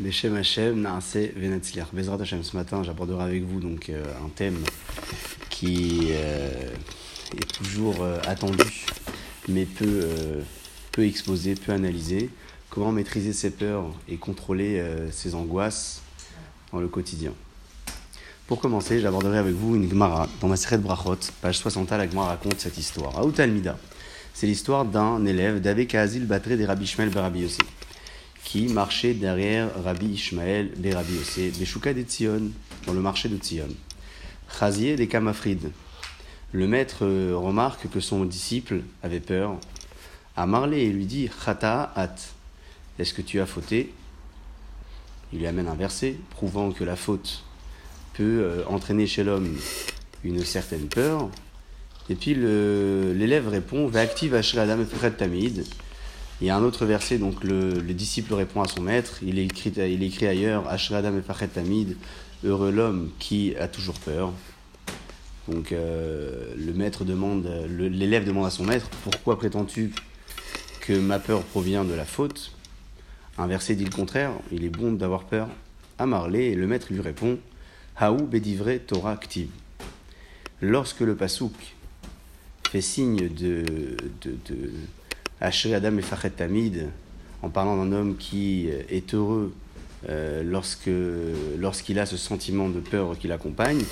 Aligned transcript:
Beshem 0.00 0.36
Hashem, 0.36 0.80
Naase 0.80 1.32
Venetzliach. 1.34 1.88
Bezrat 1.92 2.20
Hashem, 2.20 2.44
ce 2.44 2.56
matin, 2.56 2.84
j'aborderai 2.84 3.24
avec 3.24 3.42
vous 3.42 3.58
donc 3.58 3.88
euh, 3.88 4.04
un 4.24 4.28
thème 4.28 4.62
qui 5.50 6.10
euh, 6.12 6.70
est 7.36 7.52
toujours 7.52 7.96
euh, 8.02 8.20
attendu, 8.28 8.86
mais 9.48 9.64
peu, 9.64 10.06
peu 10.92 11.04
exposé, 11.04 11.56
peu 11.56 11.72
analysé. 11.72 12.30
Comment 12.70 12.92
maîtriser 12.92 13.32
ses 13.32 13.50
peurs 13.50 13.86
et 14.08 14.18
contrôler 14.18 14.80
ses 15.10 15.34
angoisses 15.34 16.02
dans 16.72 16.78
le 16.78 16.86
quotidien? 16.86 17.32
Pour 18.46 18.60
commencer, 18.60 19.00
j'aborderai 19.00 19.38
avec 19.38 19.54
vous 19.54 19.74
une 19.74 19.90
Gemara 19.90 20.28
dans 20.40 20.46
ma 20.46 20.56
série 20.56 20.76
de 20.76 20.82
Brachot, 20.82 21.18
page 21.42 21.58
60, 21.58 21.90
la 21.90 22.08
Gemara 22.08 22.28
raconte 22.28 22.60
cette 22.60 22.78
histoire. 22.78 23.18
Aout 23.18 23.34
Almida, 23.38 23.76
c'est 24.32 24.46
l'histoire 24.46 24.84
d'un 24.84 25.26
élève 25.26 25.60
d'Avek 25.60 25.96
Azil 25.96 26.24
Batré 26.24 26.56
des 26.56 26.66
Rabbi 26.66 26.84
Ishmael 26.84 27.08
Berabi 27.08 27.40
Yossi 27.40 27.58
qui 28.44 28.68
marchait 28.68 29.14
derrière 29.14 29.68
Rabbi 29.82 30.06
Ishmael 30.06 30.72
Berabi 30.76 31.14
Yossi, 31.14 31.50
Beshuka 31.58 31.92
de 31.92 32.02
Tzion, 32.02 32.50
dans 32.86 32.92
le 32.92 33.00
marché 33.00 33.28
de 33.28 33.36
Tzion. 33.36 33.68
Chazier 34.58 34.96
des 34.96 35.06
Kamafrid. 35.06 35.70
Le 36.52 36.66
maître 36.66 37.04
euh, 37.04 37.36
remarque 37.36 37.90
que 37.90 38.00
son 38.00 38.24
disciple 38.24 38.80
avait 39.02 39.20
peur. 39.20 39.56
À 40.36 40.46
Marley 40.46 40.84
et 40.84 40.90
lui 40.90 41.04
dit 41.04 41.28
Chata 41.44 41.92
at. 41.94 42.14
Est-ce 42.98 43.12
que 43.12 43.22
tu 43.22 43.40
as 43.40 43.46
fauté? 43.46 43.92
Il 45.32 45.40
lui 45.40 45.46
amène 45.46 45.68
un 45.68 45.74
verset 45.74 46.16
prouvant 46.30 46.72
que 46.72 46.84
la 46.84 46.96
faute 46.96 47.44
peut 48.14 48.40
euh, 48.42 48.64
entraîner 48.66 49.06
chez 49.06 49.24
l'homme 49.24 49.54
une 50.24 50.42
certaine 50.44 50.88
peur. 50.88 51.28
Et 52.08 52.14
puis 52.14 52.34
l'élève 52.34 53.48
répond 53.48 53.86
Ve'active 53.86 54.34
Ashradam 54.34 54.80
et 54.82 55.10
Tamid. 55.10 55.66
Il 56.40 56.46
y 56.46 56.50
a 56.50 56.56
un 56.56 56.62
autre 56.62 56.86
verset, 56.86 57.18
donc 57.18 57.42
le, 57.42 57.70
le 57.70 57.94
disciple 57.94 58.32
répond 58.34 58.62
à 58.62 58.68
son 58.68 58.80
maître. 58.80 59.18
Il 59.22 59.38
écrit, 59.38 60.26
ailleurs 60.26 60.68
Ashradam 60.68 61.18
et 61.18 61.48
Tamid. 61.48 61.96
Heureux 62.44 62.70
l'homme 62.70 63.10
qui 63.18 63.56
a 63.56 63.66
toujours 63.66 63.98
peur. 63.98 64.32
Donc 65.48 65.72
euh, 65.72 66.54
le 66.56 66.72
maître 66.72 67.04
demande, 67.04 67.48
l'élève 67.68 68.24
demande 68.24 68.46
à 68.46 68.50
son 68.50 68.64
maître 68.64 68.88
Pourquoi 69.02 69.38
prétends-tu 69.38 69.92
que 70.80 70.92
ma 70.92 71.18
peur 71.18 71.42
provient 71.42 71.84
de 71.84 71.94
la 71.94 72.04
faute? 72.04 72.52
Un 73.38 73.48
verset 73.48 73.74
dit 73.74 73.84
le 73.84 73.90
contraire 73.90 74.32
Il 74.52 74.64
est 74.64 74.68
bon 74.68 74.92
d'avoir 74.92 75.24
peur. 75.24 75.48
À 75.98 76.04
et 76.32 76.54
le 76.54 76.66
maître 76.68 76.86
lui 76.90 77.00
répond 77.00 77.38
Haou 78.00 78.26
bedivre 78.26 78.70
Torah 78.86 79.10
active. 79.10 79.50
Lorsque 80.60 81.00
le 81.00 81.16
pasouk 81.16 81.52
fait 82.70 82.80
signe 82.80 83.28
de 83.28 83.64
Asher 85.40 85.74
Adam 85.74 85.96
et 85.98 86.02
Fachet 86.02 86.30
Tamid, 86.30 86.88
en 87.42 87.48
parlant 87.48 87.76
d'un 87.76 87.92
homme 87.92 88.16
qui 88.16 88.68
est 88.68 89.14
heureux 89.14 89.52
euh, 90.08 90.42
lorsque 90.44 90.90
lorsqu'il 91.58 91.98
a 91.98 92.06
ce 92.06 92.16
sentiment 92.16 92.68
de 92.68 92.80
peur 92.80 93.18
qui 93.18 93.28
l'accompagne, 93.28 93.82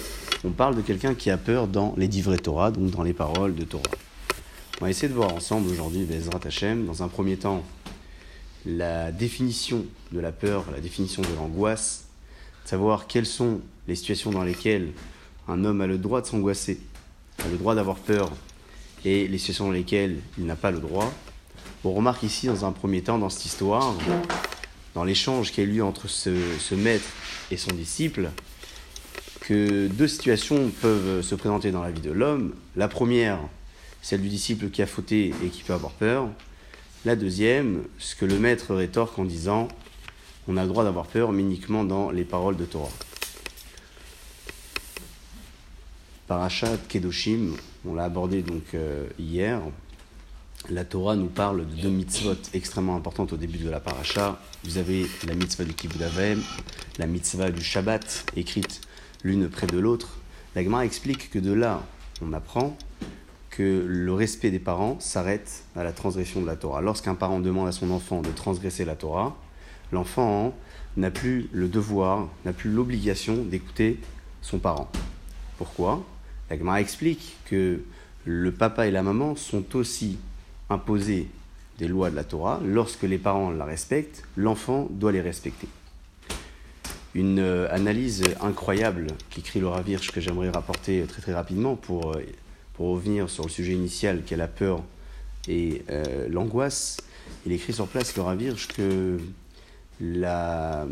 on 0.45 0.51
parle 0.51 0.77
de 0.77 0.83
quelqu'un 0.83 1.15
qui 1.15 1.31
a 1.31 1.37
peur 1.37 1.67
dans 1.67 1.95
les 1.97 2.09
divrei 2.09 2.39
Torah, 2.39 2.71
donc 2.71 2.91
dans 2.91 3.03
les 3.03 3.13
paroles 3.13 3.55
de 3.55 3.65
Torah. 3.65 3.83
On 4.81 4.85
va 4.85 4.91
essayer 4.91 5.09
de 5.09 5.15
voir 5.15 5.35
ensemble 5.35 5.71
aujourd'hui, 5.71 6.05
Bezrat 6.05 6.41
Hashem, 6.45 6.85
dans 6.87 7.03
un 7.03 7.09
premier 7.09 7.37
temps, 7.37 7.65
la 8.67 9.11
définition 9.11 9.85
de 10.13 10.21
la 10.21 10.33
peur, 10.33 10.65
la 10.73 10.81
définition 10.81 11.23
de 11.23 11.35
l'angoisse, 11.37 12.07
savoir 12.65 13.07
quelles 13.07 13.27
sont 13.27 13.61
les 13.89 13.95
situations 13.95 14.31
dans 14.31 14.43
lesquelles 14.43 14.91
un 15.49 15.65
homme 15.65 15.81
a 15.81 15.87
le 15.87 15.99
droit 15.99 16.21
de 16.21 16.27
s'angoisser, 16.27 16.81
a 17.45 17.49
le 17.49 17.57
droit 17.57 17.75
d'avoir 17.75 17.97
peur, 17.97 18.31
et 19.05 19.29
les 19.29 19.39
situations 19.39 19.67
dans 19.67 19.73
lesquelles 19.73 20.19
il 20.37 20.47
n'a 20.47 20.57
pas 20.57 20.71
le 20.71 20.79
droit. 20.79 21.13
On 21.85 21.93
remarque 21.93 22.23
ici, 22.23 22.47
dans 22.47 22.65
un 22.65 22.73
premier 22.73 23.03
temps, 23.03 23.19
dans 23.19 23.29
cette 23.29 23.47
histoire, 23.47 23.95
dans 24.95 25.05
l'échange 25.05 25.53
qui 25.53 25.61
a 25.61 25.65
eu 25.65 25.69
lieu 25.69 25.85
entre 25.85 26.09
ce, 26.09 26.75
maître 26.75 27.09
et 27.51 27.57
son 27.57 27.73
disciple, 27.73 28.31
que 29.41 29.87
deux 29.89 30.09
situations 30.09 30.71
peuvent 30.81 31.23
se 31.23 31.35
présenter 31.35 31.71
dans 31.71 31.83
la 31.83 31.91
vie 31.91 32.01
de 32.01 32.11
l'homme. 32.11 32.55
La 32.75 32.89
première, 32.89 33.39
celle 34.03 34.23
du 34.23 34.29
disciple 34.29 34.71
qui 34.71 34.83
a 34.83 34.87
fauté 34.87 35.33
et 35.45 35.49
qui 35.49 35.63
peut 35.63 35.75
avoir 35.75 35.93
peur. 35.93 36.29
La 37.05 37.15
deuxième, 37.15 37.85
ce 37.99 38.17
que 38.17 38.25
le 38.25 38.39
maître 38.39 38.75
rétorque 38.75 39.19
en 39.19 39.25
disant 39.25 39.69
on 40.49 40.57
a 40.57 40.63
le 40.63 40.69
droit 40.69 40.85
d'avoir 40.85 41.07
peur, 41.07 41.33
mais 41.33 41.43
uniquement 41.43 41.85
dans 41.85 42.11
les 42.11 42.25
paroles 42.25 42.57
de 42.57 42.65
Torah. 42.65 42.91
Parashat 46.27 46.79
Kedoshim, 46.89 47.55
on 47.87 47.95
l'a 47.95 48.05
abordé 48.05 48.43
donc 48.43 48.75
euh, 48.75 49.07
hier. 49.19 49.61
La 50.69 50.85
Torah 50.85 51.15
nous 51.15 51.29
parle 51.29 51.65
de 51.65 51.83
deux 51.83 51.91
mitzvot 51.91 52.35
extrêmement 52.53 52.97
importantes 52.97 53.33
au 53.33 53.37
début 53.37 53.59
de 53.59 53.71
la 53.71 53.79
paracha. 53.79 54.41
Vous 54.65 54.79
avez 54.79 55.07
la 55.25 55.35
mitzvah 55.35 55.63
du 55.63 55.75
Kibbutz 55.75 56.03
la 56.99 57.07
mitzvah 57.07 57.53
du 57.53 57.63
Shabbat, 57.63 58.27
écrite 58.35 58.81
l'une 59.23 59.49
près 59.49 59.69
de 59.69 59.79
l'autre. 59.79 60.19
La 60.57 60.65
Gemara 60.65 60.85
explique 60.85 61.31
que 61.31 61.39
de 61.39 61.53
là, 61.53 61.85
on 62.21 62.33
apprend 62.33 62.77
que 63.51 63.85
le 63.87 64.13
respect 64.13 64.51
des 64.51 64.59
parents 64.59 64.99
s'arrête 64.99 65.63
à 65.77 65.85
la 65.85 65.93
transgression 65.93 66.41
de 66.41 66.47
la 66.47 66.57
Torah. 66.57 66.81
Lorsqu'un 66.81 67.15
parent 67.15 67.39
demande 67.39 67.69
à 67.69 67.73
son 67.73 67.93
enfant 67.93 68.21
de 68.21 68.31
transgresser 68.31 68.85
la 68.85 68.97
Torah, 68.97 69.37
l'enfant 69.93 70.53
n'a 70.97 71.13
plus 71.13 71.49
le 71.53 71.69
devoir, 71.69 72.29
n'a 72.45 72.53
plus 72.53 72.73
l'obligation 72.73 73.37
d'écouter 73.45 74.01
son 74.43 74.59
parent. 74.59 74.91
Pourquoi? 75.59 76.05
La 76.51 76.59
Gemara 76.59 76.81
explique 76.81 77.37
que 77.45 77.83
le 78.25 78.51
papa 78.51 78.89
et 78.89 78.91
la 78.91 79.05
maman 79.05 79.37
sont 79.37 79.77
aussi 79.77 80.19
imposés 80.71 81.29
des 81.79 81.89
lois 81.89 82.11
de 82.11 82.17
la 82.17 82.25
Torah. 82.25 82.61
Lorsque 82.65 83.03
les 83.03 83.19
parents 83.19 83.51
la 83.51 83.65
respectent, 83.65 84.23
l'enfant 84.37 84.89
doit 84.91 85.13
les 85.13 85.21
respecter. 85.21 85.69
Une 87.15 87.39
euh, 87.39 87.69
analyse 87.71 88.23
incroyable 88.43 89.09
qu'écrit 89.31 89.61
le 89.61 89.69
Ravirch 89.69 90.11
que 90.11 90.21
j'aimerais 90.21 90.51
rapporter 90.51 91.05
très 91.07 91.33
rapidement 91.33 91.77
pour, 91.77 92.13
euh, 92.13 92.23
pour 92.75 92.91
revenir 92.91 93.31
sur 93.31 93.45
le 93.45 93.51
sujet 93.51 93.73
initial 93.73 94.23
qui 94.25 94.35
est 94.35 94.37
la 94.37 94.49
peur 94.49 94.83
et 95.49 95.83
euh, 95.91 96.29
l'angoisse. 96.29 96.99
Il 97.47 97.53
écrit 97.53 97.73
sur 97.73 97.87
place 97.87 98.15
le 98.17 98.23
Ravirch 98.23 98.69
que 98.69 99.19
la, 100.01 100.87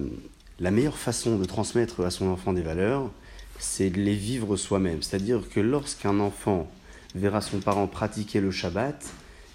la 0.60 0.70
meilleure 0.70 0.96
façon 0.96 1.36
de 1.36 1.44
transmettre 1.44 2.04
à 2.04 2.10
son 2.10 2.28
enfant 2.28 2.52
des 2.52 2.62
valeurs, 2.62 3.10
c'est 3.58 3.90
de 3.90 4.00
les 4.00 4.14
vivre 4.14 4.56
soi-même. 4.56 5.02
C'est-à-dire 5.02 5.42
que 5.48 5.60
lorsqu'un 5.60 6.20
enfant 6.20 6.70
verra 7.14 7.40
son 7.40 7.60
parent 7.60 7.86
pratiquer 7.86 8.40
le 8.40 8.50
Shabbat, 8.50 9.04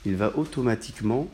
il 0.06 0.16
va 0.16 0.38
automatiquement 0.38 1.28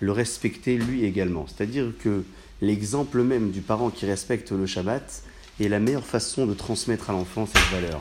le 0.00 0.12
respecter 0.12 0.76
lui 0.76 1.04
également. 1.04 1.46
C'est-à-dire 1.46 1.92
que 2.02 2.24
l'exemple 2.62 3.22
même 3.22 3.50
du 3.50 3.60
parent 3.60 3.90
qui 3.90 4.06
respecte 4.06 4.52
le 4.52 4.66
Shabbat 4.66 5.22
est 5.60 5.68
la 5.68 5.78
meilleure 5.78 6.06
façon 6.06 6.46
de 6.46 6.54
transmettre 6.54 7.10
à 7.10 7.12
l'enfant 7.12 7.46
cette 7.46 7.70
valeur. 7.70 8.00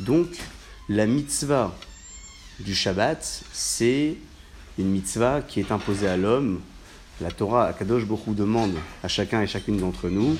Donc, 0.00 0.26
la 0.88 1.06
mitzvah 1.06 1.74
du 2.60 2.74
Shabbat, 2.74 3.44
c'est 3.52 4.16
une 4.78 4.90
mitzvah 4.90 5.40
qui 5.42 5.60
est 5.60 5.70
imposée 5.70 6.08
à 6.08 6.16
l'homme. 6.16 6.60
La 7.20 7.30
Torah, 7.30 7.72
Kadosh 7.72 8.04
Bokhu 8.04 8.32
demande 8.32 8.74
à 9.04 9.08
chacun 9.08 9.40
et 9.40 9.46
chacune 9.46 9.76
d'entre 9.76 10.08
nous 10.08 10.36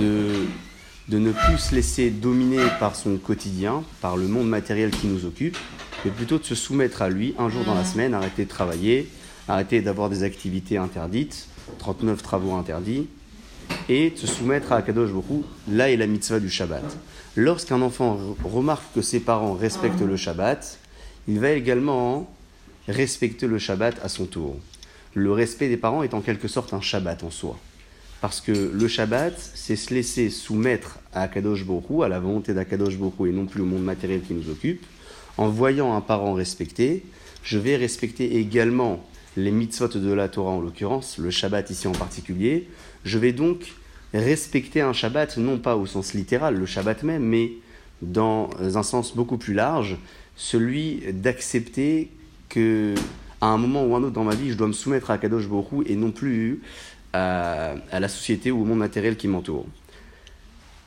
de, 0.00 0.46
de 1.08 1.18
ne 1.18 1.30
plus 1.30 1.58
se 1.58 1.74
laisser 1.74 2.10
dominer 2.10 2.66
par 2.80 2.96
son 2.96 3.16
quotidien, 3.16 3.84
par 4.00 4.16
le 4.16 4.26
monde 4.26 4.48
matériel 4.48 4.90
qui 4.90 5.06
nous 5.06 5.24
occupe, 5.24 5.56
mais 6.04 6.10
plutôt 6.10 6.38
de 6.38 6.44
se 6.44 6.54
soumettre 6.54 7.02
à 7.02 7.08
lui 7.08 7.34
un 7.38 7.48
jour 7.48 7.64
dans 7.64 7.74
la 7.74 7.84
semaine, 7.84 8.14
arrêter 8.14 8.44
de 8.44 8.48
travailler, 8.50 9.08
arrêter 9.48 9.80
d'avoir 9.80 10.10
des 10.10 10.22
activités 10.22 10.76
interdites, 10.76 11.48
39 11.78 12.22
travaux 12.22 12.52
interdits, 12.54 13.06
et 13.88 14.10
de 14.10 14.16
se 14.16 14.26
soumettre 14.26 14.72
à 14.72 14.76
Akadosh 14.76 15.10
Bokhu, 15.10 15.42
là 15.68 15.90
est 15.90 15.96
la 15.96 16.06
mitzvah 16.06 16.40
du 16.40 16.50
Shabbat. 16.50 16.84
Lorsqu'un 17.36 17.80
enfant 17.82 18.16
re- 18.16 18.48
remarque 18.48 18.84
que 18.94 19.02
ses 19.02 19.20
parents 19.20 19.54
respectent 19.54 20.02
le 20.02 20.16
Shabbat, 20.16 20.78
il 21.26 21.40
va 21.40 21.50
également 21.52 22.30
respecter 22.86 23.46
le 23.46 23.58
Shabbat 23.58 23.96
à 24.04 24.08
son 24.08 24.26
tour. 24.26 24.56
Le 25.14 25.32
respect 25.32 25.68
des 25.68 25.76
parents 25.78 26.02
est 26.02 26.12
en 26.12 26.20
quelque 26.20 26.48
sorte 26.48 26.74
un 26.74 26.80
Shabbat 26.82 27.24
en 27.24 27.30
soi. 27.30 27.58
Parce 28.20 28.40
que 28.40 28.52
le 28.52 28.88
Shabbat, 28.88 29.34
c'est 29.54 29.76
se 29.76 29.92
laisser 29.94 30.28
soumettre 30.30 30.98
à 31.14 31.22
Akadosh 31.22 31.64
Bokhu, 31.64 32.02
à 32.04 32.08
la 32.08 32.20
volonté 32.20 32.52
d'Akadosh 32.52 32.96
Bokhu 32.96 33.28
et 33.30 33.32
non 33.32 33.46
plus 33.46 33.62
au 33.62 33.66
monde 33.66 33.84
matériel 33.84 34.20
qui 34.22 34.34
nous 34.34 34.50
occupe. 34.50 34.84
En 35.36 35.48
voyant 35.48 35.94
un 35.94 36.00
parent 36.00 36.34
respecté, 36.34 37.04
je 37.42 37.58
vais 37.58 37.76
respecter 37.76 38.38
également 38.38 39.04
les 39.36 39.50
mitzvot 39.50 39.88
de 39.88 40.12
la 40.12 40.28
Torah 40.28 40.52
en 40.52 40.60
l'occurrence, 40.60 41.18
le 41.18 41.30
Shabbat 41.30 41.70
ici 41.70 41.88
en 41.88 41.92
particulier. 41.92 42.68
Je 43.04 43.18
vais 43.18 43.32
donc 43.32 43.72
respecter 44.12 44.80
un 44.80 44.92
Shabbat, 44.92 45.36
non 45.38 45.58
pas 45.58 45.76
au 45.76 45.86
sens 45.86 46.14
littéral, 46.14 46.54
le 46.54 46.66
Shabbat 46.66 47.02
même, 47.02 47.24
mais 47.24 47.52
dans 48.00 48.50
un 48.60 48.82
sens 48.82 49.16
beaucoup 49.16 49.36
plus 49.36 49.54
large, 49.54 49.96
celui 50.36 51.02
d'accepter 51.12 52.10
que 52.48 52.94
à 53.40 53.46
un 53.46 53.58
moment 53.58 53.84
ou 53.84 53.96
un 53.96 54.02
autre 54.02 54.12
dans 54.12 54.24
ma 54.24 54.34
vie, 54.34 54.50
je 54.50 54.56
dois 54.56 54.68
me 54.68 54.72
soumettre 54.72 55.10
à 55.10 55.18
Kadosh 55.18 55.48
Borou 55.48 55.82
et 55.84 55.96
non 55.96 56.12
plus 56.12 56.62
à, 57.12 57.74
à 57.90 58.00
la 58.00 58.08
société 58.08 58.50
ou 58.50 58.62
au 58.62 58.64
monde 58.64 58.78
matériel 58.78 59.16
qui 59.16 59.28
m'entoure. 59.28 59.66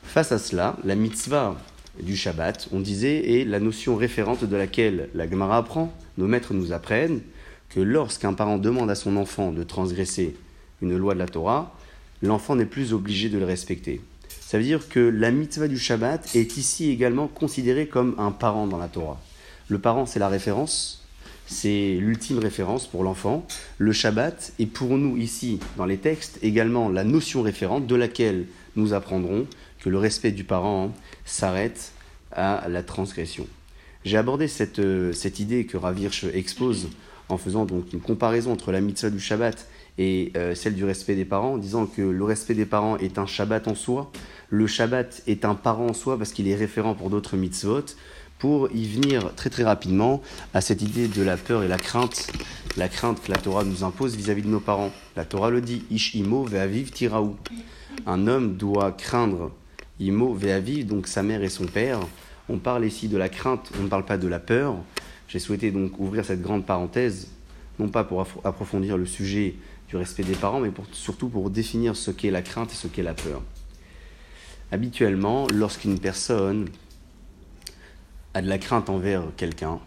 Face 0.03 0.31
à 0.31 0.39
cela, 0.39 0.77
la 0.85 0.95
mitzvah 0.95 1.57
du 2.01 2.15
Shabbat, 2.15 2.69
on 2.71 2.79
disait, 2.79 3.39
est 3.39 3.45
la 3.45 3.59
notion 3.59 3.95
référente 3.95 4.43
de 4.43 4.55
laquelle 4.55 5.09
la 5.13 5.29
Gemara 5.29 5.57
apprend, 5.57 5.93
nos 6.17 6.27
maîtres 6.27 6.53
nous 6.53 6.73
apprennent, 6.73 7.21
que 7.69 7.79
lorsqu'un 7.79 8.33
parent 8.33 8.57
demande 8.57 8.89
à 8.89 8.95
son 8.95 9.17
enfant 9.17 9.51
de 9.51 9.63
transgresser 9.63 10.35
une 10.81 10.95
loi 10.97 11.13
de 11.13 11.19
la 11.19 11.27
Torah, 11.27 11.75
l'enfant 12.21 12.55
n'est 12.55 12.65
plus 12.65 12.93
obligé 12.93 13.29
de 13.29 13.37
le 13.37 13.45
respecter. 13.45 14.01
Ça 14.29 14.57
veut 14.57 14.63
dire 14.63 14.87
que 14.87 14.99
la 14.99 15.31
mitzvah 15.31 15.67
du 15.67 15.77
Shabbat 15.77 16.35
est 16.35 16.57
ici 16.57 16.89
également 16.89 17.27
considérée 17.27 17.87
comme 17.87 18.15
un 18.17 18.31
parent 18.31 18.67
dans 18.67 18.77
la 18.77 18.87
Torah. 18.87 19.21
Le 19.67 19.79
parent, 19.79 20.05
c'est 20.05 20.19
la 20.19 20.29
référence, 20.29 21.05
c'est 21.47 21.97
l'ultime 21.99 22.39
référence 22.39 22.87
pour 22.87 23.03
l'enfant. 23.03 23.45
Le 23.77 23.91
Shabbat 23.91 24.53
est 24.59 24.65
pour 24.65 24.97
nous 24.97 25.17
ici, 25.17 25.59
dans 25.75 25.85
les 25.85 25.97
textes, 25.97 26.39
également 26.41 26.89
la 26.89 27.03
notion 27.03 27.41
référente 27.41 27.87
de 27.87 27.95
laquelle 27.95 28.45
nous 28.75 28.93
apprendrons 28.93 29.47
le 29.89 29.97
respect 29.97 30.31
du 30.31 30.43
parent 30.43 30.91
s'arrête 31.25 31.91
à 32.31 32.67
la 32.69 32.83
transgression. 32.83 33.47
J'ai 34.05 34.17
abordé 34.17 34.47
cette, 34.47 34.79
euh, 34.79 35.11
cette 35.11 35.39
idée 35.39 35.65
que 35.65 35.77
Ravirch 35.77 36.23
expose 36.33 36.89
en 37.29 37.37
faisant 37.37 37.65
donc 37.65 37.91
une 37.93 37.99
comparaison 37.99 38.53
entre 38.53 38.71
la 38.71 38.79
mitzvah 38.79 39.09
du 39.09 39.19
Shabbat 39.19 39.67
et 39.97 40.31
euh, 40.37 40.55
celle 40.55 40.75
du 40.75 40.85
respect 40.85 41.15
des 41.15 41.25
parents, 41.25 41.53
en 41.53 41.57
disant 41.57 41.87
que 41.87 42.01
le 42.01 42.23
respect 42.23 42.53
des 42.53 42.65
parents 42.65 42.97
est 42.97 43.17
un 43.17 43.25
Shabbat 43.25 43.67
en 43.67 43.75
soi, 43.75 44.11
le 44.49 44.67
Shabbat 44.67 45.23
est 45.27 45.43
un 45.43 45.55
parent 45.55 45.87
en 45.87 45.93
soi 45.93 46.17
parce 46.17 46.31
qu'il 46.31 46.47
est 46.47 46.55
référent 46.55 46.93
pour 46.93 47.09
d'autres 47.09 47.35
mitzvot, 47.35 47.83
pour 48.39 48.71
y 48.71 48.87
venir 48.87 49.33
très 49.35 49.49
très 49.49 49.63
rapidement 49.63 50.21
à 50.53 50.61
cette 50.61 50.81
idée 50.81 51.07
de 51.07 51.23
la 51.23 51.37
peur 51.37 51.63
et 51.63 51.67
la 51.67 51.77
crainte, 51.77 52.31
la 52.77 52.87
crainte 52.87 53.21
que 53.23 53.31
la 53.31 53.37
Torah 53.37 53.63
nous 53.63 53.83
impose 53.83 54.15
vis-à-vis 54.15 54.43
de 54.43 54.47
nos 54.47 54.59
parents. 54.59 54.91
La 55.15 55.25
Torah 55.25 55.49
le 55.49 55.61
dit, 55.61 55.83
Ish 55.89 56.13
imo 56.13 56.43
ve'aviv 56.43 56.91
tiraou. 56.91 57.35
Un 58.05 58.27
homme 58.27 58.55
doit 58.55 58.91
craindre 58.91 59.51
imo 59.99 60.33
ve'aviv, 60.33 60.85
donc 60.85 61.07
sa 61.07 61.23
mère 61.23 61.43
et 61.43 61.49
son 61.49 61.65
père. 61.65 61.99
On 62.49 62.57
parle 62.57 62.85
ici 62.85 63.07
de 63.07 63.17
la 63.17 63.29
crainte, 63.29 63.71
on 63.79 63.83
ne 63.83 63.87
parle 63.87 64.05
pas 64.05 64.17
de 64.17 64.27
la 64.27 64.39
peur. 64.39 64.75
J'ai 65.27 65.39
souhaité 65.39 65.71
donc 65.71 65.99
ouvrir 65.99 66.23
cette 66.23 66.41
grande 66.41 66.65
parenthèse, 66.65 67.29
non 67.79 67.89
pas 67.89 68.03
pour 68.03 68.25
approfondir 68.43 68.97
le 68.97 69.05
sujet 69.05 69.55
du 69.89 69.97
respect 69.97 70.23
des 70.23 70.35
parents, 70.35 70.59
mais 70.59 70.71
surtout 70.91 71.29
pour 71.29 71.49
définir 71.49 71.95
ce 71.95 72.11
qu'est 72.11 72.31
la 72.31 72.41
crainte 72.41 72.71
et 72.71 72.75
ce 72.75 72.87
qu'est 72.87 73.03
la 73.03 73.13
peur. 73.13 73.41
Habituellement, 74.71 75.47
lorsqu'une 75.53 75.99
personne 75.99 76.69
a 78.33 78.41
de 78.41 78.47
la 78.47 78.57
crainte 78.57 78.89
envers 78.89 79.23
quelqu'un, 79.37 79.79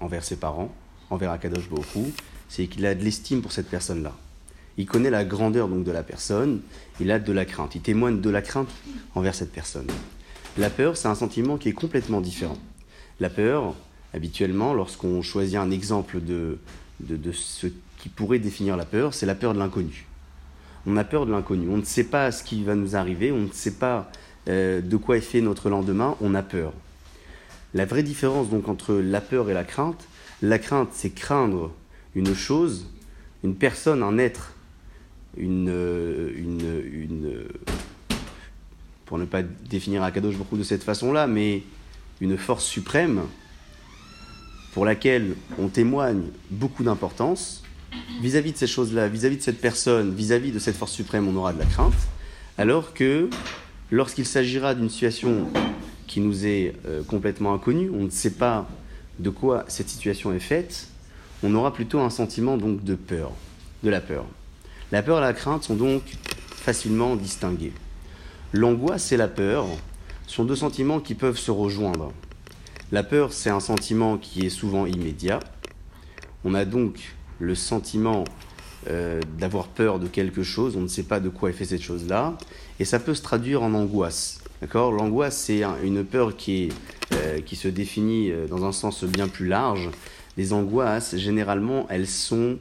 envers 0.00 0.24
ses 0.24 0.36
parents, 0.36 0.72
envers 1.10 1.30
Akadosh 1.30 1.68
Baruch 1.68 2.12
c'est 2.48 2.66
qu'il 2.66 2.84
a 2.84 2.94
de 2.94 3.02
l'estime 3.02 3.40
pour 3.40 3.52
cette 3.52 3.68
personne-là. 3.68 4.14
Il 4.78 4.86
connaît 4.86 5.10
la 5.10 5.24
grandeur 5.24 5.68
donc 5.68 5.84
de 5.84 5.92
la 5.92 6.02
personne, 6.02 6.60
il 7.00 7.10
a 7.10 7.18
de 7.18 7.32
la 7.32 7.44
crainte, 7.44 7.74
il 7.74 7.82
témoigne 7.82 8.20
de 8.20 8.30
la 8.30 8.42
crainte 8.42 8.68
envers 9.14 9.34
cette 9.34 9.52
personne. 9.52 9.86
La 10.56 10.70
peur, 10.70 10.96
c'est 10.96 11.08
un 11.08 11.14
sentiment 11.14 11.56
qui 11.56 11.68
est 11.68 11.74
complètement 11.74 12.20
différent. 12.20 12.58
La 13.20 13.30
peur, 13.30 13.74
habituellement, 14.14 14.74
lorsqu'on 14.74 15.22
choisit 15.22 15.56
un 15.56 15.70
exemple 15.70 16.20
de, 16.20 16.58
de, 17.00 17.32
ce 17.32 17.66
qui 17.98 18.08
pourrait 18.08 18.38
définir 18.38 18.76
la 18.76 18.84
peur, 18.84 19.14
c'est 19.14 19.26
la 19.26 19.34
peur 19.34 19.54
de 19.54 19.58
l'inconnu. 19.58 20.06
On 20.86 20.96
a 20.96 21.04
peur 21.04 21.26
de 21.26 21.32
l'inconnu, 21.32 21.68
on 21.70 21.76
ne 21.76 21.84
sait 21.84 22.04
pas 22.04 22.32
ce 22.32 22.42
qui 22.42 22.64
va 22.64 22.74
nous 22.74 22.96
arriver, 22.96 23.30
on 23.30 23.38
ne 23.38 23.52
sait 23.52 23.74
pas 23.74 24.10
euh, 24.48 24.80
de 24.80 24.96
quoi 24.96 25.16
est 25.16 25.20
fait 25.20 25.40
notre 25.40 25.70
lendemain, 25.70 26.16
on 26.20 26.34
a 26.34 26.42
peur. 26.42 26.72
La 27.74 27.84
vraie 27.84 28.02
différence 28.02 28.50
donc 28.50 28.68
entre 28.68 28.94
la 28.94 29.20
peur 29.20 29.48
et 29.48 29.54
la 29.54 29.64
crainte, 29.64 30.04
la 30.42 30.58
crainte 30.58 30.88
c'est 30.92 31.10
craindre 31.10 31.70
une 32.14 32.34
chose, 32.34 32.86
une 33.44 33.54
personne, 33.54 34.02
un 34.02 34.18
être, 34.18 34.54
une, 35.36 35.68
une, 36.36 36.82
une 36.92 37.44
pour 39.06 39.18
ne 39.18 39.24
pas 39.24 39.42
définir 39.42 40.02
Akadosh 40.02 40.36
beaucoup 40.36 40.56
de 40.56 40.62
cette 40.62 40.82
façon-là, 40.82 41.26
mais 41.26 41.62
une 42.20 42.38
force 42.38 42.64
suprême 42.64 43.22
pour 44.72 44.86
laquelle 44.86 45.34
on 45.58 45.68
témoigne 45.68 46.22
beaucoup 46.50 46.82
d'importance, 46.82 47.62
vis-à-vis 48.22 48.52
de 48.52 48.56
ces 48.56 48.66
choses-là, 48.66 49.08
vis-à-vis 49.08 49.36
de 49.36 49.42
cette 49.42 49.60
personne, 49.60 50.14
vis-à-vis 50.14 50.50
de 50.50 50.58
cette 50.58 50.76
force 50.76 50.92
suprême, 50.92 51.28
on 51.28 51.36
aura 51.36 51.52
de 51.52 51.58
la 51.58 51.66
crainte, 51.66 51.92
alors 52.56 52.94
que 52.94 53.28
lorsqu'il 53.90 54.24
s'agira 54.24 54.74
d'une 54.74 54.88
situation 54.88 55.48
qui 56.06 56.20
nous 56.20 56.46
est 56.46 56.74
euh, 56.86 57.02
complètement 57.02 57.52
inconnue, 57.52 57.90
on 57.90 58.04
ne 58.04 58.10
sait 58.10 58.30
pas 58.30 58.66
de 59.18 59.28
quoi 59.28 59.64
cette 59.68 59.90
situation 59.90 60.32
est 60.32 60.40
faite, 60.40 60.88
on 61.42 61.54
aura 61.54 61.72
plutôt 61.74 62.00
un 62.00 62.10
sentiment 62.10 62.56
donc 62.56 62.82
de 62.82 62.94
peur, 62.94 63.32
de 63.82 63.90
la 63.90 64.00
peur. 64.00 64.24
La 64.92 65.02
peur 65.02 65.18
et 65.18 65.20
la 65.22 65.32
crainte 65.32 65.64
sont 65.64 65.74
donc 65.74 66.02
facilement 66.50 67.16
distingués. 67.16 67.72
L'angoisse 68.52 69.10
et 69.10 69.16
la 69.16 69.26
peur 69.26 69.66
sont 70.26 70.44
deux 70.44 70.54
sentiments 70.54 71.00
qui 71.00 71.14
peuvent 71.14 71.38
se 71.38 71.50
rejoindre. 71.50 72.12
La 72.92 73.02
peur, 73.02 73.32
c'est 73.32 73.48
un 73.48 73.60
sentiment 73.60 74.18
qui 74.18 74.44
est 74.44 74.50
souvent 74.50 74.84
immédiat. 74.84 75.40
On 76.44 76.52
a 76.52 76.66
donc 76.66 77.14
le 77.38 77.54
sentiment 77.54 78.24
euh, 78.90 79.18
d'avoir 79.38 79.68
peur 79.68 79.98
de 79.98 80.08
quelque 80.08 80.42
chose, 80.42 80.76
on 80.76 80.82
ne 80.82 80.88
sait 80.88 81.04
pas 81.04 81.20
de 81.20 81.30
quoi 81.30 81.48
est 81.48 81.54
fait 81.54 81.64
cette 81.64 81.80
chose-là, 81.80 82.36
et 82.78 82.84
ça 82.84 82.98
peut 82.98 83.14
se 83.14 83.22
traduire 83.22 83.62
en 83.62 83.72
angoisse. 83.72 84.42
D'accord? 84.60 84.92
L'angoisse, 84.92 85.38
c'est 85.38 85.62
une 85.82 86.04
peur 86.04 86.36
qui, 86.36 86.68
euh, 87.14 87.40
qui 87.40 87.56
se 87.56 87.68
définit 87.68 88.30
euh, 88.30 88.46
dans 88.46 88.66
un 88.66 88.72
sens 88.72 89.04
bien 89.04 89.26
plus 89.26 89.48
large. 89.48 89.88
Les 90.36 90.52
angoisses, 90.52 91.16
généralement, 91.16 91.86
elles 91.88 92.06
sont 92.06 92.58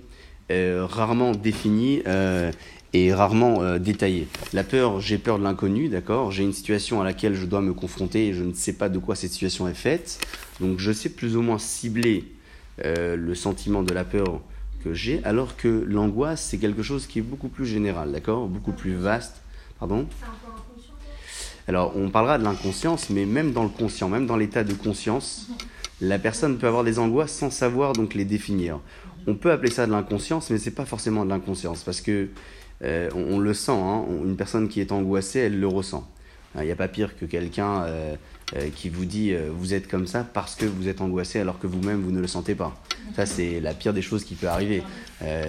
rarement 0.87 1.31
définies 1.31 2.01
et 2.93 3.13
rarement 3.13 3.61
euh, 3.61 3.79
détaillé. 3.79 4.27
La 4.53 4.63
peur, 4.63 4.99
j'ai 4.99 5.17
peur 5.17 5.39
de 5.39 5.43
l'inconnu, 5.43 5.87
d'accord? 5.87 6.31
J'ai 6.31 6.43
une 6.43 6.53
situation 6.53 7.01
à 7.01 7.03
laquelle 7.03 7.35
je 7.35 7.45
dois 7.45 7.61
me 7.61 7.73
confronter 7.73 8.27
et 8.27 8.33
je 8.33 8.43
ne 8.43 8.53
sais 8.53 8.73
pas 8.73 8.89
de 8.89 8.99
quoi 8.99 9.15
cette 9.15 9.31
situation 9.31 9.67
est 9.67 9.73
faite. 9.73 10.19
Donc 10.59 10.79
je 10.79 10.91
sais 10.91 11.09
plus 11.09 11.37
ou 11.37 11.41
moins 11.41 11.57
cibler 11.57 12.25
euh, 12.83 13.15
le 13.15 13.35
sentiment 13.35 13.83
de 13.83 13.93
la 13.93 14.03
peur 14.03 14.41
que 14.83 14.93
j'ai, 14.93 15.21
alors 15.23 15.55
que 15.55 15.85
l'angoisse, 15.87 16.41
c'est 16.41 16.57
quelque 16.57 16.83
chose 16.83 17.05
qui 17.05 17.19
est 17.19 17.23
beaucoup 17.23 17.49
plus 17.49 17.65
général, 17.65 18.11
d'accord? 18.11 18.47
Beaucoup 18.47 18.71
plus 18.73 18.95
vaste. 18.95 19.35
Pardon? 19.79 20.07
Alors, 21.67 21.93
on 21.95 22.09
parlera 22.09 22.39
de 22.39 22.43
l'inconscience, 22.43 23.09
mais 23.09 23.25
même 23.25 23.53
dans 23.53 23.63
le 23.63 23.69
conscient, 23.69 24.09
même 24.09 24.25
dans 24.25 24.35
l'état 24.35 24.63
de 24.63 24.73
conscience, 24.73 25.47
la 26.01 26.17
personne 26.17 26.57
peut 26.57 26.67
avoir 26.67 26.83
des 26.83 26.97
angoisses 26.97 27.31
sans 27.31 27.51
savoir 27.51 27.93
donc 27.93 28.15
les 28.15 28.25
définir. 28.25 28.79
On 29.27 29.35
peut 29.35 29.51
appeler 29.51 29.71
ça 29.71 29.85
de 29.85 29.91
l'inconscience, 29.91 30.49
mais 30.49 30.57
c'est 30.57 30.71
pas 30.71 30.85
forcément 30.85 31.23
de 31.25 31.29
l'inconscience, 31.29 31.83
parce 31.83 32.01
que 32.01 32.29
euh, 32.83 33.09
on, 33.13 33.39
le 33.39 33.53
sent. 33.53 33.71
Hein. 33.71 34.05
une 34.25 34.35
personne 34.35 34.67
qui 34.67 34.81
est 34.81 34.91
angoissée, 34.91 35.39
elle 35.39 35.59
le 35.59 35.67
ressent. 35.67 36.07
Il 36.55 36.63
n'y 36.63 36.71
a 36.71 36.75
pas 36.75 36.89
pire 36.89 37.17
que 37.17 37.25
quelqu'un 37.25 37.83
euh, 37.83 38.15
euh, 38.57 38.67
qui 38.75 38.89
vous 38.89 39.05
dit 39.05 39.33
vous 39.53 39.73
êtes 39.73 39.87
comme 39.87 40.05
ça 40.05 40.25
parce 40.25 40.55
que 40.55 40.65
vous 40.65 40.89
êtes 40.89 40.99
angoissé 40.99 41.39
alors 41.39 41.59
que 41.59 41.67
vous-même 41.67 42.01
vous 42.01 42.11
ne 42.11 42.19
le 42.19 42.27
sentez 42.27 42.55
pas. 42.55 42.75
Ça 43.15 43.25
c'est 43.25 43.61
la 43.61 43.73
pire 43.73 43.93
des 43.93 44.01
choses 44.01 44.25
qui 44.25 44.35
peut 44.35 44.49
arriver. 44.49 44.83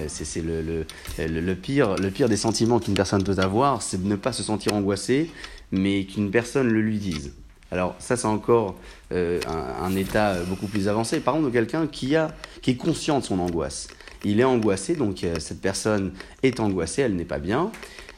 c'est 0.07 0.43
le, 0.45 1.55
pire, 1.55 1.97
le 1.97 2.11
pire 2.11 2.29
des 2.29 2.37
sentiments 2.37 2.79
qu'une 2.79 2.95
personne 2.95 3.25
peut 3.25 3.39
avoir, 3.39 3.83
c'est 3.83 4.01
de 4.01 4.09
ne 4.09 4.15
pas 4.15 4.33
se 4.33 4.45
sentir 4.45 4.75
angoissé, 4.75 5.29
mais 5.73 6.05
qu'une 6.05 6.31
personne 6.31 6.69
le 6.69 6.81
lui 6.81 6.99
dise. 6.99 7.33
Alors 7.73 7.97
ça 7.99 8.17
c'est 8.17 8.29
encore 8.29 8.76
un, 9.11 9.97
état 9.97 10.37
beaucoup 10.49 10.67
plus 10.67 10.88
avancé. 10.88 11.19
Par 11.21 11.35
contre 11.35 11.47
de 11.47 11.52
quelqu'un 11.52 11.87
qui, 11.87 12.14
qui 12.61 12.71
est 12.71 12.76
conscient 12.76 13.19
de 13.19 13.25
son 13.25 13.41
angoisse 13.41 13.88
il 14.25 14.41
est 14.41 14.45
angoissé, 14.45 14.95
donc 14.95 15.25
euh, 15.25 15.37
cette 15.38 15.61
personne 15.61 16.12
est 16.43 16.61
angoissée, 16.61 17.02
elle 17.02 17.17
n'est 17.17 17.25
pas 17.25 17.38
bien. 17.38 17.71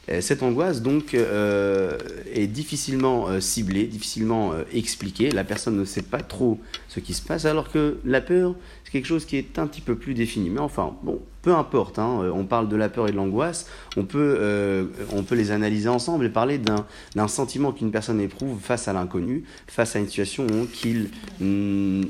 Euh, 0.09 0.21
cette 0.21 0.43
angoisse 0.43 0.81
donc 0.81 1.13
euh, 1.13 1.97
est 2.33 2.47
difficilement 2.47 3.39
ciblée, 3.39 3.85
difficilement 3.85 4.53
expliquée. 4.73 5.31
La 5.31 5.43
personne 5.43 5.77
ne 5.77 5.85
sait 5.85 6.03
pas 6.03 6.21
trop 6.21 6.59
ce 6.87 6.99
qui 6.99 7.13
se 7.13 7.21
passe, 7.21 7.45
alors 7.45 7.71
que 7.71 7.97
la 8.05 8.21
peur, 8.21 8.55
c'est 8.83 8.91
quelque 8.91 9.07
chose 9.07 9.25
qui 9.25 9.37
est 9.37 9.59
un 9.59 9.67
petit 9.67 9.81
peu 9.81 9.95
plus 9.95 10.13
défini. 10.13 10.49
Mais 10.49 10.59
enfin, 10.59 10.95
bon, 11.03 11.21
peu 11.45 11.53
importe, 11.53 11.99
hein, 11.99 12.21
euh, 12.23 12.31
on 12.33 12.43
parle 12.43 12.67
de 12.67 12.75
la 12.75 12.89
peur 12.89 13.07
et 13.07 13.11
de 13.11 13.17
l'angoisse, 13.17 13.69
on, 13.97 14.03
peut, 14.03 14.35
euh, 14.39 14.85
on 15.13 15.21
peut 15.21 15.35
les 15.35 15.51
analyser 15.51 15.87
ensemble 15.87 16.25
et 16.25 16.29
parler 16.29 16.57
d'un 16.57 17.27
sentiment 17.27 17.71
qu'une 17.71 17.91
personne 17.91 18.19
éprouve 18.19 18.59
face 18.59 18.87
à 18.87 18.93
l'inconnu, 18.93 19.43
face 19.67 19.95
à 19.95 19.99
une 19.99 20.07
situation 20.07 20.47
qu'il 20.73 21.09
mm, 21.39 22.01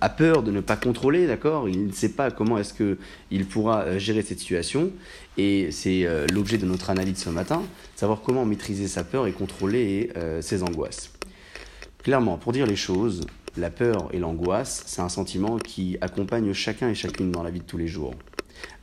a, 0.00 0.08
peur 0.08 0.44
de 0.44 0.52
ne 0.52 0.60
pas 0.60 0.76
contrôler, 0.76 1.26
d'accord? 1.26 1.68
Il 1.68 1.88
ne 1.88 1.92
sait 1.92 2.12
pas 2.12 2.30
comment 2.30 2.56
est-ce 2.56 2.72
qu'il 2.72 3.46
pourra 3.46 3.80
euh, 3.80 3.98
gérer 3.98 4.22
cette 4.22 4.38
situation. 4.38 4.92
Et 5.38 5.70
c'est 5.70 6.06
l'objet 6.32 6.56
de 6.56 6.64
notre 6.64 6.88
analyse 6.88 7.18
ce 7.18 7.28
matin, 7.30 7.62
savoir 7.94 8.22
comment 8.22 8.44
maîtriser 8.46 8.88
sa 8.88 9.04
peur 9.04 9.26
et 9.26 9.32
contrôler 9.32 10.10
ses 10.40 10.62
angoisses. 10.62 11.10
Clairement, 12.02 12.38
pour 12.38 12.52
dire 12.52 12.66
les 12.66 12.76
choses, 12.76 13.26
la 13.56 13.68
peur 13.68 14.08
et 14.12 14.18
l'angoisse, 14.18 14.84
c'est 14.86 15.02
un 15.02 15.08
sentiment 15.08 15.58
qui 15.58 15.98
accompagne 16.00 16.52
chacun 16.52 16.88
et 16.88 16.94
chacune 16.94 17.30
dans 17.30 17.42
la 17.42 17.50
vie 17.50 17.60
de 17.60 17.64
tous 17.64 17.78
les 17.78 17.88
jours 17.88 18.14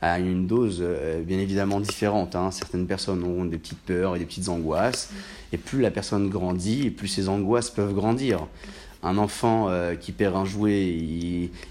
à 0.00 0.18
une 0.18 0.46
dose 0.46 0.80
euh, 0.82 1.22
bien 1.22 1.38
évidemment 1.38 1.80
différente. 1.80 2.36
Hein. 2.36 2.50
Certaines 2.50 2.86
personnes 2.86 3.22
auront 3.22 3.44
des 3.44 3.58
petites 3.58 3.80
peurs 3.80 4.16
et 4.16 4.18
des 4.18 4.24
petites 4.24 4.48
angoisses, 4.48 5.10
et 5.52 5.56
plus 5.56 5.80
la 5.80 5.90
personne 5.90 6.28
grandit, 6.28 6.90
plus 6.90 7.08
ces 7.08 7.28
angoisses 7.28 7.70
peuvent 7.70 7.94
grandir. 7.94 8.46
Un 9.04 9.18
enfant 9.18 9.68
euh, 9.68 9.94
qui 9.94 10.12
perd 10.12 10.34
un 10.34 10.44
jouet, 10.44 10.88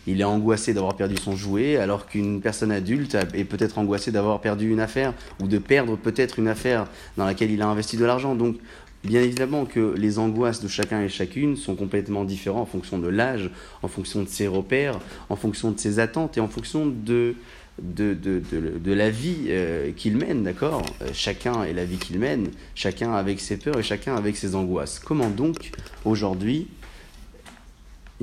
il, 0.07 0.21
est 0.21 0.23
angoissé 0.23 0.73
d'avoir 0.73 0.95
perdu 0.95 1.17
son 1.17 1.35
jouet, 1.35 1.77
alors 1.77 2.05
qu'une 2.05 2.41
personne 2.41 2.71
adulte 2.71 3.17
est 3.33 3.43
peut-être 3.43 3.79
angoissée 3.79 4.11
d'avoir 4.11 4.39
perdu 4.39 4.71
une 4.71 4.79
affaire 4.79 5.13
ou 5.41 5.47
de 5.47 5.57
perdre 5.57 5.97
peut-être 5.97 6.39
une 6.39 6.47
affaire 6.47 6.85
dans 7.17 7.25
laquelle 7.25 7.51
il 7.51 7.61
a 7.61 7.67
investi 7.67 7.97
de 7.97 8.05
l'argent. 8.05 8.35
Donc, 8.35 8.57
Bien 9.03 9.21
évidemment 9.21 9.65
que 9.65 9.95
les 9.97 10.17
angoisses 10.17 10.61
de 10.61 10.69
chacun 10.69 11.01
et 11.01 11.09
chacune 11.09 11.57
sont 11.57 11.75
complètement 11.75 12.23
différentes 12.23 12.61
en 12.61 12.71
fonction 12.71 12.97
de 12.99 13.09
l'âge, 13.09 13.49
en 13.81 13.89
fonction 13.89 14.23
de 14.23 14.29
ses 14.29 14.47
repères, 14.47 14.97
en 15.27 15.35
fonction 15.35 15.71
de 15.71 15.77
ses 15.77 15.99
attentes 15.99 16.37
et 16.37 16.39
en 16.39 16.47
fonction 16.47 16.85
de 16.87 17.35
de, 17.81 18.13
de, 18.13 18.39
de, 18.77 18.93
la 18.93 19.09
vie 19.09 19.47
euh, 19.47 19.91
qu'il 19.93 20.15
mène, 20.15 20.43
d'accord? 20.43 20.83
Euh, 21.01 21.07
Chacun 21.11 21.63
et 21.63 21.73
la 21.73 21.85
vie 21.85 21.97
qu'il 21.97 22.19
mène, 22.19 22.49
chacun 22.75 23.13
avec 23.13 23.39
ses 23.39 23.57
peurs 23.57 23.79
et 23.79 23.83
chacun 23.83 24.15
avec 24.15 24.37
ses 24.37 24.53
angoisses. 24.53 24.99
Comment 24.99 25.29
donc, 25.29 25.71
aujourd'hui, 26.05 26.67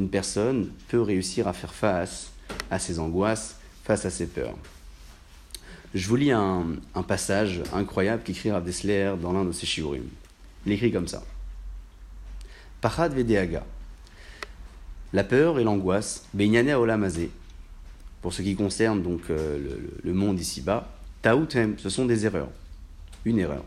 une 0.00 0.08
personne 0.08 0.70
peut 0.88 1.02
réussir 1.02 1.46
à 1.46 1.52
faire 1.52 1.74
face 1.74 2.30
à 2.70 2.78
ses 2.78 2.98
angoisses, 2.98 3.56
face 3.84 4.06
à 4.06 4.10
ses 4.10 4.26
peurs 4.26 4.56
Je 5.94 6.08
vous 6.08 6.16
lis 6.16 6.32
un, 6.32 6.78
passage 7.06 7.62
incroyable 7.74 8.22
qu'écrit 8.22 8.50
Rav 8.50 8.64
Dessler 8.64 9.12
dans 9.20 9.32
l'un 9.32 9.44
de 9.44 9.52
ses 9.52 9.66
shiurim. 9.66 10.04
Il 10.64 10.72
écrit 10.72 10.90
comme 10.90 11.06
ça. 11.06 11.22
Pachad 12.80 13.12
vedeaga. 13.12 13.64
La 15.12 15.24
peur 15.24 15.58
et 15.58 15.64
l'angoisse, 15.64 16.24
beignane 16.32 16.70
olamazé, 16.70 17.30
pour 18.22 18.32
ce 18.32 18.40
qui 18.40 18.54
concerne 18.54 19.02
donc 19.02 19.22
euh, 19.28 19.76
le, 20.02 20.12
monde 20.14 20.40
ici-bas, 20.40 20.88
taoutem, 21.20 21.74
ce 21.78 21.90
sont 21.90 22.06
des 22.06 22.24
erreurs. 22.24 22.50
Une 23.26 23.38
erreur. 23.38 23.64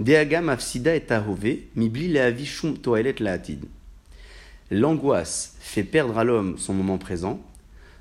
Deaga 0.00 0.40
mafsida 0.40 0.94
et 0.94 1.02
tahove, 1.02 1.56
mibli 1.74 2.08
leavi 2.08 2.46
shum 2.46 2.76
laatid. 3.20 3.66
L'angoisse 4.70 5.56
fait 5.60 5.84
perdre 5.84 6.18
à 6.18 6.24
l'homme 6.24 6.58
son 6.58 6.74
moment 6.74 6.98
présent 6.98 7.40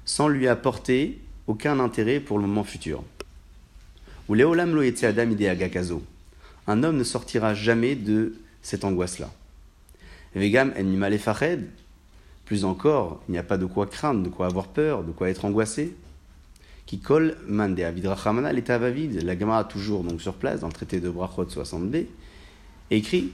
sans 0.05 0.27
lui 0.27 0.47
apporter 0.47 1.19
aucun 1.47 1.79
intérêt 1.79 2.19
pour 2.19 2.37
le 2.39 2.47
moment 2.47 2.63
futur. 2.63 3.03
Un 6.67 6.83
homme 6.83 6.97
ne 6.97 7.03
sortira 7.03 7.53
jamais 7.53 7.95
de 7.95 8.35
cette 8.61 8.83
angoisse-là. 8.83 9.31
Vegam 10.35 10.73
en 10.77 11.57
plus 12.45 12.65
encore, 12.65 13.21
il 13.27 13.31
n'y 13.31 13.37
a 13.37 13.43
pas 13.43 13.57
de 13.57 13.65
quoi 13.65 13.87
craindre, 13.87 14.23
de 14.23 14.29
quoi 14.29 14.45
avoir 14.45 14.67
peur, 14.67 15.03
de 15.03 15.11
quoi 15.11 15.29
être 15.29 15.45
angoissé. 15.45 15.95
Qui 16.85 16.99
colle 16.99 17.37
mande 17.47 17.79
avidrachamana 17.79 18.53
l'état 18.53 18.77
vide. 18.89 19.23
La 19.23 19.37
Gemara 19.37 19.63
toujours 19.63 20.03
donc 20.03 20.21
sur 20.21 20.35
place 20.35 20.59
dans 20.59 20.67
le 20.67 20.73
traité 20.73 20.99
de 20.99 21.09
Brachot 21.09 21.45
60b 21.45 22.05
écrit 22.91 23.31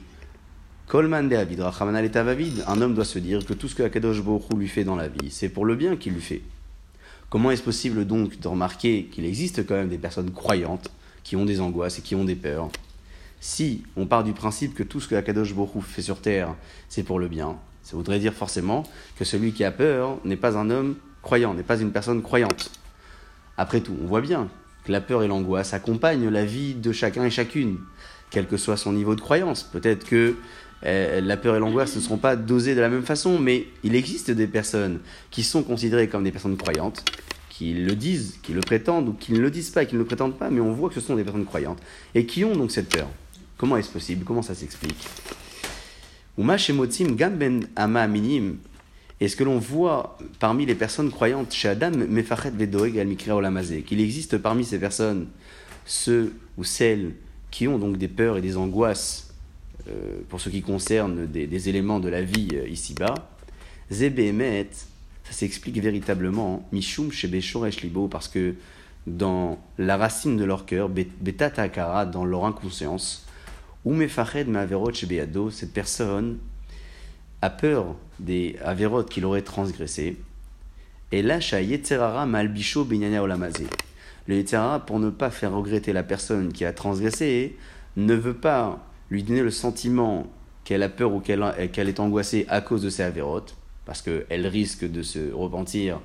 Kol 0.91 1.07
mande 1.07 1.31
avidrachamana 1.31 2.01
l'état 2.01 2.21
vide. 2.33 2.65
Un 2.67 2.81
homme 2.81 2.93
doit 2.93 3.05
se 3.05 3.17
dire 3.17 3.45
que 3.45 3.53
tout 3.53 3.69
ce 3.69 3.75
que 3.75 3.83
Akadosh 3.83 4.21
Baruch 4.21 4.51
lui 4.53 4.67
fait 4.67 4.83
dans 4.83 4.97
la 4.97 5.07
vie, 5.07 5.31
c'est 5.31 5.47
pour 5.47 5.63
le 5.63 5.75
bien 5.75 5.95
qu'il 5.95 6.11
lui 6.11 6.19
fait. 6.19 6.41
Comment 7.29 7.49
est-ce 7.49 7.63
possible 7.63 8.05
donc 8.05 8.37
de 8.41 8.47
remarquer 8.49 9.05
qu'il 9.05 9.23
existe 9.23 9.65
quand 9.65 9.75
même 9.75 9.87
des 9.87 9.97
personnes 9.97 10.31
croyantes 10.31 10.91
qui 11.23 11.37
ont 11.37 11.45
des 11.45 11.61
angoisses 11.61 11.99
et 11.99 12.01
qui 12.01 12.13
ont 12.13 12.25
des 12.25 12.35
peurs? 12.35 12.67
Si 13.39 13.83
on 13.95 14.05
part 14.05 14.25
du 14.25 14.33
principe 14.33 14.73
que 14.73 14.83
tout 14.83 14.99
ce 14.99 15.07
que 15.07 15.15
Akadosh 15.15 15.55
Baruch 15.55 15.81
fait 15.81 16.01
sur 16.01 16.19
terre, 16.19 16.55
c'est 16.89 17.03
pour 17.03 17.19
le 17.19 17.29
bien, 17.29 17.55
ça 17.83 17.95
voudrait 17.95 18.19
dire 18.19 18.33
forcément 18.33 18.83
que 19.15 19.23
celui 19.23 19.53
qui 19.53 19.63
a 19.63 19.71
peur 19.71 20.17
n'est 20.25 20.35
pas 20.35 20.57
un 20.57 20.69
homme 20.69 20.97
croyant, 21.21 21.53
n'est 21.53 21.63
pas 21.63 21.79
une 21.79 21.93
personne 21.93 22.21
croyante. 22.21 22.69
Après 23.55 23.79
tout, 23.79 23.95
on 24.03 24.07
voit 24.07 24.19
bien 24.19 24.49
que 24.83 24.91
la 24.91 24.99
peur 24.99 25.23
et 25.23 25.29
l'angoisse 25.29 25.73
accompagnent 25.73 26.27
la 26.27 26.43
vie 26.43 26.73
de 26.73 26.91
chacun 26.91 27.23
et 27.23 27.29
chacune, 27.29 27.77
quel 28.29 28.45
que 28.45 28.57
soit 28.57 28.75
son 28.75 28.91
niveau 28.91 29.15
de 29.15 29.21
croyance. 29.21 29.63
Peut-être 29.63 30.05
que 30.05 30.35
eh, 30.83 31.21
la 31.21 31.37
peur 31.37 31.55
et 31.55 31.59
l'angoisse 31.59 31.95
ne 31.95 32.01
seront 32.01 32.17
pas 32.17 32.35
dosées 32.35 32.75
de 32.75 32.81
la 32.81 32.89
même 32.89 33.03
façon, 33.03 33.37
mais 33.39 33.67
il 33.83 33.95
existe 33.95 34.31
des 34.31 34.47
personnes 34.47 34.99
qui 35.29 35.43
sont 35.43 35.63
considérées 35.63 36.07
comme 36.07 36.23
des 36.23 36.31
personnes 36.31 36.57
croyantes, 36.57 37.03
qui 37.49 37.73
le 37.73 37.95
disent, 37.95 38.39
qui 38.41 38.53
le 38.53 38.61
prétendent, 38.61 39.09
ou 39.09 39.13
qui 39.13 39.33
ne 39.33 39.39
le 39.39 39.51
disent 39.51 39.69
pas, 39.69 39.85
qui 39.85 39.95
ne 39.95 39.99
le 39.99 40.05
prétendent 40.05 40.37
pas, 40.37 40.49
mais 40.49 40.59
on 40.59 40.73
voit 40.73 40.89
que 40.89 40.95
ce 40.95 41.01
sont 41.01 41.15
des 41.15 41.23
personnes 41.23 41.45
croyantes, 41.45 41.79
et 42.15 42.25
qui 42.25 42.43
ont 42.43 42.55
donc 42.55 42.71
cette 42.71 42.89
peur. 42.89 43.07
Comment 43.57 43.77
est-ce 43.77 43.89
possible? 43.91 44.25
Comment 44.25 44.41
ça 44.41 44.55
s'explique? 44.55 45.07
Gamben 46.37 47.67
ama 47.75 48.07
minim. 48.07 48.57
Et 49.19 49.27
ce 49.27 49.35
que 49.35 49.43
l'on 49.43 49.59
voit 49.59 50.17
parmi 50.39 50.65
les 50.65 50.73
personnes 50.73 51.11
croyantes 51.11 51.53
chez 51.53 51.67
Adam, 51.69 51.91
mefachet 51.91 52.49
vedoeg 52.49 52.97
al 52.97 53.15
qu'il 53.85 54.01
existe 54.01 54.39
parmi 54.39 54.65
ces 54.65 54.79
personnes 54.79 55.27
ceux 55.85 56.33
ou 56.57 56.63
celles 56.63 57.13
qui 57.51 57.67
ont 57.67 57.77
donc 57.77 57.97
des 57.97 58.07
peurs 58.07 58.37
et 58.37 58.41
des 58.41 58.57
angoisses 58.57 59.27
euh, 59.27 59.30
pour 60.29 60.41
ce 60.41 60.49
qui 60.49 60.61
concerne 60.61 61.27
des, 61.27 61.69
éléments 61.69 61.99
de 61.99 62.09
la 62.09 62.21
vie 62.21 62.49
euh, 62.53 62.67
ici-bas, 62.67 63.15
Zébemet, 63.89 64.69
ça 65.23 65.31
s'explique 65.31 65.79
véritablement, 65.79 66.67
Mishum 66.71 67.11
Shebeshoresh 67.11 67.81
Libo, 67.81 68.07
parce 68.07 68.27
que 68.27 68.55
dans 69.07 69.59
la 69.77 69.97
racine 69.97 70.37
de 70.37 70.43
leur 70.43 70.65
cœur, 70.65 70.89
Betatakara, 70.89 72.05
dans 72.05 72.25
leur 72.25 72.45
inconscience, 72.45 73.25
ou 73.83 73.93
mefared 73.93 74.55
averot 74.55 74.91
beado, 75.07 75.49
cette 75.49 75.73
personne 75.73 76.37
a 77.41 77.49
peur 77.49 77.95
des 78.19 78.57
averot 78.63 79.03
qu'il 79.03 79.25
aurait 79.25 79.41
transgressé. 79.41 80.17
Et 81.11 81.21
lâche 81.21 81.53
à 81.53 81.61
Yetzerara 81.61 82.25
malbisho 82.25 82.85
binyana 82.85 83.23
olamazé. 83.23 83.65
Le 84.27 84.35
Yetzerara, 84.35 84.85
pour 84.85 84.99
ne 84.99 85.09
pas 85.09 85.31
faire 85.31 85.51
regretter 85.51 85.93
la 85.93 86.03
personne 86.03 86.53
qui 86.53 86.63
a 86.63 86.71
transgressé, 86.71 87.57
ne 87.97 88.13
veut 88.13 88.35
pas 88.35 88.79
lui 89.11 89.23
donner 89.23 89.43
le 89.43 89.51
sentiment 89.51 90.25
qu'elle 90.63 90.81
a 90.81 90.89
peur 90.89 91.13
ou 91.13 91.19
qu'elle 91.19 91.89
est 91.89 91.99
angoissée 91.99 92.45
à 92.49 92.61
cause 92.61 92.81
de 92.81 92.89
ses 92.89 93.03
avérotes, 93.03 93.55
parce 93.85 94.01
qu'elle 94.01 94.47
risque 94.47 94.89
de 94.89 95.03
se 95.03 95.31
repentir 95.31 95.99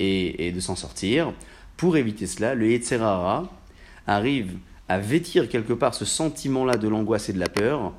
et, 0.00 0.50
de 0.50 0.60
s'en 0.60 0.74
sortir. 0.74 1.32
Pour 1.76 1.96
éviter 1.96 2.26
cela, 2.26 2.54
le 2.54 2.70
Yetzerara 2.70 3.52
arrive 4.06 4.56
à 4.88 4.98
vêtir 4.98 5.48
quelque 5.48 5.74
part 5.74 5.94
ce 5.94 6.04
sentiment-là 6.04 6.76
de 6.76 6.88
l'angoisse 6.88 7.28
et 7.28 7.32
de 7.32 7.38
la 7.38 7.48
peur 7.48 7.92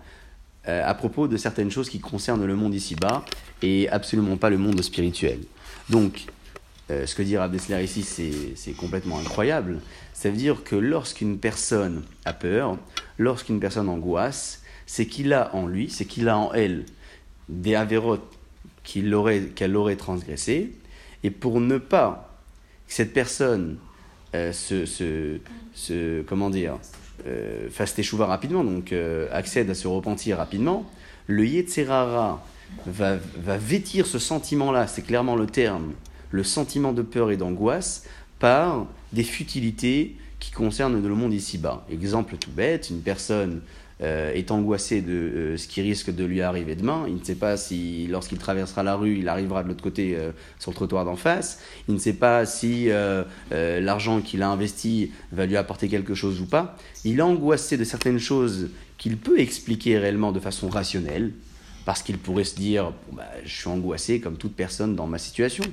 euh, 0.68 0.82
à 0.84 0.94
propos 0.96 1.28
de 1.28 1.38
certaines 1.38 1.70
choses 1.70 1.90
qui 1.90 2.00
concernent 2.00 2.46
le 2.46 2.56
monde 2.56 2.74
ici-bas 2.74 3.24
et 3.62 3.88
absolument 3.90 4.38
pas 4.38 4.50
le 4.50 4.58
monde 4.58 4.82
spirituel. 4.82 5.40
Donc, 5.90 6.26
euh, 6.90 7.06
ce 7.06 7.14
que 7.14 7.22
dit 7.22 7.38
Rav 7.38 7.52
Dessler 7.52 7.84
ici, 7.84 8.04
c'est 8.56 8.72
complètement 8.72 9.20
incroyable. 9.20 9.80
Ça 10.20 10.30
veut 10.30 10.36
dire 10.36 10.66
que 10.66 10.76
lorsqu'une 10.76 11.40
personne 11.40 12.04
a 12.26 12.34
peur, 12.34 12.78
lorsqu'une 13.18 13.62
personne 13.62 13.88
angoisse, 13.88 14.62
c'est 14.86 15.06
qu'il 15.06 15.32
a 15.32 15.56
en 15.56 15.66
lui, 15.66 15.90
c'est 15.90 16.04
qu'il 16.04 16.28
a 16.28 16.38
en 16.38 16.52
elle 16.52 16.84
des 17.48 17.74
avérotes 17.76 18.38
qu'elle 18.84 19.14
aurait, 19.14 19.46
aurait 19.74 19.96
transgressées, 19.96 20.74
et 21.24 21.32
pour 21.32 21.62
ne 21.62 21.78
pas 21.78 22.38
que 22.86 22.94
cette 22.94 23.14
personne 23.14 23.78
euh, 24.36 24.52
se, 24.52 26.22
comment 26.24 26.50
dire, 26.50 26.80
euh, 27.26 27.70
fasse 27.70 27.96
teshuva 27.96 28.26
rapidement, 28.26 28.66
donc 28.66 28.92
euh, 28.92 29.30
accède 29.32 29.70
à 29.70 29.74
se 29.74 29.88
repentir 29.88 30.36
rapidement, 30.36 30.86
le 31.28 31.46
Yetzerara 31.46 32.46
va, 32.86 33.16
va 33.38 33.58
vêtir 33.58 34.06
ce 34.06 34.20
sentiment-là, 34.20 34.86
c'est 34.86 35.04
clairement 35.04 35.38
le 35.38 35.48
terme, 35.48 35.94
le 36.32 36.44
sentiment 36.44 36.92
de 36.92 37.04
peur 37.04 37.32
et 37.32 37.38
d'angoisse, 37.38 38.04
par 38.40 38.86
des 39.14 39.24
futilités 39.24 40.16
qui 40.40 40.52
concernent 40.52 41.02
le 41.02 41.16
monde 41.16 41.34
ici-bas. 41.34 41.86
Exemple 41.92 42.38
tout 42.38 42.52
bête, 42.52 42.90
une 42.90 43.02
personne 43.02 43.62
euh, 44.02 44.32
est 44.32 44.50
angoissé 44.52 45.02
de 45.02 45.12
euh, 45.12 45.58
ce 45.58 45.68
qui 45.68 45.82
risque 45.82 46.10
de 46.10 46.24
lui 46.24 46.42
arriver 46.42 46.76
demain. 46.76 47.04
Il 47.10 47.16
ne 47.16 47.24
sait 47.24 47.36
pas 47.36 47.58
si, 47.58 48.08
lorsqu'il 48.08 48.38
traversera 48.38 48.82
la 48.82 48.96
rue, 48.96 49.18
il 49.18 49.28
arrivera 49.28 49.62
de 49.62 49.68
l'autre 49.68 49.84
côté 49.84 50.16
euh, 50.16 50.32
sur 50.58 50.72
le 50.72 50.76
trottoir 50.76 51.04
d'en 51.04 51.18
face. 51.18 51.60
Il 51.90 51.96
ne 51.96 52.00
sait 52.00 52.14
pas 52.14 52.46
si 52.46 52.90
l'argent 53.52 54.22
qu'il 54.22 54.42
a 54.42 54.50
investi 54.50 55.12
va 55.34 55.46
lui 55.46 55.58
apporter 55.58 55.90
quelque 55.90 56.16
chose 56.16 56.40
ou 56.40 56.46
pas. 56.46 56.78
Il 57.04 57.20
est 57.20 57.24
angoissé 57.24 57.76
de 57.76 57.84
certaines 57.84 58.20
choses 58.20 58.70
qu'il 58.98 59.18
peut 59.18 59.40
expliquer 59.40 59.98
réellement 59.98 60.32
de 60.32 60.40
façon 60.40 60.70
rationnelle, 60.70 61.34
parce 61.84 62.02
qu'il 62.02 62.18
pourrait 62.18 62.46
se 62.46 62.56
dire 62.56 62.94
bah, 63.12 63.28
Je 63.44 63.54
suis 63.54 63.68
angoissé 63.68 64.22
comme 64.22 64.38
toute 64.38 64.56
personne 64.56 64.96
dans 64.96 65.08
ma 65.08 65.18
situation. 65.18 65.66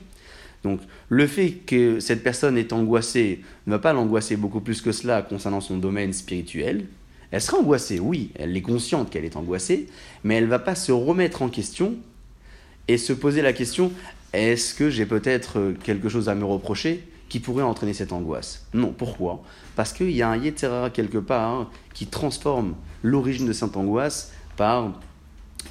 Donc 0.62 0.80
le 1.08 1.26
fait 1.26 1.50
que 1.66 2.00
cette 2.00 2.22
personne 2.22 2.58
est 2.58 2.72
angoissée 2.72 3.42
ne 3.66 3.72
va 3.72 3.78
pas 3.78 3.92
l'angoisser 3.92 4.36
beaucoup 4.36 4.60
plus 4.60 4.80
que 4.80 4.92
cela 4.92 5.22
concernant 5.22 5.60
son 5.60 5.78
domaine 5.78 6.12
spirituel, 6.12 6.86
elle 7.30 7.40
sera 7.40 7.58
angoissée, 7.58 7.98
oui, 7.98 8.30
elle 8.36 8.56
est 8.56 8.62
consciente 8.62 9.10
qu'elle 9.10 9.25
est 9.25 9.36
angoissée, 9.36 9.88
mais 10.25 10.36
elle 10.36 10.44
ne 10.44 10.48
va 10.48 10.58
pas 10.58 10.75
se 10.75 10.92
remettre 10.92 11.42
en 11.42 11.48
question 11.48 11.94
et 12.88 12.98
se 12.98 13.12
poser 13.12 13.42
la 13.42 13.52
question 13.52 13.92
est-ce 14.32 14.75
que 14.75 14.90
j'ai 14.90 15.06
peut-être 15.06 15.72
quelque 15.82 16.08
chose 16.08 16.28
à 16.28 16.34
me 16.34 16.44
reprocher 16.44 17.02
qui 17.28 17.40
pourrait 17.40 17.62
entraîner 17.62 17.94
cette 17.94 18.12
angoisse? 18.12 18.66
Non, 18.75 18.92
pourquoi? 18.96 19.42
Parce 19.75 19.92
qu'il 19.92 20.10
y 20.10 20.22
a 20.22 20.28
un 20.28 20.36
Yetzerara 20.36 20.90
quelque 20.90 21.18
part 21.18 21.70
qui 21.94 22.06
transforme 22.06 22.75
l'origine 23.02 23.46
de 23.46 23.52
cette 23.52 23.76
angoisse 23.76 24.32
par 24.56 25.00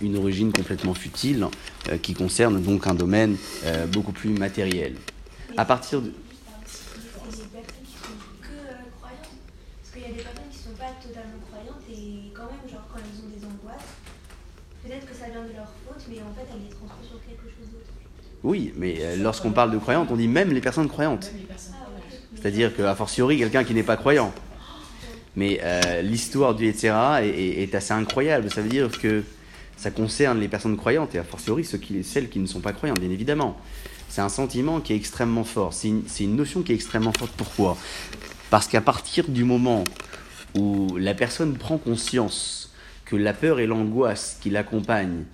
une 0.02 0.18
origine 0.18 0.52
complètement 0.52 0.94
futile 0.94 1.48
euh, 1.90 1.98
qui 1.98 2.14
concerne 2.14 2.62
donc 2.62 2.88
un 2.88 2.96
domaine 2.96 3.38
euh, 3.66 3.86
beaucoup 3.88 4.12
plus 4.12 4.30
matériel. 4.30 4.96
À 5.58 5.66
partir 5.66 6.02
de. 6.02 6.12
Oui, 18.44 18.74
mais 18.76 18.98
euh, 19.00 19.16
lorsqu'on 19.16 19.52
parle 19.52 19.72
de 19.72 19.78
croyantes, 19.78 20.10
on 20.12 20.16
dit 20.16 20.28
même 20.28 20.52
les 20.52 20.62
personnes 20.62 20.88
croyantes. 20.88 21.32
C'est-à-dire 22.36 22.76
qu'à 22.76 22.94
fortiori, 22.94 23.40
quelqu'un 23.40 23.64
qui 23.64 23.74
n'est 23.74 23.84
pas 23.84 23.98
croyant. 23.98 24.32
Mais 25.36 25.60
l'histoire 26.04 26.56
du 26.56 26.68
etc. 26.68 26.94
Est, 27.24 27.76
assez 27.76 27.92
incroyable. 27.92 28.50
Ça 28.52 28.62
veut 28.62 28.70
dire 28.70 28.90
que 29.00 29.24
ça 29.78 29.92
concerne 29.92 30.40
les 30.40 30.48
personnes 30.48 30.78
croyantes 30.78 31.16
et 31.16 31.20
a 31.20 31.24
fortiori 31.24 31.66
ceux 31.66 31.78
qui, 31.78 32.04
celles 32.04 32.30
qui 32.30 32.40
ne 32.40 32.46
sont 32.46 32.62
pas 32.62 32.74
croyantes, 32.74 33.00
bien 33.00 33.10
évidemment. 33.10 33.60
C'est 34.10 34.22
un 34.22 34.30
sentiment 34.30 34.80
qui 34.80 34.94
est 34.94 34.96
extrêmement 34.96 35.44
fort. 35.44 35.74
C'est 35.74 35.90
une, 35.90 36.36
notion 36.36 36.62
qui 36.62 36.72
est 36.72 36.76
extrêmement 36.76 37.12
forte. 37.12 37.34
Pourquoi? 37.36 37.78
Parce 38.50 38.68
qu'à 38.68 38.82
partir 38.82 39.28
du 39.28 39.44
moment 39.44 39.84
où 40.58 40.96
la 40.98 41.14
personne 41.14 41.58
prend 41.58 41.78
conscience 41.78 42.74
que 43.04 43.16
la 43.16 43.34
peur 43.34 43.60
et 43.60 43.68
l'angoisse 43.68 44.38
qui 44.42 44.50
l'accompagnent 44.50 45.26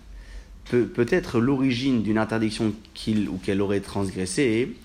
peut, 0.66 0.86
peut 0.86 1.06
être 1.10 1.40
l'origine 1.40 2.02
d'une 2.02 2.18
interdiction 2.18 2.74
qu'il 2.94 3.30
ou 3.30 3.38
qu'elle 3.38 3.62
aurait 3.62 3.82
transgressée, 3.82 4.76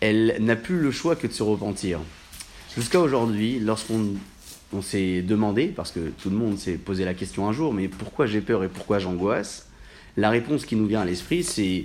elle 0.00 0.36
n'a 0.40 0.56
plus 0.56 0.80
le 0.80 0.90
choix 0.90 1.16
que 1.16 1.26
de 1.26 1.32
se 1.32 1.42
repentir. 1.42 2.00
Jusqu'à 2.74 3.00
aujourd'hui, 3.00 3.58
lorsqu'on 3.58 4.14
on 4.72 4.82
s'est 4.82 5.22
demandé, 5.22 5.66
parce 5.66 5.92
que 5.92 6.10
tout 6.20 6.30
le 6.30 6.36
monde 6.36 6.58
s'est 6.58 6.76
posé 6.76 7.04
la 7.04 7.14
question 7.14 7.48
un 7.48 7.52
jour, 7.52 7.72
mais 7.72 7.88
pourquoi 7.88 8.26
j'ai 8.26 8.40
peur 8.40 8.64
et 8.64 8.68
pourquoi 8.68 8.98
j'angoisse? 8.98 9.68
La 10.16 10.30
réponse 10.30 10.64
qui 10.64 10.76
nous 10.76 10.86
vient 10.86 11.02
à 11.02 11.04
l'esprit, 11.04 11.44
c'est 11.44 11.84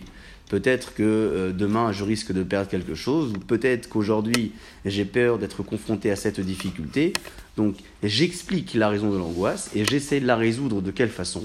peut-être 0.50 0.94
que 0.94 1.04
euh, 1.04 1.52
demain 1.52 1.92
je 1.92 2.04
risque 2.04 2.32
de 2.32 2.44
perdre 2.44 2.70
quelque 2.70 2.96
chose, 2.96 3.34
ou 3.34 3.40
peut-être 3.40 3.88
qu'aujourd'hui 3.88 4.52
j'ai 4.86 5.06
peur 5.06 5.38
d'être 5.38 5.64
confronté 5.64 6.12
à 6.12 6.16
cette 6.16 6.40
difficulté. 6.40 7.14
Donc 7.58 7.76
j'explique 8.04 8.74
la 8.74 8.90
raison 8.90 9.12
de 9.12 9.18
l'angoisse 9.18 9.70
et 9.76 9.86
j'essaie 9.86 10.20
de 10.20 10.28
la 10.28 10.36
résoudre 10.36 10.82
de 10.82 10.92
quelle 10.92 11.10
façon? 11.10 11.44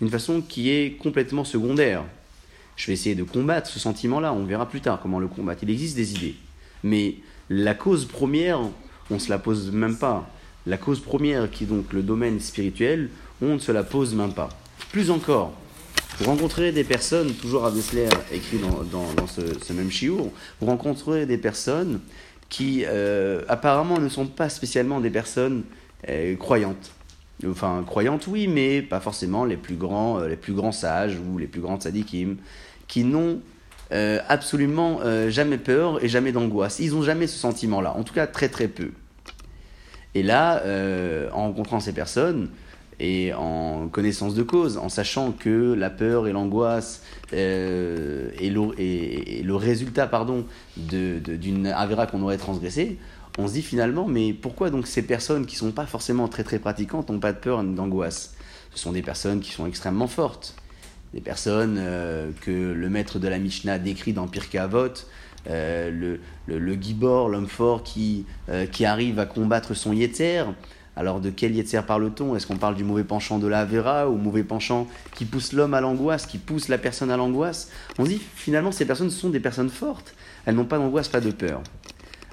D'une 0.00 0.10
façon 0.10 0.40
qui 0.40 0.70
est 0.70 0.96
complètement 0.98 1.44
secondaire. 1.44 2.04
Je 2.76 2.86
vais 2.86 2.94
essayer 2.94 3.14
de 3.14 3.24
combattre 3.24 3.68
ce 3.68 3.78
sentiment-là, 3.78 4.32
on 4.32 4.44
verra 4.44 4.68
plus 4.68 4.80
tard 4.80 5.00
comment 5.02 5.18
le 5.18 5.28
combattre. 5.28 5.62
Il 5.64 5.70
existe 5.70 5.96
des 5.96 6.14
idées. 6.14 6.36
Mais 6.82 7.16
la 7.50 7.74
cause 7.74 8.06
première, 8.06 8.60
on 9.10 9.14
ne 9.14 9.18
se 9.18 9.28
la 9.28 9.38
pose 9.38 9.70
même 9.70 9.98
pas. 9.98 10.30
La 10.66 10.76
cause 10.76 11.00
première, 11.00 11.50
qui 11.50 11.64
est 11.64 11.66
donc 11.66 11.92
le 11.92 12.02
domaine 12.02 12.38
spirituel, 12.38 13.08
on 13.40 13.54
ne 13.54 13.58
se 13.58 13.72
la 13.72 13.82
pose 13.82 14.14
même 14.14 14.32
pas. 14.32 14.50
Plus 14.92 15.10
encore, 15.10 15.54
vous 16.18 16.26
rencontrerez 16.26 16.70
des 16.70 16.84
personnes, 16.84 17.32
toujours 17.32 17.64
à 17.64 17.70
Dessler 17.70 18.08
écrit 18.30 18.58
dans, 18.58 19.26
ce, 19.26 19.72
même 19.72 19.90
chiour, 19.90 20.30
vous 20.60 20.66
rencontrerez 20.66 21.24
des 21.24 21.38
personnes 21.38 22.00
qui 22.50 22.84
euh, 22.86 23.40
apparemment 23.48 23.98
ne 23.98 24.08
sont 24.10 24.26
pas 24.26 24.50
spécialement 24.50 25.00
des 25.00 25.08
personnes 25.08 25.62
euh, 26.08 26.36
croyantes. 26.36 26.92
Enfin, 27.48 27.82
croyantes, 27.86 28.26
oui, 28.26 28.48
mais 28.48 28.82
pas 28.82 29.00
forcément 29.00 29.46
les 29.46 29.56
plus 29.56 29.76
grands, 29.76 30.18
euh, 30.18 30.28
les 30.28 30.36
plus 30.36 30.52
grands 30.52 30.72
sages 30.72 31.16
ou 31.18 31.38
les 31.38 31.46
plus 31.46 31.62
grands 31.62 31.80
sadikim, 31.80 32.36
qui 32.86 33.04
n'ont 33.04 33.40
absolument 34.28 35.00
jamais 35.30 35.58
peur 35.58 36.04
et 36.04 36.08
jamais 36.08 36.30
d'angoisse. 36.30 36.78
Ils 36.78 36.92
n'ont 36.92 37.02
jamais 37.02 37.26
ce 37.26 37.36
sentiment-là, 37.36 37.96
en 37.96 38.04
tout 38.04 38.14
cas 38.14 38.28
très 38.28 38.48
très 38.48 38.68
peu. 38.68 38.92
Et 40.14 40.22
là, 40.22 40.62
en 41.32 41.42
rencontrant 41.42 41.80
ces 41.80 41.92
personnes, 41.92 42.48
et 43.00 43.32
en 43.32 43.88
connaissance 43.88 44.34
de 44.34 44.42
cause, 44.42 44.76
en 44.76 44.90
sachant 44.90 45.32
que 45.32 45.72
la 45.72 45.88
peur 45.88 46.28
et 46.28 46.32
l'angoisse 46.32 47.02
euh, 47.32 48.30
est, 48.38 48.50
le, 48.50 49.54
résultat 49.54 50.06
pardon, 50.06 50.44
d'une 50.76 51.66
avéra 51.66 52.06
qu'on 52.06 52.22
aurait 52.22 52.36
transgressée, 52.36 52.98
on 53.38 53.48
se 53.48 53.54
dit 53.54 53.62
finalement, 53.62 54.06
mais 54.06 54.34
pourquoi 54.34 54.68
donc 54.68 54.86
ces 54.86 55.02
personnes 55.02 55.46
qui 55.46 55.54
ne 55.54 55.60
sont 55.60 55.72
pas 55.72 55.86
forcément 55.86 56.28
très 56.28 56.44
très 56.44 56.58
pratiquantes 56.58 57.08
n'ont 57.08 57.20
pas 57.20 57.32
de 57.32 57.38
peur 57.38 57.62
ni 57.62 57.74
d'angoisse? 57.74 58.34
Ce 58.74 58.78
sont 58.78 58.92
des 58.92 59.02
personnes 59.02 59.40
qui 59.40 59.50
sont 59.50 59.66
extrêmement 59.66 60.06
fortes, 60.06 60.54
des 61.14 61.22
personnes 61.22 61.76
euh, 61.78 62.30
que 62.42 62.50
le 62.50 62.90
maître 62.90 63.18
de 63.18 63.28
la 63.28 63.38
Mishnah 63.38 63.78
décrit 63.78 64.12
dans 64.12 64.28
Pirkei 64.28 64.58
Avot, 64.58 64.92
euh, 65.48 65.90
le, 65.90 66.58
le, 66.58 66.74
gibor, 66.74 67.28
l'homme 67.28 67.48
fort 67.48 67.82
qui, 67.82 68.26
euh, 68.48 68.66
qui 68.66 68.84
arrive 68.84 69.18
à 69.18 69.26
combattre 69.26 69.74
son 69.74 69.92
yetzer, 69.92 70.44
alors 70.96 71.20
de 71.20 71.30
quel 71.30 71.54
Yetzer 71.54 71.82
parle-t-on? 71.86 72.36
Est-ce 72.36 72.46
qu'on 72.46 72.58
parle 72.58 72.74
du 72.74 72.84
mauvais 72.84 73.04
penchant 73.04 73.38
de 73.38 73.46
la 73.46 73.64
Vera 73.64 74.10
ou 74.10 74.16
mauvais 74.16 74.42
penchant 74.42 74.86
qui 75.14 75.24
pousse 75.24 75.52
l'homme 75.52 75.72
à 75.72 75.80
l'angoisse, 75.80 76.26
qui 76.26 76.36
pousse 76.36 76.68
la 76.68 76.78
personne 76.78 77.10
à 77.10 77.16
l'angoisse? 77.16 77.70
On 77.98 78.04
dit 78.04 78.20
finalement 78.34 78.72
ces 78.72 78.84
personnes 78.84 79.08
sont 79.10 79.30
des 79.30 79.40
personnes 79.40 79.70
fortes. 79.70 80.14
Elles 80.44 80.56
n'ont 80.56 80.66
pas 80.66 80.78
d'angoisse, 80.78 81.08
pas 81.08 81.20
de 81.20 81.30
peur. 81.30 81.62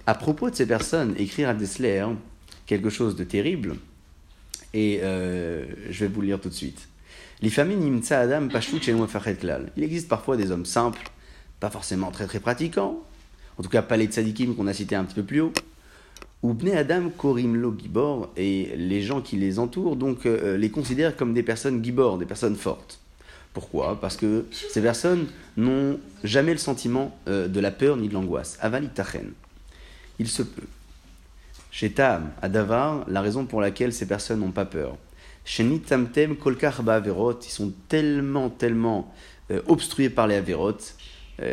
À 0.06 0.16
propos 0.16 0.50
de 0.50 0.56
ces 0.56 0.66
personnes, 0.66 1.16
écrire 1.18 1.50
à 1.50 1.54
Dessler 1.54 2.06
quelque 2.66 2.90
chose 2.90 3.16
de 3.16 3.24
terrible, 3.24 3.76
et 4.74 5.00
euh, 5.04 5.66
je 5.90 6.06
vais 6.06 6.12
vous 6.12 6.22
le 6.22 6.28
lire 6.28 6.42
tout 6.42 6.50
de 6.50 6.54
suite. 6.54 6.90
Il 7.42 7.48
existe 9.84 10.08
parfois 10.10 10.38
des 10.38 10.52
hommes 10.52 10.66
simples, 10.66 11.10
pas 11.60 11.70
forcément 11.70 12.12
très 12.12 12.28
très 12.28 12.40
pratiquants, 12.40 13.04
en 13.58 13.64
tout 13.64 13.70
cas 13.70 13.82
pas 13.82 13.98
les 13.98 14.06
tzadikim 14.06 14.56
qu'on 14.56 14.68
a 14.68 14.74
cités 14.74 14.96
un 14.96 15.04
petit 15.04 15.16
peu 15.16 15.24
plus 15.24 15.42
haut, 15.42 15.54
ou 16.44 16.54
Bnei 16.54 16.76
Adam 16.76 17.10
Korim 17.10 17.56
Lo 17.56 17.76
Gibor, 17.78 18.30
et 18.38 18.76
les 18.78 19.02
gens 19.02 19.22
qui 19.22 19.38
les 19.38 19.60
entourent 19.60 19.96
donc 19.96 20.26
euh, 20.26 20.58
les 20.58 20.70
considèrent 20.70 21.16
comme 21.16 21.34
des 21.34 21.44
personnes 21.44 21.84
Gibor, 21.84 22.18
des 22.18 22.26
personnes 22.26 22.56
fortes. 22.56 23.00
Pourquoi? 23.54 24.00
Parce 24.00 24.18
que 24.18 24.46
ces 24.52 24.82
personnes 24.82 25.26
n'ont 25.56 26.00
jamais 26.24 26.52
le 26.52 26.60
sentiment 26.60 27.18
euh, 27.28 27.48
de 27.48 27.60
la 27.60 27.72
peur 27.72 27.98
ni 27.98 28.08
de 28.08 28.14
l'angoisse. 28.14 28.58
Avalitachen. 28.62 29.32
Il 30.20 30.28
se 30.28 30.44
peut. 30.44 30.68
Chez 31.72 31.92
Tam, 31.92 32.30
à 32.42 32.50
Davar, 32.50 33.04
la 33.08 33.22
raison 33.22 33.46
pour 33.46 33.62
laquelle 33.62 33.94
ces 33.94 34.06
personnes 34.06 34.42
n'ont 34.42 34.52
pas 34.52 34.66
peur. 34.66 34.96
Chez 35.44 35.64
Nitamtem 35.64 36.36
Kolkar 36.36 36.88
Averot, 36.88 37.40
ils 37.40 37.50
sont 37.50 37.74
tellement, 37.88 38.50
tellement 38.50 39.14
euh, 39.50 39.62
obstrués 39.68 40.10
par 40.10 40.28
les 40.28 40.36
Averot. 40.36 40.78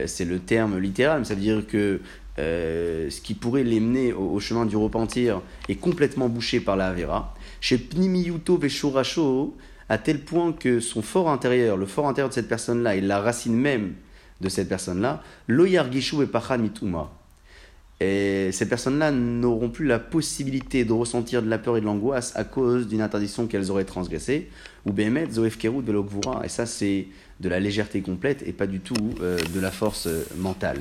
C'est 0.06 0.24
le 0.24 0.38
terme 0.38 0.78
littéral, 0.78 1.20
mais 1.20 1.24
ça 1.24 1.34
veut 1.34 1.40
dire 1.40 1.66
que 1.66 2.00
euh, 2.38 3.08
ce 3.10 3.20
qui 3.20 3.34
pourrait 3.34 3.62
les 3.62 3.78
mener 3.78 4.12
au, 4.12 4.40
chemin 4.40 4.66
du 4.66 4.76
repentir 4.76 5.40
est 5.68 5.76
complètement 5.76 6.28
bouché 6.28 6.60
par 6.60 6.76
la 6.76 6.88
Avera. 6.88 7.34
Chez 7.60 7.78
Pnimiyuto 7.78 8.56
Veshurasho, 8.56 9.56
à 9.88 9.98
tel 9.98 10.20
point 10.20 10.52
que 10.52 10.80
son 10.80 11.02
fort 11.02 11.30
intérieur, 11.30 11.76
le 11.76 11.86
fort 11.86 12.08
intérieur 12.08 12.30
de 12.30 12.34
cette 12.34 12.48
personne-là 12.48 12.96
et 12.96 13.00
la 13.00 13.20
racine 13.20 13.54
même 13.54 13.92
de 14.40 14.48
cette 14.48 14.68
personne-là, 14.68 15.22
Loyar 15.46 15.90
Gishu 15.92 16.22
et 16.22 16.26
Pachan 16.26 16.58
Mituma. 16.58 17.10
Et 18.00 18.50
ces 18.50 18.68
personnes-là 18.68 19.12
n'auront 19.12 19.70
plus 19.70 19.86
la 19.86 20.00
possibilité 20.00 20.84
de 20.84 20.92
ressentir 20.92 21.42
de 21.42 21.48
la 21.48 21.58
peur 21.58 21.76
et 21.76 21.80
de 21.80 21.86
l'angoisse 21.86 22.32
à 22.34 22.42
cause 22.42 22.88
d'une 22.88 23.00
interdiction 23.00 23.46
qu'elles 23.46 23.70
auraient 23.70 23.84
transgressée, 23.84 24.50
ou 24.84 24.92
Behemet, 24.92 25.30
Zoefkeru, 25.30 25.82
de 25.82 25.92
l'Okvura. 25.92 26.44
Et 26.44 26.48
ça, 26.48 26.66
c'est 26.66 27.06
de 27.40 27.48
la 27.48 27.60
légèreté 27.60 28.00
complète 28.00 28.42
et 28.46 28.52
pas 28.52 28.66
du 28.66 28.80
tout 28.80 29.14
euh, 29.20 29.38
de 29.54 29.60
la 29.60 29.70
force 29.70 30.06
euh, 30.06 30.24
mentale. 30.36 30.78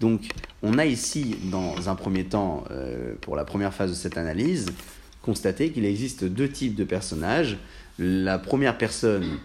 Donc, 0.00 0.28
on 0.62 0.78
a 0.78 0.86
ici, 0.86 1.36
dans 1.44 1.88
un 1.88 1.94
premier 1.94 2.24
temps, 2.24 2.64
euh, 2.70 3.14
pour 3.20 3.36
la 3.36 3.44
première 3.44 3.72
phase 3.72 3.90
de 3.90 3.96
cette 3.96 4.18
analyse, 4.18 4.66
constaté 5.22 5.70
qu'il 5.70 5.84
existe 5.84 6.24
deux 6.24 6.48
types 6.48 6.74
de 6.74 6.84
personnages. 6.84 7.58
La 7.98 8.38
première 8.38 8.76
personne 8.76 9.38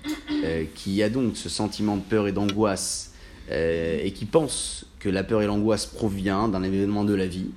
qui 0.74 1.04
a 1.04 1.10
donc 1.10 1.38
ce 1.38 1.50
sentiment 1.50 1.98
de 1.98 2.02
peur 2.02 2.28
et 2.28 2.32
d'angoisse 2.32 3.14
et 3.52 4.12
qui 4.16 4.26
pense 4.26 4.88
que 5.00 5.08
la 5.08 5.24
peur 5.24 5.44
et 5.44 5.46
l'angoisse 5.46 5.86
provient 5.86 6.48
d'un 6.48 6.64
événement 6.64 7.04
de 7.04 7.14
la 7.14 7.28
vie, 7.28 7.52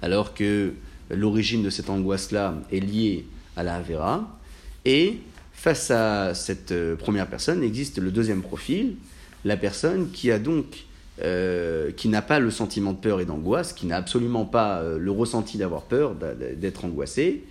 alors 0.00 0.32
que 0.32 0.74
l'origine 1.10 1.64
de 1.64 1.70
cette 1.70 1.90
angoisse-là 1.90 2.54
est 2.70 2.80
liée 2.80 3.26
à 3.56 3.64
la 3.64 3.74
Avera. 3.74 4.38
Et 4.84 5.18
face 5.62 5.92
à 5.92 6.34
cette 6.34 6.74
première 6.96 7.28
personne 7.28 7.62
existe 7.62 7.98
le 7.98 8.10
deuxième 8.10 8.42
profil, 8.42 8.96
la 9.44 9.56
personne 9.56 10.10
qui 10.10 10.32
a 10.32 10.40
donc 10.40 10.84
euh, 11.20 11.92
qui 11.92 12.08
n'a 12.08 12.22
pas 12.22 12.40
le 12.40 12.50
sentiment 12.50 12.94
de 12.94 12.98
peur 12.98 13.20
et 13.20 13.26
d'angoisse, 13.26 13.74
qui 13.74 13.84
n'a 13.84 13.96
absolument 13.96 14.46
pas 14.46 14.80
euh, 14.80 14.98
le 14.98 15.10
ressenti 15.10 15.58
d'avoir 15.58 15.82
peur, 15.82 16.16
d'être 16.56 16.86
angoissé, 16.86 17.44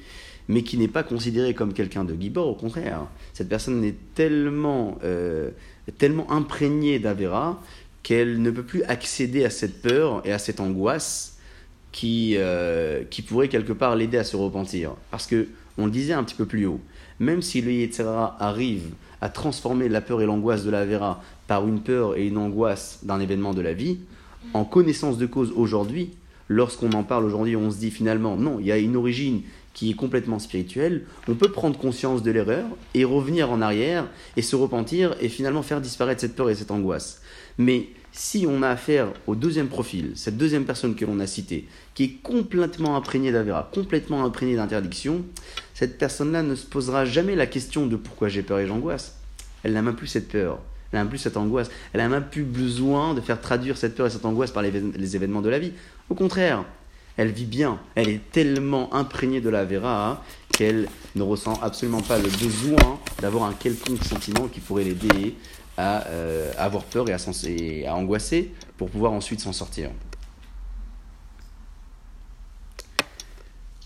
mais 0.48 0.64
qui 0.64 0.78
n'est 0.78 0.88
pas 0.88 1.04
considéré 1.04 1.54
comme 1.54 1.72
quelqu'un 1.72 2.04
de 2.04 2.14
guibor, 2.14 2.48
au 2.48 2.56
contraire. 2.56 3.06
Cette 3.34 3.48
personne 3.48 3.84
est 3.84 3.96
tellement, 4.16 4.98
euh, 5.04 5.52
tellement 6.00 6.30
imprégnée 6.32 6.98
d'Avera 6.98 7.62
qu'elle 8.02 8.42
ne 8.42 8.50
peut 8.50 8.64
plus 8.64 8.82
accéder 8.84 9.46
à 9.46 9.52
cette 9.52 9.82
peur 9.84 10.22
et 10.26 10.34
à 10.34 10.40
cette 10.40 10.60
angoisse 10.60 11.38
qui, 11.92 12.38
qui 13.12 13.22
pourrait 13.22 13.48
quelque 13.48 13.74
part 13.74 13.96
l'aider 13.96 14.18
à 14.18 14.24
se 14.24 14.36
repentir. 14.36 14.96
Parce 15.12 15.28
que, 15.28 15.48
on 15.78 15.86
le 15.86 15.92
disait 15.92 16.14
un 16.14 16.24
petit 16.24 16.36
peu 16.36 16.46
plus 16.46 16.66
haut, 16.66 16.80
même 17.22 17.44
si 17.44 17.62
le 17.62 17.88
arrive 18.40 18.90
à 19.22 19.30
transformer 19.30 19.88
la 19.88 20.02
peur 20.02 20.22
et 20.22 20.26
l'angoisse 20.26 20.66
de 20.66 20.72
la 20.72 20.86
Vera 20.86 21.22
par 21.48 21.68
une 21.68 21.80
peur 21.80 22.18
et 22.18 22.28
une 22.28 22.38
angoisse 22.38 23.00
d'un 23.04 23.20
événement 23.20 23.54
de 23.54 23.62
la 23.62 23.74
vie, 23.74 24.00
en 24.56 24.66
connaissance 24.66 25.20
de 25.20 25.28
cause 25.28 25.54
aujourd'hui, 25.56 26.10
lorsqu'on 26.48 26.92
en 26.94 27.04
parle 27.04 27.26
aujourd'hui, 27.26 27.56
on 27.56 27.70
se 27.70 27.78
dit 27.78 27.92
finalement, 27.92 28.38
non, 28.38 28.58
il 28.60 28.66
y 28.66 28.72
a 28.72 28.80
une 28.80 28.96
origine 28.96 29.44
qui 29.76 29.92
est 29.92 29.94
complètement 29.94 30.40
spirituelle, 30.40 31.06
on 31.28 31.36
peut 31.36 31.52
prendre 31.52 31.78
conscience 31.78 32.24
de 32.24 32.32
l'erreur 32.32 32.66
et 32.96 33.06
revenir 33.06 33.52
en 33.52 33.62
arrière 33.62 34.08
et 34.36 34.42
se 34.42 34.56
repentir 34.56 35.16
et 35.22 35.30
finalement 35.30 35.62
faire 35.62 35.80
disparaître 35.80 36.22
cette 36.22 36.36
peur 36.36 36.50
et 36.50 36.56
cette 36.56 36.72
angoisse. 36.72 37.22
Mais 37.60 37.90
si 38.12 38.46
on 38.48 38.62
a 38.62 38.70
affaire 38.70 39.08
au 39.26 39.36
deuxième 39.36 39.68
profil, 39.68 40.12
cette 40.16 40.38
deuxième 40.38 40.66
personne 40.66 40.96
que 40.96 41.06
l'on 41.06 41.20
a 41.20 41.28
citée, 41.28 41.68
qui 41.94 42.04
est 42.04 42.14
complètement 42.22 42.96
imprégnée 42.96 43.32
d'Avera, 43.32 43.70
complètement 43.74 44.26
imprégnée 44.26 44.56
d'interdiction, 44.56 45.24
cette 45.74 45.98
personne-là 45.98 46.44
ne 46.44 46.56
se 46.56 46.66
posera 46.66 47.06
jamais 47.06 47.36
la 47.36 47.48
question 47.48 47.88
de 47.88 47.96
pourquoi 47.96 48.28
j'ai 48.28 48.44
peur 48.44 48.60
et 48.60 48.68
j'angoisse. 48.68 49.18
Elle 49.64 49.74
n'a 49.74 49.82
même 49.82 49.96
plus 49.96 50.08
cette 50.08 50.28
peur, 50.28 50.60
elle 50.92 51.00
n'a 51.00 51.04
même 51.04 51.10
plus 51.10 51.20
cette 51.20 51.38
angoisse, 51.38 51.70
elle 51.94 52.02
n'a 52.02 52.10
même 52.10 52.26
plus 52.30 52.44
besoin 52.44 53.14
de 53.14 53.22
faire 53.22 53.40
traduire 53.40 53.78
cette 53.78 53.96
peur 53.96 54.08
et 54.08 54.10
cette 54.10 54.26
angoisse 54.26 54.52
par 54.52 54.64
les, 54.64 55.16
événements 55.16 55.42
de 55.42 55.50
la 55.50 55.60
vie. 55.60 55.72
Au 56.10 56.16
contraire, 56.16 56.66
elle 57.16 57.32
vit 57.32 57.46
bien, 57.46 57.80
elle 57.96 58.10
est 58.10 58.32
tellement 58.32 58.94
imprégnée 58.94 59.42
de 59.42 59.50
la 59.50 59.64
Vera 59.64 60.24
qu'elle 60.52 60.88
ne 61.16 61.24
ressent 61.24 61.60
absolument 61.62 62.02
pas 62.02 62.18
le 62.18 62.30
besoin 62.30 63.00
d'avoir 63.22 63.44
un 63.44 63.54
quelconque 63.54 64.04
sentiment 64.04 64.48
qui 64.48 64.60
pourrait 64.60 64.84
l'aider 64.84 65.36
à, 65.82 66.08
euh, 66.08 66.52
avoir 66.58 66.84
peur 66.84 67.10
et 67.10 67.14
à, 67.14 67.18
à 67.18 67.96
angoisser 67.96 68.52
pour 68.78 68.90
pouvoir 68.90 69.12
ensuite 69.14 69.40
s'en 69.40 69.54
sortir. 69.54 69.90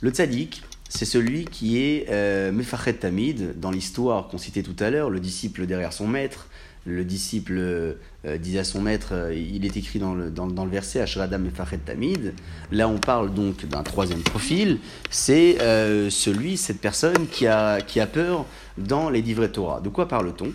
Le 0.01 0.11
tzaddik, 0.11 0.61
c'est 0.89 1.05
celui 1.05 1.45
qui 1.45 1.79
est 1.79 2.07
euh, 2.09 2.51
Tamid, 2.99 3.59
dans 3.59 3.71
l'histoire 3.71 4.27
qu'on 4.27 4.37
citait 4.37 4.63
tout 4.63 4.75
à 4.79 4.89
l'heure, 4.89 5.09
le 5.09 5.19
disciple 5.19 5.65
derrière 5.65 5.93
son 5.93 6.07
maître. 6.07 6.47
Le 6.87 7.03
disciple 7.03 7.57
euh, 7.57 8.37
disait 8.37 8.59
à 8.59 8.63
son 8.63 8.79
maître, 8.79 9.09
euh, 9.13 9.33
il 9.33 9.65
est 9.65 9.75
écrit 9.75 9.97
dans 9.97 10.13
le, 10.13 10.31
verset 10.69 11.01
Ashradam 11.01 11.43
Mefachet 11.43 11.79
Tamid. 11.79 12.33
Là, 12.71 12.87
on 12.87 12.99
parle 12.99 13.33
donc 13.33 13.65
d'un 13.65 13.81
troisième 13.81 14.21
profil. 14.21 14.77
C'est 15.09 15.59
euh, 15.61 16.11
celui, 16.11 16.57
cette 16.57 16.79
personne 16.79 17.27
qui 17.31 17.47
a, 17.47 17.81
qui 17.81 17.99
a 17.99 18.05
peur 18.05 18.45
dans 18.77 19.09
les 19.09 19.23
livrets 19.23 19.49
Torah. 19.49 19.81
De 19.81 19.89
quoi 19.89 20.07
parle-t-on? 20.07 20.51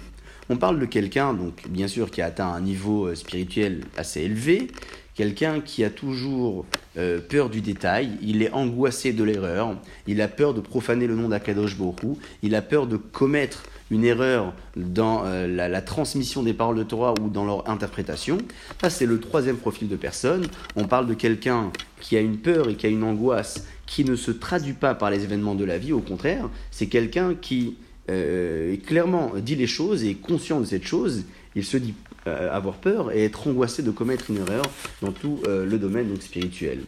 On 0.53 0.57
parle 0.57 0.81
de 0.81 0.85
quelqu'un, 0.85 1.33
donc 1.33 1.69
bien 1.69 1.87
sûr, 1.87 2.11
qui 2.11 2.21
a 2.21 2.27
atteint 2.27 2.53
un 2.53 2.61
niveau 2.61 3.15
spirituel 3.15 3.83
assez 3.97 4.23
élevé, 4.23 4.67
quelqu'un 5.15 5.61
qui 5.61 5.85
a 5.85 5.91
toujours 5.91 6.67
euh, 6.97 7.21
peur 7.21 7.51
du 7.51 7.61
détail, 7.61 8.11
il 8.21 8.43
est 8.43 8.51
angoissé 8.51 9.13
de 9.13 9.23
l'erreur, 9.23 9.77
il 10.09 10.21
a 10.21 10.27
peur 10.27 10.53
de 10.53 10.61
profaner 10.61 11.07
le 11.07 11.15
nom 11.15 11.29
d'Akadosh 11.29 11.77
Borou, 11.77 12.19
il 12.43 12.57
a 12.57 12.63
peur 12.63 12.89
de 12.89 12.97
commettre 12.97 13.63
une 13.93 14.05
erreur 14.05 14.53
dans 14.77 15.23
euh, 15.25 15.47
la, 15.47 15.83
transmission 15.83 16.43
des 16.43 16.53
paroles 16.53 16.79
de 16.79 16.83
Torah 16.83 17.15
ou 17.21 17.29
dans 17.29 17.45
leur 17.45 17.71
interprétation. 17.71 18.39
Ça, 18.81 18.91
c'est 18.91 19.07
le 19.07 19.21
troisième 19.21 19.57
profil 19.57 19.87
de 19.87 19.97
personne. 19.97 20.49
On 20.75 20.87
parle 20.89 21.07
de 21.07 21.15
quelqu'un 21.15 21.71
qui 22.01 22.17
a 22.17 22.21
une 22.21 22.39
peur 22.39 22.69
et 22.69 22.75
qui 22.75 22.87
a 22.87 22.89
une 22.89 23.05
angoisse 23.05 23.69
qui 23.87 24.05
ne 24.05 24.17
se 24.17 24.33
traduit 24.33 24.73
pas 24.73 24.97
par 24.97 25.11
les 25.11 25.23
événements 25.23 25.55
de 25.55 25.65
la 25.65 25.79
vie, 25.79 25.93
au 25.93 26.01
contraire, 26.01 26.49
c'est 26.73 26.87
quelqu'un 26.87 27.35
qui 27.35 27.77
euh, 28.11 28.77
clairement 28.87 29.33
dit 29.37 29.55
les 29.55 29.67
choses 29.67 30.05
et 30.05 30.15
conscient 30.15 30.61
de 30.61 30.65
cette 30.65 30.85
chose. 30.85 31.25
Il 31.55 31.65
se 31.65 31.77
dit 31.77 31.95
euh, 32.27 32.51
avoir 32.55 32.77
peur 32.77 33.13
et 33.13 33.25
être 33.25 33.47
angoissé 33.47 33.83
de 33.83 33.91
commettre 33.91 34.31
une 34.31 34.39
erreur 34.39 34.65
dans 35.01 35.13
tout 35.13 35.41
euh, 35.47 35.65
le 35.65 35.79
domaine 35.79 36.21
spirituel. 36.21 36.81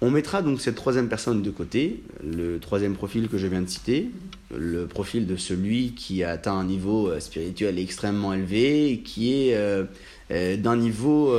On 0.00 0.10
mettra 0.10 0.42
donc 0.42 0.60
cette 0.60 0.74
troisième 0.74 1.08
personne 1.08 1.42
de 1.42 1.50
côté, 1.50 2.02
le 2.24 2.58
troisième 2.58 2.94
profil 2.94 3.28
que 3.28 3.38
je 3.38 3.46
viens 3.46 3.62
de 3.62 3.68
citer, 3.68 4.10
le 4.56 4.86
profil 4.86 5.26
de 5.28 5.36
celui 5.36 5.92
qui 5.92 6.24
a 6.24 6.30
atteint 6.30 6.54
un 6.54 6.64
niveau 6.64 7.12
spirituel 7.20 7.78
extrêmement 7.78 8.34
élevé, 8.34 9.02
qui 9.04 9.32
est 9.32 9.56
d'un 10.28 10.76
niveau 10.76 11.32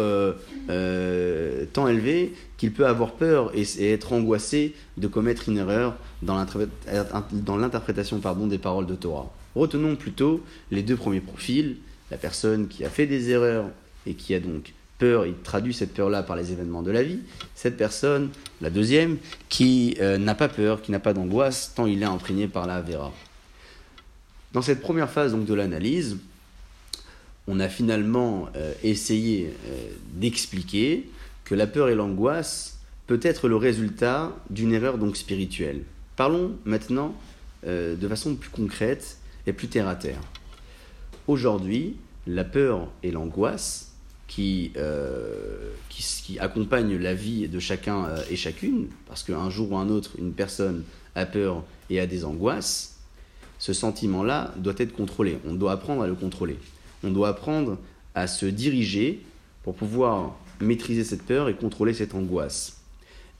tant 1.73 1.87
élevé 1.89 2.31
qu'il 2.55 2.71
peut 2.71 2.87
avoir 2.87 3.15
peur 3.15 3.51
et, 3.53 3.91
être 3.91 4.13
angoissé 4.13 4.73
de 4.95 5.07
commettre 5.07 5.49
une 5.49 5.57
erreur 5.57 5.97
dans 6.25 7.57
l'interprétation 7.57 8.19
des 8.47 8.57
paroles 8.57 8.85
de 8.85 8.95
Torah. 8.95 9.31
Retenons 9.55 9.95
plutôt 9.95 10.43
les 10.71 10.81
deux 10.81 10.95
premiers 10.95 11.21
profils, 11.21 11.77
la 12.11 12.17
personne 12.17 12.67
qui 12.67 12.83
a 12.85 12.89
fait 12.89 13.05
des 13.05 13.29
erreurs 13.29 13.65
et 14.05 14.13
qui 14.13 14.33
a 14.33 14.39
donc 14.39 14.73
peur, 14.97 15.25
il 15.25 15.35
traduit 15.35 15.73
cette 15.73 15.93
peur-là 15.93 16.23
par 16.23 16.35
les 16.35 16.51
événements 16.51 16.81
de 16.81 16.91
la 16.91 17.03
vie. 17.03 17.19
Cette 17.55 17.77
personne, 17.77 18.29
la 18.61 18.69
deuxième, 18.69 19.17
qui 19.49 19.97
euh, 19.99 20.17
n'a 20.17 20.35
pas 20.35 20.47
peur, 20.47 20.81
qui 20.81 20.91
n'a 20.91 20.99
pas 20.99 21.13
d'angoisse, 21.13 21.73
tant 21.75 21.85
il 21.87 22.01
est 22.01 22.05
imprégné 22.05 22.47
par 22.47 22.67
la 22.67 22.81
Vera. 22.81 23.11
Dans 24.53 24.61
cette 24.61 24.81
première 24.81 25.09
phase 25.09 25.31
donc, 25.33 25.45
de 25.45 25.53
l'analyse, 25.53 26.17
on 27.47 27.59
a 27.59 27.67
finalement 27.67 28.47
euh, 28.55 28.73
essayé 28.83 29.53
euh, 29.67 29.89
d'expliquer 30.13 31.09
que 31.43 31.55
la 31.55 31.67
peur 31.67 31.89
et 31.89 31.95
l'angoisse 31.95 32.79
peut 33.07 33.19
être 33.21 33.49
le 33.49 33.57
résultat 33.57 34.35
d'une 34.49 34.73
erreur 34.73 34.97
donc 34.97 35.17
spirituelle. 35.17 35.83
Parlons 36.15 36.55
maintenant 36.65 37.15
de 37.65 38.07
façon 38.07 38.35
plus 38.35 38.49
concrète 38.49 39.17
et 39.47 39.53
plus 39.53 39.67
terre 39.67 39.87
à 39.87 39.95
terre. 39.95 40.19
Aujourd'hui, 41.27 41.95
la 42.27 42.43
peur 42.43 42.89
et 43.01 43.11
l'angoisse 43.11 43.93
qui, 44.27 44.71
euh, 44.77 45.71
qui, 45.89 46.39
accompagnent 46.39 46.97
la 46.97 47.13
vie 47.13 47.47
de 47.47 47.59
chacun 47.59 48.05
euh, 48.05 48.23
et 48.29 48.35
chacune, 48.35 48.87
parce 49.07 49.23
qu'un 49.23 49.49
jour 49.49 49.71
ou 49.71 49.77
un 49.77 49.89
autre, 49.89 50.11
une 50.17 50.33
personne 50.33 50.83
a 51.15 51.25
peur 51.25 51.63
et 51.89 51.99
a 51.99 52.07
des 52.07 52.25
angoisses, 52.25 52.97
ce 53.59 53.73
sentiment-là 53.73 54.53
doit 54.57 54.73
être 54.77 54.93
contrôlé. 54.93 55.37
On 55.45 55.53
doit 55.53 55.73
apprendre 55.73 56.01
à 56.01 56.07
le 56.07 56.15
contrôler. 56.15 56.57
On 57.03 57.11
doit 57.11 57.29
apprendre 57.29 57.77
à 58.15 58.27
se 58.27 58.45
diriger 58.45 59.21
pour 59.63 59.75
pouvoir 59.75 60.35
maîtriser 60.59 61.03
cette 61.03 61.23
peur 61.23 61.47
et 61.47 61.55
contrôler 61.55 61.93
cette 61.93 62.15
angoisse. 62.15 62.82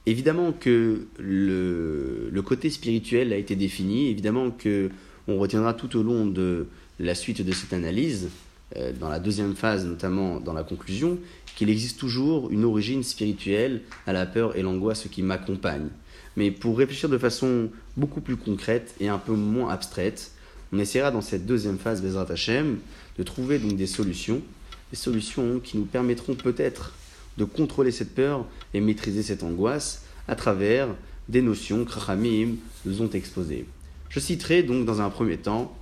Évidemment 0.06 0.52
que 0.52 1.06
le, 1.18 2.42
côté 2.44 2.68
spirituel 2.68 3.32
a 3.32 3.36
été 3.36 3.56
défini, 3.56 4.10
évidemment 4.10 4.50
que 4.50 4.90
on 5.26 5.38
retiendra 5.38 5.72
tout 5.72 5.96
au 5.96 6.02
long 6.02 6.26
de, 6.26 6.66
la 6.98 7.14
suite 7.14 7.40
de 7.42 7.52
cette 7.52 7.72
analyse, 7.72 8.28
euh, 8.76 8.92
dans 8.98 9.08
la 9.08 9.18
deuxième 9.18 9.54
phase, 9.54 9.86
notamment 9.86 10.40
dans 10.40 10.52
la 10.52 10.62
conclusion, 10.62 11.18
qu'il 11.56 11.70
existe 11.70 11.98
toujours 11.98 12.50
une 12.50 12.64
origine 12.64 13.02
spirituelle 13.02 13.82
à 14.06 14.12
la 14.12 14.26
peur 14.26 14.56
et 14.56 14.62
l'angoisse 14.62 15.06
qui 15.10 15.22
m'accompagnent. 15.22 15.88
Mais 16.36 16.50
pour 16.50 16.76
réfléchir 16.76 17.08
de 17.08 17.18
façon 17.18 17.70
beaucoup 17.96 18.20
plus 18.20 18.36
concrète 18.36 18.94
et 19.00 19.08
un 19.08 19.18
peu 19.18 19.32
moins 19.32 19.70
abstraite, 19.70 20.32
on 20.72 20.78
essaiera 20.78 21.10
dans 21.10 21.20
cette 21.20 21.46
deuxième 21.46 21.78
phase, 21.78 22.02
Bezrat 22.02 22.30
Hashem, 22.30 22.78
de 23.16 23.22
trouver 23.22 23.58
donc 23.58 23.76
des 23.76 23.86
solutions, 23.86 24.42
des 24.90 24.96
solutions 24.96 25.60
qui 25.60 25.78
nous 25.78 25.84
permettront 25.84 26.34
peut-être 26.34 26.92
de 27.36 27.44
contrôler 27.44 27.90
cette 27.90 28.14
peur 28.14 28.46
et 28.72 28.80
maîtriser 28.80 29.22
cette 29.22 29.42
angoisse 29.42 30.02
à 30.28 30.36
travers 30.36 30.88
des 31.28 31.42
notions 31.42 31.84
que 31.84 31.90
Kramim 31.90 32.56
nous 32.84 33.02
ont 33.02 33.10
exposées. 33.10 33.66
Je 34.08 34.20
citerai 34.20 34.62
donc 34.62 34.84
dans 34.84 35.00
un 35.00 35.10
premier 35.10 35.36
temps 35.36 35.76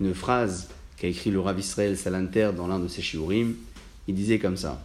une 0.00 0.14
phrase 0.14 0.68
qu'a 0.96 1.08
écrit 1.08 1.30
le 1.30 1.40
Rav 1.40 1.58
Israël 1.58 1.96
Salanter 1.96 2.50
dans 2.56 2.66
l'un 2.66 2.78
de 2.78 2.88
ses 2.88 3.02
shiurim. 3.02 3.54
Il 4.08 4.14
disait 4.14 4.38
comme 4.38 4.56
ça. 4.56 4.82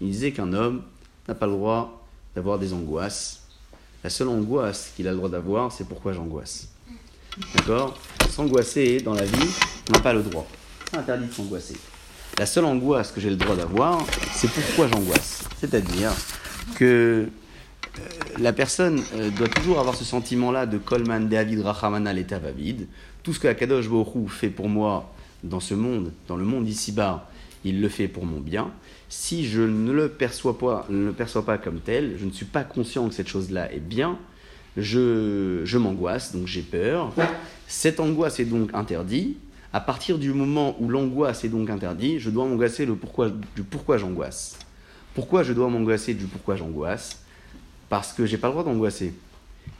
Il 0.00 0.10
disait 0.10 0.32
qu'un 0.32 0.52
homme 0.52 0.82
n'a 1.28 1.34
pas 1.34 1.46
le 1.46 1.52
droit 1.52 2.06
d'avoir 2.34 2.58
des 2.58 2.72
angoisses. 2.72 3.42
La 4.02 4.10
seule 4.10 4.28
angoisse 4.28 4.92
qu'il 4.96 5.06
a 5.06 5.12
le 5.12 5.16
droit 5.16 5.28
d'avoir, 5.28 5.70
c'est 5.70 5.84
pourquoi 5.84 6.12
j'angoisse. 6.12 6.68
D'accord? 7.54 7.98
S'angoisser 8.30 9.00
dans 9.00 9.14
la 9.14 9.24
vie, 9.24 9.48
on 9.88 9.92
n'a 9.92 10.00
pas 10.00 10.12
le 10.12 10.22
droit. 10.22 10.46
Interdit 10.92 11.26
de 11.26 11.32
s'angoisser. 11.32 11.76
La 12.38 12.46
seule 12.46 12.64
angoisse 12.64 13.12
que 13.12 13.20
j'ai 13.20 13.30
le 13.30 13.36
droit 13.36 13.56
d'avoir, 13.56 14.04
c'est 14.32 14.50
pourquoi 14.50 14.88
j'angoisse. 14.88 15.44
C'est-à-dire 15.60 16.12
que 16.76 17.28
euh, 17.98 18.00
la 18.38 18.52
personne 18.52 19.02
euh, 19.14 19.30
doit 19.30 19.48
toujours 19.48 19.78
avoir 19.78 19.94
ce 19.94 20.04
sentiment-là 20.04 20.64
de 20.64 20.78
Kolman 20.78 21.28
David 21.28 21.60
Rachamana 21.60 22.12
l'état 22.12 22.38
Vavid, 22.38 22.86
tout 23.22 23.34
ce 23.34 23.38
que 23.38 23.48
Akadosh 23.48 23.88
Borou 23.88 24.28
fait 24.28 24.48
pour 24.48 24.68
moi 24.68 25.12
dans 25.44 25.60
ce 25.60 25.74
monde, 25.74 26.12
dans 26.26 26.36
le 26.36 26.44
monde 26.44 26.66
ici-bas, 26.66 27.28
il 27.64 27.80
le 27.80 27.88
fait 27.88 28.08
pour 28.08 28.24
mon 28.24 28.40
bien. 28.40 28.70
Si 29.10 29.46
je 29.46 29.60
ne 29.60 29.92
le 29.92 30.08
perçois 30.08 30.56
pas, 30.56 30.86
comme 31.58 31.80
tel, 31.80 32.16
je 32.18 32.24
ne 32.24 32.30
suis 32.30 32.46
pas 32.46 32.64
conscient 32.64 33.06
que 33.08 33.14
cette 33.14 33.28
chose-là 33.28 33.70
est 33.72 33.78
bien, 33.78 34.18
je 34.78 35.76
m'angoisse, 35.76 36.34
donc 36.34 36.46
j'ai 36.46 36.62
peur. 36.62 37.12
Cette 37.66 38.00
angoisse 38.00 38.40
est 38.40 38.46
donc 38.46 38.70
interdite. 38.72 39.38
À 39.72 39.80
partir 39.80 40.18
du 40.18 40.32
moment 40.32 40.76
où 40.80 40.88
l'angoisse 40.88 41.44
est 41.44 41.48
donc 41.48 41.70
interdite, 41.70 42.18
je 42.18 42.28
dois 42.28 42.46
m'angoisser 42.46 42.86
du 42.86 43.62
pourquoi 43.62 43.96
j'angoisse. 43.96 44.58
Pourquoi 45.14 45.42
je 45.42 45.52
dois 45.52 45.68
m'angoisser 45.68 46.14
du 46.14 46.26
pourquoi 46.26 46.56
j'angoisse 46.56 47.22
Parce 47.88 48.12
que 48.12 48.26
j'ai 48.26 48.36
pas 48.36 48.48
le 48.48 48.52
droit 48.52 48.64
d'angoisser. 48.64 49.14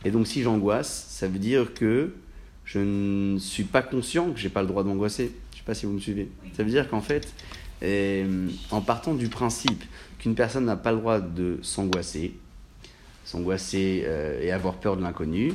Et 0.05 0.11
donc 0.11 0.26
si 0.26 0.42
j'angoisse, 0.42 1.07
ça 1.11 1.28
veut 1.28 1.38
dire 1.38 1.74
que 1.74 2.14
je 2.64 2.78
ne 2.78 3.38
suis 3.38 3.64
pas 3.64 3.83
conscient 3.83 4.31
que 4.31 4.38
j'ai 4.38 4.48
pas 4.48 4.62
le 4.62 4.68
droit 4.68 4.83
d'angoisser. 4.85 5.33
Je 5.52 5.59
sais 5.59 5.64
pas 5.64 5.74
si 5.74 5.85
vous 5.85 5.92
me 5.92 6.00
suivez. 6.00 6.28
Ça 6.57 6.62
veut 6.62 6.70
dire 6.70 6.88
qu'en 6.88 7.00
fait, 7.00 7.33
euh, 7.83 8.48
en 8.70 8.81
partant 8.81 9.14
du 9.14 9.28
principe 9.28 9.85
qu'une 10.18 10.35
personne 10.35 10.64
n'a 10.64 10.76
pas 10.76 10.92
le 10.92 10.98
droit 10.98 11.20
de 11.20 11.59
s'angoisser, 11.62 12.35
s'angoisser 13.24 14.05
euh, 14.07 14.40
et 14.40 14.52
avoir 14.52 14.74
peur 14.74 14.96
de 14.96 15.02
l'inconnu, 15.02 15.52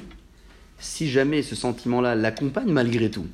si 0.79 1.09
jamais 1.09 1.41
ce 1.41 1.55
sentiment-là 1.55 2.15
l'accompagne 2.15 2.71
malgré 2.71 3.09
tout, 3.09 3.25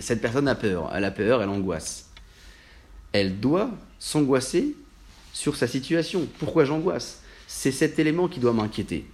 cette 0.00 0.20
personne 0.20 0.48
a 0.48 0.54
peur, 0.54 0.90
elle 0.94 1.04
a 1.04 1.10
peur, 1.10 1.42
elle 1.42 1.48
angoisse, 1.48 2.10
elle 3.12 3.38
doit 3.38 3.70
s'angoisser 3.98 4.74
sur 5.32 5.56
sa 5.56 5.66
situation. 5.66 6.26
Pourquoi 6.38 6.64
j'angoisse? 6.64 7.22
C'est 7.46 7.72
cet 7.72 7.98
élément 7.98 8.28
qui 8.28 8.40
doit 8.40 8.52
m'inquiéter. 8.52 9.06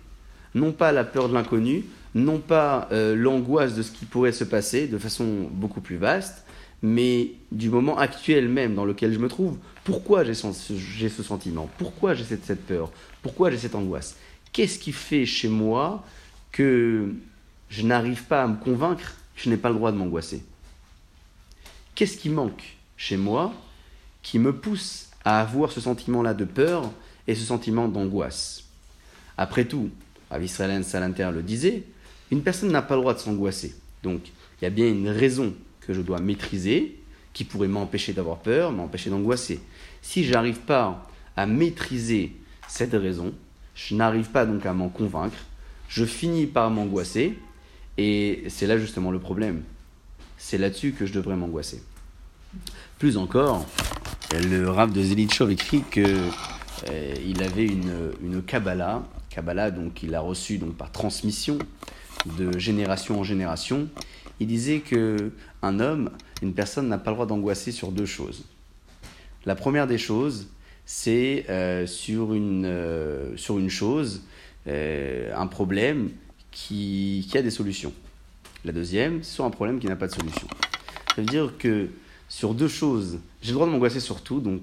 Non 0.54 0.72
pas 0.72 0.92
la 0.92 1.04
peur 1.04 1.28
de 1.28 1.34
l'inconnu, 1.34 1.84
non 2.14 2.38
pas 2.38 2.88
euh, 2.92 3.14
l'angoisse 3.14 3.74
de 3.74 3.82
ce 3.82 3.90
qui 3.90 4.04
pourrait 4.04 4.32
se 4.32 4.44
passer 4.44 4.86
de 4.86 4.98
façon 4.98 5.48
beaucoup 5.50 5.80
plus 5.80 5.96
vaste, 5.96 6.44
mais 6.82 7.32
du 7.50 7.70
moment 7.70 7.98
actuel 7.98 8.48
même 8.48 8.74
dans 8.74 8.84
lequel 8.84 9.12
je 9.12 9.18
me 9.18 9.28
trouve. 9.28 9.58
Pourquoi 9.84 10.24
j'ai 10.24 10.34
ce, 10.34 11.22
sentiment? 11.22 11.68
Pourquoi 11.78 12.14
j'ai 12.14 12.24
cette, 12.24 12.66
peur? 12.66 12.92
Pourquoi 13.22 13.50
j'ai 13.50 13.58
cette 13.58 13.74
angoisse? 13.74 14.16
Qu'est-ce 14.52 14.78
qui 14.78 14.92
fait 14.92 15.26
chez 15.26 15.48
moi 15.48 16.04
que 16.50 17.14
je 17.68 17.82
n'arrive 17.82 18.24
pas 18.24 18.42
à 18.42 18.48
me 18.48 18.56
convaincre 18.56 19.16
je 19.36 19.50
n'ai 19.50 19.56
pas 19.56 19.68
le 19.68 19.74
droit 19.76 19.92
de 19.92 19.96
m'angoisser 19.96 20.44
Qu'est-ce 21.94 22.16
qui 22.16 22.30
manque 22.30 22.76
chez 22.96 23.16
moi 23.16 23.52
qui 24.22 24.38
me 24.38 24.54
pousse 24.54 25.08
à 25.24 25.40
avoir 25.40 25.72
ce 25.72 25.80
sentiment-là 25.80 26.32
de 26.32 26.44
peur 26.44 26.90
et 27.26 27.34
ce 27.34 27.44
sentiment 27.44 27.86
d'angoisse? 27.86 28.64
Après 29.36 29.66
tout, 29.66 29.90
Rav 30.30 30.42
Israël 30.42 30.84
Salanter 30.84 31.30
le 31.32 31.42
disait, 31.42 31.84
une 32.30 32.42
personne 32.42 32.72
n'a 32.72 32.80
pas 32.80 32.94
le 32.94 33.02
droit 33.02 33.14
de 33.14 33.18
s'angoisser. 33.18 33.74
Donc, 34.02 34.20
il 34.26 34.64
y 34.64 34.66
a 34.66 34.70
bien 34.70 34.88
une 34.88 35.08
raison 35.08 35.52
que 35.80 35.92
je 35.92 36.00
dois 36.00 36.18
maîtriser, 36.18 36.98
qui 37.34 37.44
pourrait 37.44 37.68
m'empêcher 37.68 38.12
d'avoir 38.14 38.38
peur, 38.38 38.72
m'empêcher 38.72 39.10
d'angoisser. 39.10 39.60
Si 40.00 40.24
je 40.24 40.32
n'arrive 40.32 40.60
pas 40.60 41.06
à 41.36 41.46
maîtriser 41.46 42.36
cette 42.68 42.92
raison, 42.92 43.34
je 43.74 43.94
n'arrive 43.94 44.30
pas 44.30 44.46
donc 44.46 44.64
à 44.64 44.72
m'en 44.72 44.88
convaincre, 44.88 45.36
je 45.88 46.04
finis 46.04 46.46
par 46.46 46.70
m'angoisser, 46.70 47.38
et 48.02 48.42
c'est 48.48 48.66
là 48.66 48.78
justement 48.78 49.12
le 49.12 49.20
problème. 49.20 49.62
C'est 50.36 50.58
là-dessus 50.58 50.90
que 50.90 51.06
je 51.06 51.12
devrais 51.12 51.36
m'angoisser. 51.36 51.80
Plus 52.98 53.16
encore, 53.16 53.64
le 54.32 54.68
Rav 54.68 54.92
de 54.92 55.00
Zelitchov 55.00 55.52
écrit 55.52 55.84
que 55.88 56.00
euh, 56.90 57.44
avait 57.44 57.64
une, 57.64 58.42
Kabbalah, 58.44 59.04
Kabbalah 59.30 59.70
donc 59.70 60.02
il 60.02 60.16
a 60.16 60.20
reçu 60.20 60.58
donc 60.58 60.74
par 60.74 60.90
transmission 60.90 61.58
de 62.38 62.58
génération 62.58 63.20
en 63.20 63.22
génération. 63.22 63.88
Il 64.40 64.48
disait 64.48 64.80
que 64.80 65.30
un 65.62 65.78
homme, 65.78 66.10
une 66.42 66.54
personne 66.54 66.88
n'a 66.88 66.98
pas 66.98 67.10
le 67.10 67.14
droit 67.14 67.26
d'angoisser 67.26 67.70
sur 67.70 67.92
deux 67.92 68.06
choses. 68.06 68.44
La 69.46 69.54
première 69.54 69.86
des 69.86 69.98
choses, 69.98 70.48
c'est 70.86 71.46
euh, 71.48 71.86
sur, 71.86 72.30
euh, 72.32 73.36
sur 73.36 73.58
une 73.58 73.70
chose, 73.70 74.22
un 74.66 75.46
problème 75.46 76.10
qui, 76.52 77.28
a 77.34 77.42
des 77.42 77.50
solutions. 77.50 77.92
La 78.64 78.72
deuxième, 78.72 79.22
c'est 79.22 79.34
sur 79.34 79.44
un 79.44 79.50
problème 79.50 79.80
qui 79.80 79.86
n'a 79.88 79.96
pas 79.96 80.06
de 80.06 80.12
solution. 80.12 80.46
Ça 81.14 81.22
veut 81.22 81.26
dire 81.26 81.54
que 81.58 81.88
sur 82.28 82.54
deux 82.54 82.68
choses, 82.68 83.18
j'ai 83.40 83.48
le 83.48 83.54
droit 83.54 83.66
de 83.66 83.72
m'angoisser 83.72 84.00
sur 84.00 84.20
tout, 84.22 84.40
donc 84.40 84.62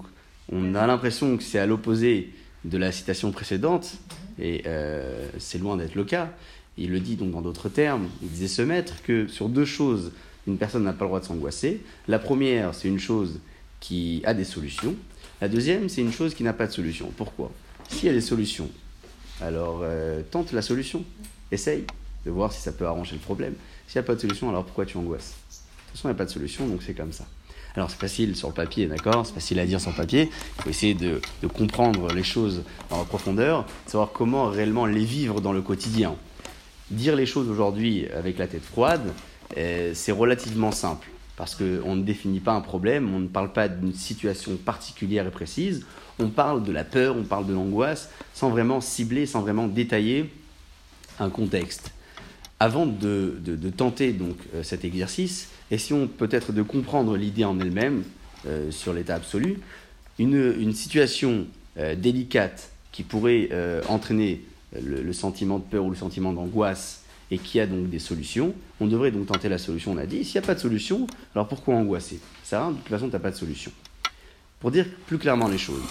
on 0.50 0.74
a 0.74 0.86
l'impression 0.86 1.36
que 1.36 1.42
c'est 1.42 1.58
à 1.58 1.66
l'opposé 1.66 2.32
de 2.64 2.78
la 2.78 2.92
citation 2.92 3.30
précédente, 3.32 3.94
et 4.38 4.62
euh, 4.66 5.28
c'est 5.38 5.58
loin 5.58 5.76
d'être 5.76 5.94
le 5.94 6.04
cas. 6.04 6.30
Il 6.78 6.90
le 6.90 7.00
dit 7.00 7.16
donc 7.16 7.32
dans 7.32 7.42
d'autres 7.42 7.68
termes, 7.68 8.08
il 8.22 8.28
disait 8.28 8.48
ce 8.48 8.62
maître 8.62 9.02
que 9.02 9.28
sur 9.28 9.48
deux 9.48 9.64
choses, 9.64 10.12
une 10.46 10.56
personne 10.56 10.84
n'a 10.84 10.92
pas 10.92 11.04
le 11.04 11.10
droit 11.10 11.20
de 11.20 11.26
s'angoisser. 11.26 11.82
La 12.08 12.18
première, 12.18 12.74
c'est 12.74 12.88
une 12.88 12.98
chose 12.98 13.40
qui 13.80 14.22
a 14.24 14.34
des 14.34 14.44
solutions. 14.44 14.94
La 15.40 15.48
deuxième, 15.48 15.88
c'est 15.88 16.00
une 16.00 16.12
chose 16.12 16.34
qui 16.34 16.42
n'a 16.42 16.52
pas 16.52 16.66
de 16.66 16.72
solution. 16.72 17.12
Pourquoi? 17.16 17.50
S'il 17.88 18.06
y 18.06 18.08
a 18.08 18.14
des 18.14 18.20
solutions, 18.20 18.70
alors 19.40 19.80
euh, 19.82 20.22
tente 20.30 20.52
la 20.52 20.62
solution. 20.62 21.04
Essaye 21.52 21.84
de 22.24 22.30
voir 22.30 22.52
si 22.52 22.60
ça 22.60 22.72
peut 22.72 22.86
arranger 22.86 23.14
le 23.14 23.20
problème. 23.20 23.54
S'il 23.86 24.00
n'y 24.00 24.04
a 24.04 24.06
pas 24.06 24.14
de 24.14 24.20
solution, 24.20 24.48
alors 24.48 24.64
pourquoi 24.64 24.86
tu 24.86 24.96
angoisses? 24.96 25.34
De 25.48 25.92
toute 25.92 25.96
façon, 25.96 26.08
il 26.08 26.12
n'y 26.12 26.16
a 26.16 26.18
pas 26.18 26.24
de 26.24 26.30
solution, 26.30 26.66
donc 26.66 26.82
c'est 26.82 26.94
comme 26.94 27.12
ça. 27.12 27.24
Alors 27.76 27.90
c'est 27.90 28.00
facile 28.00 28.34
sur 28.36 28.48
le 28.48 28.54
papier, 28.54 28.86
d'accord? 28.86 29.24
C'est 29.26 29.34
facile 29.34 29.58
à 29.60 29.66
dire 29.66 29.80
sur 29.80 29.90
le 29.90 29.96
papier. 29.96 30.28
Il 30.58 30.62
faut 30.62 30.70
essayer 30.70 30.94
de, 30.94 31.20
comprendre 31.54 32.12
les 32.12 32.22
choses 32.22 32.62
en 32.90 33.04
profondeur, 33.04 33.64
de 33.86 33.90
savoir 33.90 34.10
comment 34.12 34.46
réellement 34.46 34.86
les 34.86 35.04
vivre 35.04 35.40
dans 35.40 35.52
le 35.52 35.62
quotidien. 35.62 36.16
Dire 36.90 37.14
les 37.14 37.26
choses 37.26 37.48
aujourd'hui 37.48 38.06
avec 38.08 38.38
la 38.38 38.48
tête 38.48 38.64
froide, 38.64 39.12
euh, 39.56 39.92
c'est 39.94 40.12
relativement 40.12 40.72
simple. 40.72 41.08
Parce 41.36 41.54
qu'on 41.54 41.96
ne 41.96 42.02
définit 42.02 42.40
pas 42.40 42.52
un 42.52 42.60
problème, 42.60 43.14
on 43.14 43.20
ne 43.20 43.28
parle 43.28 43.52
pas 43.52 43.68
d'une 43.68 43.94
situation 43.94 44.56
particulière 44.56 45.26
et 45.26 45.30
précise, 45.30 45.86
on 46.18 46.28
parle 46.28 46.64
de 46.64 46.72
la 46.72 46.84
peur, 46.84 47.16
on 47.16 47.22
parle 47.22 47.46
de 47.46 47.54
l'angoisse, 47.54 48.10
sans 48.34 48.50
vraiment 48.50 48.80
cibler, 48.80 49.26
sans 49.26 49.40
vraiment 49.40 49.66
détailler 49.66 50.30
un 51.20 51.30
contexte. 51.30 51.92
Avant 52.58 52.84
de, 52.84 53.38
tenter 53.76 54.12
donc 54.12 54.36
euh, 54.54 54.62
cet 54.62 54.84
exercice, 54.84 55.48
essayons 55.70 56.08
peut-être 56.08 56.52
de 56.52 56.62
comprendre 56.62 57.16
l'idée 57.16 57.44
en 57.44 57.58
elle-même 57.60 58.02
euh, 58.46 58.70
sur 58.70 58.92
l'état 58.92 59.14
absolu. 59.14 59.60
Une, 60.18 60.72
situation 60.74 61.46
euh, 61.78 61.94
délicate 61.94 62.70
qui 62.92 63.02
pourrait 63.04 63.48
entraîner 63.88 64.42
le, 64.74 65.12
sentiment 65.12 65.58
de 65.58 65.64
peur 65.64 65.84
ou 65.84 65.90
le 65.90 65.96
sentiment 65.96 66.32
d'angoisse 66.32 67.04
et 67.30 67.38
qui 67.38 67.60
a 67.60 67.66
donc 67.66 67.88
des 67.88 68.00
solutions, 68.00 68.52
on 68.80 68.88
devrait 68.88 69.12
donc 69.12 69.26
tenter 69.26 69.48
la 69.48 69.58
solution, 69.58 69.92
on 69.92 69.96
a 69.96 70.06
dit. 70.06 70.24
S'il 70.24 70.40
n'y 70.40 70.44
a 70.44 70.46
pas 70.46 70.56
de 70.56 70.60
solution, 70.60 71.06
alors 71.34 71.46
pourquoi 71.46 71.76
angoisser? 71.76 72.18
Ça, 72.42 72.68
de 72.68 72.74
toute 72.74 72.88
façon, 72.88 73.06
tu 73.06 73.12
n'as 73.12 73.20
pas 73.20 73.30
de 73.30 73.36
solution. 73.36 73.70
Pour 74.58 74.72
dire 74.72 74.86
plus 75.06 75.18
clairement 75.18 75.46
les 75.46 75.56
choses, 75.56 75.84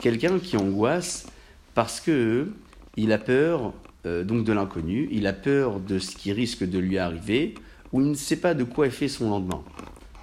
quelqu'un 0.00 0.38
qui 0.38 0.56
angoisse 0.56 1.26
parce 1.74 2.00
que 2.00 2.48
il 2.96 3.12
a 3.12 3.18
peur 3.18 3.74
euh, 4.06 4.24
donc 4.24 4.44
de 4.44 4.52
l'inconnu, 4.52 5.08
il 5.10 5.26
a 5.26 5.32
peur 5.32 5.80
de 5.80 5.98
ce 5.98 6.16
qui 6.16 6.32
risque 6.32 6.64
de 6.64 6.78
lui 6.78 6.96
arriver, 6.98 7.54
ou 7.92 8.00
il 8.00 8.08
ne 8.08 8.14
sait 8.14 8.36
pas 8.36 8.54
de 8.54 8.64
quoi 8.64 8.86
est 8.86 8.90
fait 8.90 9.08
son 9.08 9.30
lendemain. 9.30 9.62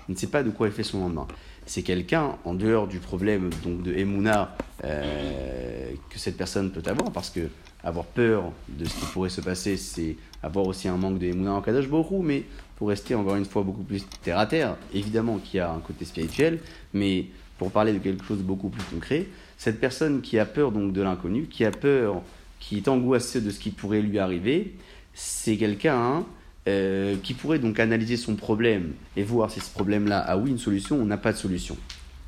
Il 0.08 0.14
ne 0.14 0.18
sait 0.18 0.28
pas 0.28 0.44
de 0.44 0.50
quoi 0.50 0.68
est 0.68 0.72
fait 0.72 0.84
son 0.84 1.00
lendemain. 1.00 1.28
C'est 1.66 1.84
quelqu'un, 1.84 2.38
en 2.46 2.54
dehors 2.54 2.88
du 2.88 3.00
problème 3.00 3.50
donc 3.64 3.84
de 3.84 3.94
Emouna 3.94 4.56
euh, 4.84 5.92
que 6.10 6.20
cette 6.20 6.38
personne 6.38 6.72
peut 6.72 6.84
avoir, 6.86 7.12
parce 7.12 7.30
que 7.30 7.50
avoir 7.84 8.06
peur 8.06 8.52
de 8.70 8.86
ce 8.86 8.94
qui 8.94 9.06
pourrait 9.08 9.30
se 9.30 9.42
passer, 9.42 9.76
c'est 9.76 10.16
avoir 10.42 10.66
aussi 10.68 10.88
un 10.88 10.98
manque 10.98 11.20
de 11.20 11.28
Emouna 11.28 11.54
en 11.54 11.62
Kadosh 11.62 11.90
Borou, 11.90 12.22
mais 12.22 12.44
pour 12.78 12.90
rester 12.90 13.16
encore 13.16 13.36
une 13.36 13.46
fois 13.46 13.64
beaucoup 13.64 13.84
plus 13.84 14.06
terre 14.24 14.40
à 14.40 14.46
terre, 14.46 14.78
évidemment 14.94 15.38
qu'il 15.38 15.58
y 15.58 15.60
a 15.60 15.72
un 15.72 15.80
côté 15.80 16.06
spirituel, 16.06 16.60
mais 16.94 17.28
pour 17.58 17.72
parler 17.72 17.94
de 17.94 18.00
quelque 18.00 18.24
chose 18.24 18.40
de 18.40 18.44
beaucoup 18.44 18.70
plus 18.70 18.84
concret, 18.84 19.28
cette 19.58 19.80
personne 19.80 20.22
qui 20.22 20.40
a 20.40 20.46
peur 20.46 20.72
donc 20.72 20.94
de 20.94 21.02
l'inconnu, 21.02 21.48
qui 21.48 21.66
a 21.66 21.72
peur 21.72 22.22
qui 22.68 22.78
est 22.78 22.88
angoissé 22.88 23.42
de 23.42 23.50
ce 23.50 23.60
qui 23.60 23.72
pourrait 23.72 24.02
lui 24.02 24.20
arriver, 24.20 24.74
c'est 25.14 25.58
quelqu'un 25.58 25.98
hein, 25.98 26.26
euh, 26.68 27.16
qui 27.22 27.34
pourrait 27.34 27.60
donc 27.60 27.80
analyser 27.80 28.16
son 28.16 28.36
problème 28.36 28.94
et 29.18 29.24
voir 29.24 29.52
si 29.52 29.60
ce 29.60 29.70
problème-là 29.70 30.20
a 30.20 30.38
oui 30.38 30.50
une 30.50 30.58
solution 30.58 30.98
ou 30.98 31.06
n'a 31.06 31.18
pas 31.18 31.34
de 31.34 31.38
solution. 31.38 31.76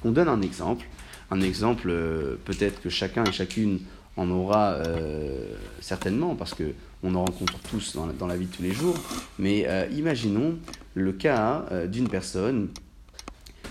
On 0.03 0.11
donne 0.11 0.27
un 0.27 0.41
exemple, 0.41 0.87
un 1.31 1.39
exemple 1.39 1.87
euh, 1.89 2.35
peut-être 2.43 2.81
que 2.81 2.89
chacun 2.89 3.23
et 3.23 3.31
chacune 3.31 3.79
en 4.17 4.29
aura 4.29 4.73
euh, 4.73 5.53
certainement 5.79 6.35
parce 6.35 6.53
que 6.53 6.73
on 7.01 7.15
en 7.15 7.23
rencontre 7.23 7.57
tous 7.69 7.95
dans 7.95 8.27
la, 8.27 8.35
vie 8.35 8.47
de 8.47 8.51
tous 8.51 8.63
les 8.63 8.73
jours. 8.73 8.95
Mais 9.37 9.67
imaginons 9.91 10.57
le 10.95 11.13
cas 11.13 11.63
d'une 11.87 12.09
personne 12.09 12.69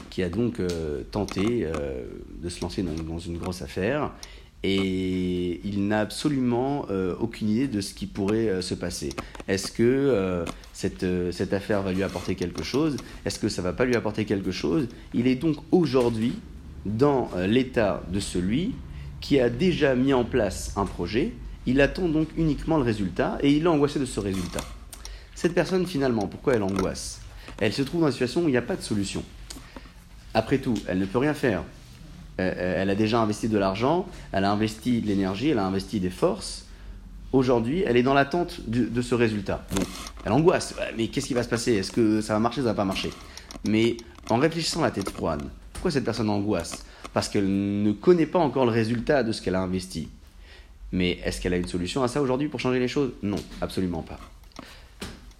qui 0.08 0.22
a 0.22 0.28
donc 0.28 0.60
tenté 1.10 1.66
de 2.40 2.48
se 2.48 2.60
lancer 2.60 2.84
dans, 2.84 3.18
une 3.18 3.36
grosse 3.38 3.60
affaire 3.60 4.12
et 4.66 5.60
il 5.62 5.86
n'a 5.88 6.00
absolument 6.00 6.86
euh, 6.90 7.14
aucune 7.20 7.50
idée 7.50 7.68
de 7.68 7.82
ce 7.82 7.92
qui 7.92 8.06
pourrait 8.06 8.48
euh, 8.48 8.62
se 8.62 8.72
passer. 8.72 9.10
Est-ce 9.46 9.70
que 9.70 9.82
euh, 9.82 10.46
cette, 10.72 11.04
cette, 11.32 11.52
affaire 11.52 11.82
va 11.82 11.92
lui 11.92 12.02
apporter 12.02 12.34
quelque 12.34 12.62
chose? 12.62 12.96
Est-ce 13.26 13.38
que 13.38 13.50
ça 13.50 13.60
ne 13.60 13.66
va 13.66 13.74
pas 13.74 13.84
lui 13.84 13.94
apporter 13.94 14.24
quelque 14.24 14.52
chose? 14.52 14.88
Il 15.12 15.26
est 15.26 15.34
donc 15.34 15.58
aujourd'hui 15.70 16.32
dans 16.86 17.30
l'état 17.46 18.02
de 18.10 18.20
celui 18.20 18.74
qui 19.20 19.38
a 19.38 19.50
déjà 19.50 19.94
mis 19.94 20.12
en 20.12 20.24
place 20.24 20.72
un 20.76 20.84
projet, 20.84 21.32
il 21.66 21.80
attend 21.80 22.08
donc 22.08 22.28
uniquement 22.36 22.76
le 22.76 22.82
résultat 22.82 23.38
et 23.42 23.52
il 23.52 23.64
est 23.64 23.68
angoissé 23.68 23.98
de 23.98 24.04
ce 24.04 24.20
résultat. 24.20 24.60
Cette 25.34 25.54
personne 25.54 25.86
finalement, 25.86 26.26
pourquoi 26.26 26.54
elle 26.54 26.62
angoisse? 26.62 27.20
Elle 27.58 27.72
se 27.72 27.82
trouve 27.82 28.02
dans 28.02 28.08
une 28.08 28.12
situation 28.12 28.42
où 28.44 28.48
il 28.48 28.52
n'y 28.52 28.58
a 28.58 28.62
pas 28.62 28.76
de 28.76 28.82
solution. 28.82 29.22
Après 30.34 30.58
tout, 30.58 30.74
elle 30.86 30.98
ne 30.98 31.06
peut 31.06 31.18
rien 31.18 31.34
faire 31.34 31.64
euh, 32.40 32.82
elle 32.82 32.90
a 32.90 32.94
déjà 32.94 33.20
investi 33.20 33.48
de 33.48 33.58
l'argent, 33.58 34.06
elle 34.32 34.44
a 34.44 34.50
investi 34.50 35.00
de 35.00 35.06
l'énergie, 35.06 35.50
elle 35.50 35.58
a 35.58 35.66
investi 35.66 36.00
des 36.00 36.10
forces. 36.10 36.64
Aujourd'hui, 37.32 37.82
elle 37.86 37.96
est 37.96 38.02
dans 38.02 38.14
l'attente 38.14 38.60
de, 38.68 39.02
ce 39.02 39.14
résultat. 39.14 39.66
Donc, 39.74 39.86
elle 40.24 40.32
angoisse. 40.32 40.74
Mais 40.96 41.08
qu'est-ce 41.08 41.26
qui 41.26 41.34
va 41.34 41.42
se 41.42 41.48
passer? 41.48 41.72
Est-ce 41.72 41.90
que 41.90 42.20
ça 42.20 42.32
va 42.34 42.38
marcher, 42.38 42.60
ça 42.60 42.68
va 42.68 42.74
pas 42.74 42.84
marcher? 42.84 43.10
Mais 43.66 43.96
en 44.30 44.36
réfléchissant 44.36 44.82
la 44.82 44.92
tête 44.92 45.10
froide, 45.10 45.42
pourquoi 45.72 45.90
cette 45.90 46.04
personne 46.04 46.30
angoisse? 46.30 46.84
Parce 47.12 47.28
qu'elle 47.28 47.82
ne 47.82 47.92
connaît 47.92 48.26
pas 48.26 48.38
encore 48.38 48.66
le 48.66 48.70
résultat 48.70 49.24
de 49.24 49.32
ce 49.32 49.42
qu'elle 49.42 49.56
a 49.56 49.60
investi. 49.60 50.08
Mais 50.92 51.18
est-ce 51.24 51.40
qu'elle 51.40 51.54
a 51.54 51.56
une 51.56 51.66
solution 51.66 52.04
à 52.04 52.08
ça 52.08 52.22
aujourd'hui 52.22 52.48
pour 52.48 52.60
changer 52.60 52.78
les 52.78 52.86
choses? 52.86 53.10
Non, 53.22 53.38
absolument 53.60 54.02
pas. 54.02 54.18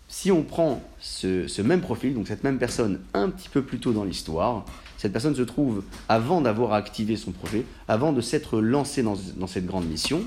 Si 0.08 0.32
on 0.32 0.42
prend 0.42 0.82
ce, 0.98 1.46
ce, 1.46 1.62
même 1.62 1.80
profil, 1.80 2.14
donc 2.14 2.26
cette 2.26 2.42
même 2.42 2.58
personne 2.58 3.00
un 3.14 3.30
petit 3.30 3.48
peu 3.48 3.62
plus 3.62 3.78
tôt 3.78 3.92
dans 3.92 4.04
l'histoire, 4.04 4.64
cette 4.98 5.12
personne 5.12 5.34
se 5.34 5.42
trouve, 5.42 5.82
avant 6.08 6.40
d'avoir 6.40 6.72
activé 6.72 7.16
son 7.16 7.32
projet, 7.32 7.64
avant 7.88 8.12
de 8.12 8.20
s'être 8.20 8.60
lancé 8.60 9.02
dans, 9.02 9.46
cette 9.46 9.66
grande 9.66 9.86
mission, 9.86 10.22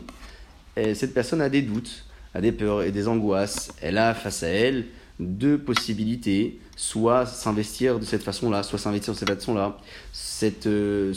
cette 0.76 1.14
personne 1.14 1.42
a 1.42 1.50
des 1.50 1.62
doutes, 1.62 2.06
a 2.34 2.42
des 2.42 2.52
peurs 2.52 2.84
et 2.84 2.92
des 2.92 3.08
angoisses. 3.08 3.72
Elle 3.82 3.98
a 3.98 4.14
face 4.14 4.44
à 4.44 4.48
elle 4.48 4.86
deux 5.20 5.58
possibilités, 5.58 6.60
soit 6.76 7.26
s'investir 7.26 8.00
de 8.00 8.06
cette 8.06 8.22
façon-là, 8.22 8.62
soit 8.62 8.78
s'investir 8.78 9.14
de 9.14 9.18
cette 9.18 9.30
façon-là. 9.30 9.78
Cette, 10.14 10.68
euh, 10.68 11.14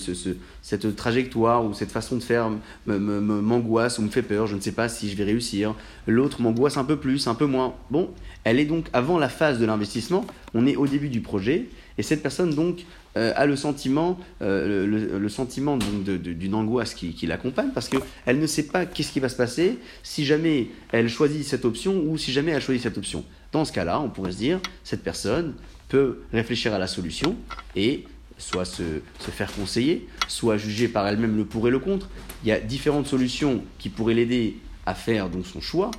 cette 0.63 0.97
trajectoire 0.97 1.65
ou 1.65 1.75
cette 1.75 1.91
façon 1.91 2.17
de 2.17 2.23
faire 2.23 2.51
m'angoisse 2.87 3.99
ou 3.99 4.03
me 4.03 4.09
fait 4.09 4.23
peur, 4.23 4.47
je 4.47 4.57
ne 4.57 4.61
sais 4.61 4.73
pas 4.73 4.89
si 4.89 5.11
je 5.11 5.17
vais 5.17 5.25
réussir. 5.25 5.75
L'autre 6.07 6.41
m'angoisse 6.41 6.79
un 6.79 6.85
peu 6.85 6.97
plus, 6.97 7.27
un 7.27 7.35
peu 7.35 7.45
moins. 7.45 7.75
Bon, 7.91 8.11
elle 8.45 8.59
est 8.59 8.65
donc 8.65 8.87
avant 8.95 9.19
la 9.19 9.29
phase 9.29 9.59
de 9.59 9.67
l'investissement, 9.67 10.25
on 10.55 10.67
est 10.67 10.77
au 10.77 10.87
début 10.87 11.11
du 11.11 11.21
projet, 11.21 11.69
et 11.99 12.03
cette 12.03 12.23
personne 12.23 12.55
donc 12.55 12.87
euh, 13.16 13.33
a 13.35 13.46
le 13.46 13.57
sentiment, 13.57 14.18
euh, 14.40 14.87
le, 14.87 15.29
sentiment 15.29 15.77
d'une 15.77 16.55
angoisse 16.55 16.94
qui, 16.94 17.12
qui 17.12 17.27
l'accompagne 17.27 17.70
parce 17.75 17.88
qu'elle 17.88 18.38
ne 18.38 18.46
sait 18.46 18.66
pas 18.66 18.87
qu'est-ce 18.87 19.12
qui 19.12 19.18
va 19.18 19.29
se 19.29 19.37
passer 19.37 19.79
si 20.03 20.25
jamais 20.25 20.68
elle 20.92 21.09
choisit 21.09 21.44
cette 21.44 21.64
option 21.64 22.05
ou 22.07 22.16
si 22.18 22.31
jamais 22.31 22.53
elle 22.53 22.62
choisit 22.62 22.83
cette 22.83 22.99
option. 22.99 23.25
Dans 23.51 23.64
ce 23.64 23.73
cas-là, 23.73 24.01
on 24.01 24.09
pourrait 24.11 24.31
se 24.31 24.38
dire, 24.38 24.61
cette 24.85 25.03
personne 25.03 25.55
peut 25.88 26.20
réfléchir 26.33 26.73
à 26.73 26.79
la 26.79 26.87
solution 26.87 27.35
et 27.75 28.05
soit 28.38 28.64
se, 28.64 28.83
se 29.18 29.31
faire 29.31 29.53
conseiller, 29.53 30.07
soit 30.29 30.57
juger 30.57 30.87
par 30.87 31.07
elle-même 31.07 31.37
le 31.37 31.44
pour 31.44 31.66
et 31.66 31.70
le 31.70 31.81
contre. 31.81 32.09
Il 32.44 32.49
y 32.49 32.53
a 32.53 32.61
différentes 32.61 33.09
solutions 33.09 33.64
qui 33.79 33.88
pourraient 33.88 34.14
l'aider 34.14 34.57
à 34.87 34.94
faire 34.94 35.29
donc 35.29 35.46
son 35.46 35.61
choix, 35.61 35.90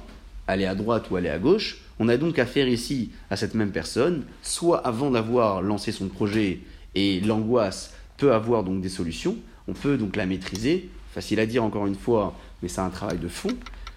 aller 0.47 0.65
à 0.65 0.75
droite 0.75 1.11
ou 1.11 1.17
aller 1.17 1.29
à 1.29 1.39
gauche, 1.39 1.81
on 1.99 2.07
a 2.07 2.17
donc 2.17 2.39
affaire 2.39 2.67
ici 2.67 3.11
à 3.29 3.35
cette 3.35 3.53
même 3.53 3.71
personne, 3.71 4.23
soit 4.41 4.79
avant 4.79 5.11
d'avoir 5.11 5.61
lancé 5.61 5.91
son 5.91 6.07
projet 6.07 6.61
et 6.95 7.19
l'angoisse 7.21 7.93
peut 8.17 8.33
avoir 8.33 8.63
donc 8.63 8.81
des 8.81 8.89
solutions, 8.89 9.35
on 9.67 9.73
peut 9.73 9.97
donc 9.97 10.15
la 10.15 10.25
maîtriser, 10.25 10.89
facile 11.13 11.39
à 11.39 11.45
dire 11.45 11.63
encore 11.63 11.87
une 11.87 11.95
fois, 11.95 12.35
mais 12.61 12.69
c'est 12.69 12.81
un 12.81 12.89
travail 12.89 13.17
de 13.17 13.27
fond, 13.27 13.51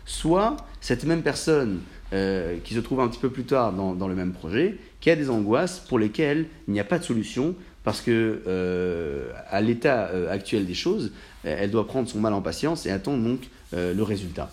soit 0.06 0.56
cette 0.80 1.04
même 1.04 1.22
personne 1.22 1.80
euh, 2.12 2.58
qui 2.62 2.74
se 2.74 2.80
trouve 2.80 3.00
un 3.00 3.08
petit 3.08 3.18
peu 3.18 3.30
plus 3.30 3.44
tard 3.44 3.72
dans, 3.72 4.08
le 4.08 4.14
même 4.14 4.32
projet, 4.32 4.76
qui 5.00 5.10
a 5.10 5.16
des 5.16 5.30
angoisses 5.30 5.80
pour 5.80 5.98
lesquelles 5.98 6.46
il 6.68 6.74
n'y 6.74 6.80
a 6.80 6.84
pas 6.84 6.98
de 6.98 7.04
solution, 7.04 7.54
parce 7.82 8.00
que 8.00 8.42
euh, 8.46 9.30
à 9.50 9.60
l'état 9.60 10.08
euh, 10.08 10.30
actuel 10.30 10.64
des 10.66 10.74
choses, 10.74 11.12
elle 11.42 11.70
doit 11.70 11.86
prendre 11.86 12.08
son 12.08 12.20
mal 12.20 12.32
en 12.32 12.40
patience 12.40 12.86
et 12.86 12.90
attendre 12.90 13.22
donc 13.22 13.40
le 13.72 14.02
résultat. 14.02 14.50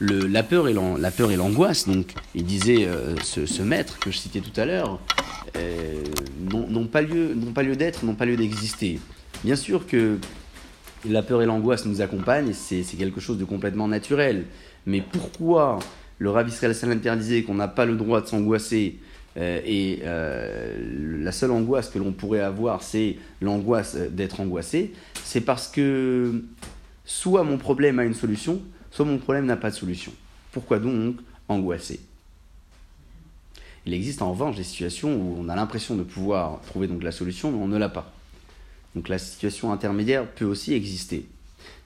La 0.00 0.42
peur 0.42 0.68
et 0.68 1.36
l'angoisse, 1.36 1.86
donc, 1.86 2.14
il 2.34 2.44
disait 2.44 2.88
ce, 3.22 3.62
maître 3.62 3.98
que 3.98 4.10
je 4.10 4.18
citais 4.18 4.40
tout 4.40 4.58
à 4.60 4.64
l'heure, 4.64 4.98
n'ont 6.50 6.86
pas 6.86 7.02
lieu, 7.02 7.36
pas 7.54 7.62
lieu 7.62 7.76
d'être, 7.76 8.04
n'ont 8.04 8.14
pas 8.14 8.26
lieu 8.26 8.36
d'exister. 8.36 8.98
Bien 9.44 9.56
sûr 9.56 9.86
que 9.86 10.18
la 11.08 11.22
peur 11.22 11.42
et 11.42 11.46
l'angoisse 11.46 11.86
nous 11.86 12.00
accompagnent, 12.00 12.52
c'est 12.52 12.82
quelque 12.98 13.20
chose 13.20 13.38
de 13.38 13.44
complètement 13.44 13.88
naturel. 13.88 14.44
Mais 14.86 15.00
pourquoi 15.00 15.78
le 16.18 16.30
Rav 16.30 16.48
Israël 16.48 16.74
Salam 16.74 16.98
disait 17.18 17.42
qu'on 17.42 17.54
n'a 17.54 17.68
pas 17.68 17.86
le 17.86 17.96
droit 17.96 18.20
de 18.20 18.26
s'angoisser 18.26 18.98
euh, 19.36 19.60
et 19.64 20.00
euh, 20.04 21.22
la 21.22 21.32
seule 21.32 21.52
angoisse 21.52 21.88
que 21.88 21.98
l'on 21.98 22.12
pourrait 22.12 22.40
avoir, 22.40 22.82
c'est 22.82 23.16
l'angoisse 23.40 23.96
d'être 23.96 24.40
angoissé, 24.40 24.92
c'est 25.24 25.40
parce 25.40 25.68
que 25.68 26.44
soit 27.04 27.44
mon 27.44 27.56
problème 27.56 27.98
a 27.98 28.04
une 28.04 28.14
solution, 28.14 28.60
soit 28.90 29.04
mon 29.04 29.18
problème 29.18 29.46
n'a 29.46 29.56
pas 29.56 29.70
de 29.70 29.76
solution. 29.76 30.12
Pourquoi 30.52 30.78
donc 30.78 31.16
angoisser? 31.48 32.00
Il 33.86 33.94
existe 33.94 34.22
en 34.22 34.30
revanche 34.32 34.56
des 34.56 34.64
situations 34.64 35.14
où 35.14 35.36
on 35.38 35.48
a 35.48 35.56
l'impression 35.56 35.96
de 35.96 36.02
pouvoir 36.02 36.60
trouver 36.62 36.86
donc 36.86 37.02
la 37.02 37.12
solution, 37.12 37.50
mais 37.50 37.58
on 37.58 37.68
ne 37.68 37.78
l'a 37.78 37.88
pas. 37.88 38.12
Donc 38.94 39.08
la 39.08 39.18
situation 39.18 39.72
intermédiaire 39.72 40.26
peut 40.26 40.44
aussi 40.44 40.74
exister. 40.74 41.26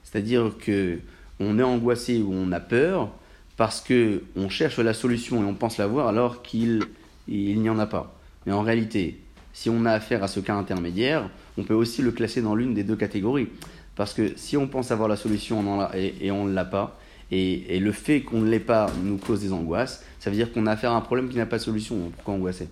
C'est-à-dire 0.03 0.53
que 0.59 0.99
on 1.39 1.59
est 1.59 1.63
angoissé 1.63 2.21
ou 2.21 2.33
on 2.33 2.51
a 2.51 2.59
peur 2.59 3.11
parce 3.57 3.81
que 3.81 4.23
on 4.35 4.49
cherche 4.49 4.79
la 4.79 4.93
solution 4.93 5.41
et 5.41 5.45
on 5.45 5.53
pense 5.53 5.77
l'avoir 5.77 6.07
alors 6.07 6.41
qu'il 6.41 6.85
n'y 7.27 7.69
en 7.69 7.79
a 7.79 7.85
pas. 7.85 8.15
Mais 8.45 8.53
en 8.53 8.61
réalité, 8.61 9.19
si 9.53 9.69
on 9.69 9.85
a 9.85 9.91
affaire 9.91 10.23
à 10.23 10.27
ce 10.27 10.39
cas 10.39 10.55
intermédiaire, 10.55 11.29
on 11.57 11.63
peut 11.63 11.73
aussi 11.73 12.01
le 12.01 12.11
classer 12.11 12.41
dans 12.41 12.55
l'une 12.55 12.73
des 12.73 12.83
deux 12.83 12.95
catégories. 12.95 13.47
Parce 13.95 14.13
que 14.13 14.33
si 14.35 14.57
on 14.57 14.67
pense 14.67 14.91
avoir 14.91 15.07
la 15.07 15.15
solution 15.15 15.87
et, 15.93 16.31
on 16.31 16.45
ne 16.45 16.53
l'a 16.53 16.65
pas, 16.65 16.99
et, 17.31 17.79
le 17.79 17.91
fait 17.91 18.21
qu'on 18.21 18.41
ne 18.41 18.49
l'ait 18.49 18.59
pas 18.59 18.87
nous 19.03 19.17
cause 19.17 19.41
des 19.41 19.53
angoisses, 19.53 20.03
ça 20.19 20.29
veut 20.29 20.35
dire 20.35 20.51
qu'on 20.51 20.67
a 20.67 20.71
affaire 20.71 20.91
à 20.91 20.95
un 20.95 21.01
problème 21.01 21.29
qui 21.29 21.37
n'a 21.37 21.45
pas 21.45 21.57
de 21.57 21.63
solution. 21.63 22.11
Pourquoi 22.15 22.33
angoisser? 22.33 22.67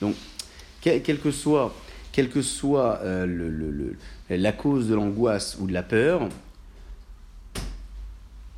Donc, 0.00 0.14
quel 0.80 1.18
que 1.18 1.30
soit 1.30 1.74
quelle 2.18 2.30
que 2.30 2.42
soit 2.42 2.98
euh, 3.04 3.92
la 4.28 4.50
cause 4.50 4.88
de 4.88 4.94
l'angoisse 4.96 5.56
ou 5.60 5.68
de 5.68 5.72
la 5.72 5.84
peur, 5.84 6.28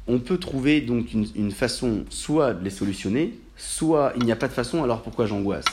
on 0.07 0.19
peut 0.19 0.39
trouver 0.39 0.81
donc 0.81 1.13
une, 1.13 1.51
façon 1.51 2.05
soit 2.09 2.55
de 2.55 2.65
les 2.65 2.71
solutionner, 2.71 3.39
soit 3.59 4.15
il 4.17 4.25
n'y 4.25 4.33
a 4.33 4.37
pas 4.37 4.49
de 4.49 4.53
façon, 4.55 4.83
alors 4.83 5.03
pourquoi 5.03 5.27
j'angoisse? 5.27 5.67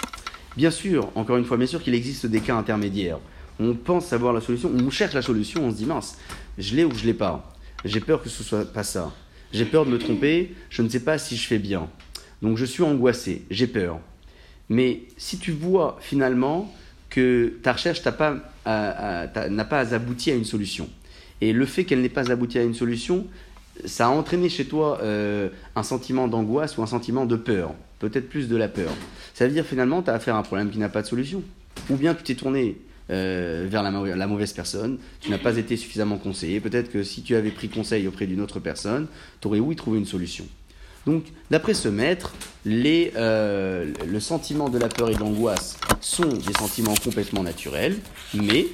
Bien 0.58 0.70
sûr, 0.70 1.12
encore 1.16 1.38
une 1.38 1.46
fois, 1.46 1.56
bien 1.56 1.66
sûr 1.66 1.82
qu'il 1.82 1.94
existe 1.94 2.26
des 2.26 2.42
cas 2.42 2.56
intermédiaires. 2.56 3.20
On 3.60 3.74
pense 3.74 4.06
savoir 4.06 4.34
la 4.34 4.42
solution, 4.42 4.72
on 4.74 4.90
cherche 4.90 5.14
la 5.14 5.22
solution, 5.22 5.66
on 5.66 5.72
se 5.72 5.78
dit 5.78 5.86
mince, 5.86 6.18
je 6.58 6.76
l'ai 6.76 6.86
ou 6.86 6.94
je 6.94 7.06
l'ai 7.06 7.14
pas. 7.14 7.54
J'ai 7.86 8.00
peur 8.00 8.22
que 8.22 8.30
ce 8.30 8.44
soit 8.44 8.72
pas 8.72 8.84
ça. 8.84 9.14
J'ai 9.52 9.66
peur 9.66 9.86
de 9.86 9.92
me 9.92 9.98
tromper, 9.98 10.54
je 10.70 10.82
ne 10.82 10.90
sais 10.90 11.00
pas 11.00 11.18
si 11.18 11.38
je 11.38 11.48
fais 11.48 11.60
bien. 11.60 11.90
Donc 12.42 12.58
je 12.58 12.66
suis 12.66 12.84
angoissé, 12.84 13.44
j'ai 13.50 13.68
peur. 13.68 14.00
Mais 14.70 15.04
si 15.18 15.40
tu 15.40 15.52
vois 15.52 15.98
finalement 16.02 16.74
que 17.10 17.54
ta 17.64 17.74
recherche 17.74 18.04
n'a 18.06 18.12
pas, 18.12 18.36
pas 18.64 19.94
abouti 19.96 20.32
à 20.32 20.36
une 20.36 20.46
solution. 20.46 20.90
Et 21.40 21.54
le 21.54 21.66
fait 21.66 21.86
qu'elle 21.86 22.02
n'ait 22.02 22.10
pas 22.10 22.32
abouti 22.32 22.60
à 22.60 22.64
une 22.64 22.74
solution, 22.74 23.26
ça 23.86 24.08
a 24.08 24.10
entraîné 24.10 24.50
chez 24.50 24.66
toi 24.66 25.00
euh, 25.02 25.50
un 25.76 25.84
sentiment 25.84 26.28
d'angoisse 26.28 26.78
ou 26.78 26.84
un 26.84 26.88
sentiment 26.88 27.26
de 27.26 27.36
peur, 27.36 27.74
peut-être 28.00 28.28
plus 28.30 28.48
de 28.48 28.56
la 28.56 28.68
peur. 28.68 28.92
Ça 29.34 29.46
veut 29.48 29.54
dire 29.54 29.66
finalement 29.66 30.02
tu 30.02 30.10
as 30.10 30.14
affaire 30.14 30.36
à 30.36 30.40
un 30.40 30.44
problème 30.44 30.70
qui 30.70 30.80
n'a 30.80 30.90
pas 30.90 31.02
de 31.02 31.08
solution. 31.08 31.44
Ou 31.90 31.96
bien 31.96 32.16
tu 32.16 32.24
t'es 32.24 32.36
tourné 32.36 32.78
euh, 33.10 33.66
vers 33.70 33.84
la, 33.84 34.28
mauvaise 34.28 34.54
personne, 34.54 34.98
tu 35.22 35.32
n'as 35.32 35.38
pas 35.38 35.58
été 35.58 35.78
suffisamment 35.78 36.18
conseillé, 36.18 36.60
peut-être 36.60 36.92
que 36.92 37.04
si 37.04 37.22
tu 37.22 37.36
avais 37.36 37.52
pris 37.52 37.70
conseil 37.70 38.08
auprès 38.08 38.26
d'une 38.26 38.42
autre 38.42 38.60
personne, 38.60 39.08
tu 39.40 39.48
aurais 39.48 39.60
oui 39.60 39.76
trouvé 39.76 39.98
une 39.98 40.06
solution. 40.06 40.46
Donc, 41.06 41.24
d'après 41.50 41.74
ce 41.74 41.88
maître, 41.88 42.34
euh, 42.66 43.94
le 44.06 44.20
sentiment 44.20 44.68
de 44.68 44.78
la 44.78 44.90
peur 44.90 45.10
et 45.10 45.14
de 45.14 45.20
l'angoisse 45.20 45.80
sont 46.02 46.28
des 46.28 46.54
sentiments 46.60 46.96
complètement 47.02 47.44
naturels, 47.44 47.96
mais 48.34 48.68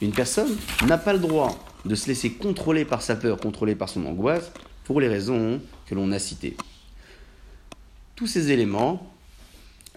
une 0.00 0.10
personne 0.10 0.56
n'a 0.86 0.98
pas 0.98 1.12
le 1.12 1.20
droit 1.20 1.56
de 1.84 1.94
se 1.94 2.08
laisser 2.08 2.32
contrôler 2.32 2.84
par 2.84 3.00
sa 3.00 3.14
peur, 3.14 3.38
contrôler 3.38 3.76
par 3.76 3.88
son 3.88 4.04
angoisse, 4.06 4.50
pour 4.84 5.00
les 5.00 5.06
raisons 5.06 5.60
que 5.86 5.94
l'on 5.94 6.10
a 6.10 6.18
citées. 6.18 6.56
Tous 8.16 8.26
ces 8.26 8.50
éléments 8.50 9.11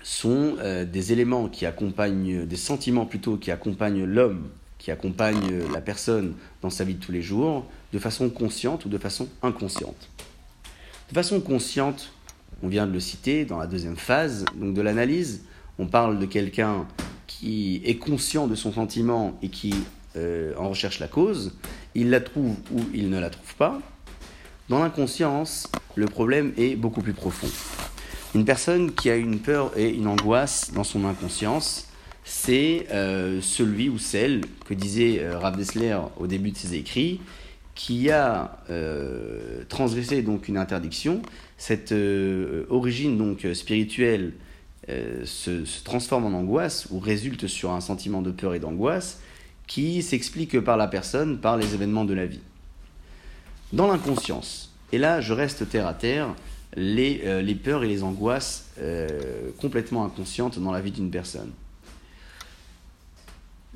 sont 0.06 0.58
euh, 0.60 0.86
des 0.86 1.13
éléments 1.13 1.48
qui 1.48 1.65
accompagnent, 1.65 2.46
des 2.46 2.56
sentiments 2.56 3.08
plutôt 3.08 3.38
qui 3.38 3.50
accompagnent 3.50 4.04
l'homme, 4.04 4.50
qui 4.78 4.91
accompagnent 4.91 5.68
la 5.74 5.82
personne 5.82 6.36
dans 6.62 6.70
sa 6.70 6.84
vie 6.84 6.94
de 6.94 7.04
tous 7.04 7.12
les 7.12 7.24
jours, 7.24 7.65
de 7.91 7.98
façon 7.98 8.30
consciente 8.30 8.86
ou 8.86 8.89
de 8.89 9.00
façon 9.00 9.28
inconsciente. 9.41 10.10
De 11.10 11.15
façon 11.15 11.41
consciente, 11.41 12.13
on 12.62 12.68
vient 12.68 12.86
de 12.86 12.94
le 12.94 13.00
citer 13.00 13.46
dans 13.46 13.58
la 13.58 13.65
deuxième 13.65 13.96
phase 13.96 14.46
donc 14.56 14.76
de 14.76 14.82
l'analyse, 14.82 15.44
on 15.80 15.88
parle 15.88 16.20
de 16.20 16.28
quelqu'un 16.28 16.86
qui 17.26 17.82
est 17.84 17.98
conscient 17.98 18.46
de 18.46 18.54
son 18.54 18.72
sentiment 18.72 19.36
et 19.41 19.50
qui 19.50 19.74
euh, 20.18 20.54
en 20.56 20.70
recherche 20.70 21.00
la 21.00 21.08
cause, 21.08 21.54
il 21.96 22.12
la 22.12 22.22
trouve 22.22 22.56
ou 22.72 22.80
il 22.94 23.10
ne 23.10 23.20
la 23.20 23.32
trouve 23.32 23.56
pas. 23.56 23.82
Dans 24.70 24.78
l'inconscience, 24.78 25.68
le 25.96 26.06
problème 26.06 26.54
est 26.58 26.76
beaucoup 26.76 27.02
plus 27.02 27.13
profond. 27.13 27.48
Une 28.36 28.43
personne 28.43 28.91
qui 28.91 29.10
a 29.10 29.15
une 29.15 29.39
peur 29.39 29.71
et 29.78 29.89
une 29.89 30.08
angoisse 30.08 30.74
dans 30.74 30.84
son 30.84 31.06
inconscience, 31.06 31.88
c'est 32.26 32.86
euh, 32.91 33.39
celui 33.39 33.88
ou 33.88 33.98
celle 33.98 34.41
que 34.65 34.74
disait 34.74 35.21
euh, 35.21 35.39
Rav 35.39 35.56
Dessler 35.56 35.98
au 36.17 36.28
début 36.28 36.52
de 36.52 36.58
ses 36.58 36.76
écrits, 36.76 37.21
qui 37.76 38.12
a 38.12 38.60
euh, 38.69 39.63
transgressé 39.69 40.21
donc 40.21 40.50
une 40.50 40.58
interdiction, 40.58 41.21
cette 41.58 41.93
euh, 41.93 42.65
origine 42.69 43.17
donc 43.17 43.48
spirituelle 43.54 44.34
se, 44.88 45.63
se, 45.65 45.84
transforme 45.84 46.26
en 46.26 46.38
angoisse 46.38 46.88
ou 46.91 47.00
résulte 47.00 47.48
sur 47.48 47.71
un 47.71 47.82
sentiment 47.82 48.21
de 48.21 48.32
peur 48.32 48.54
et 48.54 48.60
d'angoisse 48.60 49.21
qui 49.65 50.04
s'explique 50.04 50.60
par 50.60 50.76
la 50.78 50.88
personne, 50.88 51.39
par 51.39 51.56
les 51.58 51.74
événements 51.74 52.06
de 52.06 52.13
la 52.13 52.26
vie. 52.26 52.41
Dans 53.74 53.88
l'inconscience, 53.88 54.74
et 54.91 54.98
là 54.98 55.21
je 55.21 55.34
reste 55.34 55.69
terre 55.69 55.88
à 55.88 55.93
terre, 55.93 56.36
les, 56.75 57.41
les 57.41 57.55
peurs 57.55 57.83
et 57.83 57.88
les 57.88 58.03
angoisses 58.03 58.69
complètement 59.59 60.05
inconscientes 60.05 60.59
dans 60.59 60.71
la 60.71 60.81
vie 60.81 60.91
d'une 60.91 61.09
personne. 61.09 61.51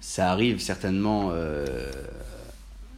Ça 0.01 0.31
arrive 0.31 0.59
certainement 0.59 1.31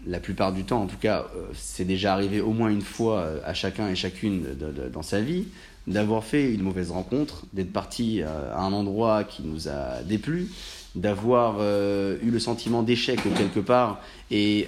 la 0.08 0.20
plupart 0.20 0.52
du 0.52 0.64
temps, 0.64 0.82
en 0.82 0.88
tout 0.88 0.98
cas, 0.98 1.26
euh, 1.36 1.46
c'est 1.54 1.86
déjà 1.86 2.14
arrivé 2.14 2.42
au 2.42 2.52
moins 2.52 2.70
une 2.70 2.82
fois 2.82 3.20
euh, 3.20 3.40
à 3.46 3.54
chacun 3.54 3.88
et 3.88 3.96
chacune 3.96 4.46
dans 4.92 5.04
sa 5.04 5.22
vie, 5.22 5.46
d'avoir 5.88 6.24
fait 6.24 6.54
une 6.54 6.62
mauvaise 6.62 6.92
rencontre, 6.92 7.44
d'être 7.54 7.72
parti 7.72 8.22
euh, 8.22 8.54
à 8.54 8.62
un 8.62 8.74
endroit 8.74 9.24
qui 9.24 9.44
nous 9.44 9.68
a 9.68 10.02
déplu, 10.04 10.50
d'avoir 10.96 11.62
eu 11.62 12.30
le 12.30 12.40
sentiment 12.40 12.84
d'échec 12.84 13.18
quelque 13.38 13.62
part, 13.62 14.02
et 14.30 14.68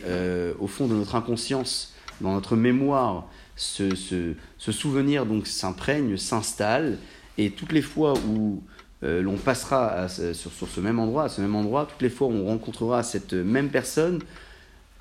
au 0.58 0.68
fond 0.68 0.88
de 0.88 0.94
notre 0.94 1.16
inconscience, 1.16 1.94
dans 2.22 2.32
notre 2.32 2.56
mémoire, 2.56 3.28
ce, 3.56 4.36
souvenir 4.58 5.26
donc 5.26 5.48
s'imprègne, 5.48 6.18
s'installe, 6.18 6.98
et 7.38 7.52
toutes 7.52 7.72
les 7.72 7.82
fois 7.82 8.14
où 8.28 8.62
l'on 9.02 9.36
passera 9.36 10.08
sur, 10.08 10.52
sur, 10.52 10.68
ce 10.68 10.80
même 10.80 10.98
endroit, 10.98 11.26
à 11.26 11.30
ce 11.30 11.42
même 11.42 11.56
endroit, 11.56 11.86
toutes 11.90 12.02
les 12.02 12.10
fois 12.10 12.28
où 12.28 12.32
on 12.32 12.46
rencontrera 12.46 13.04
cette 13.04 13.34
même 13.34 13.70
personne, 13.70 14.22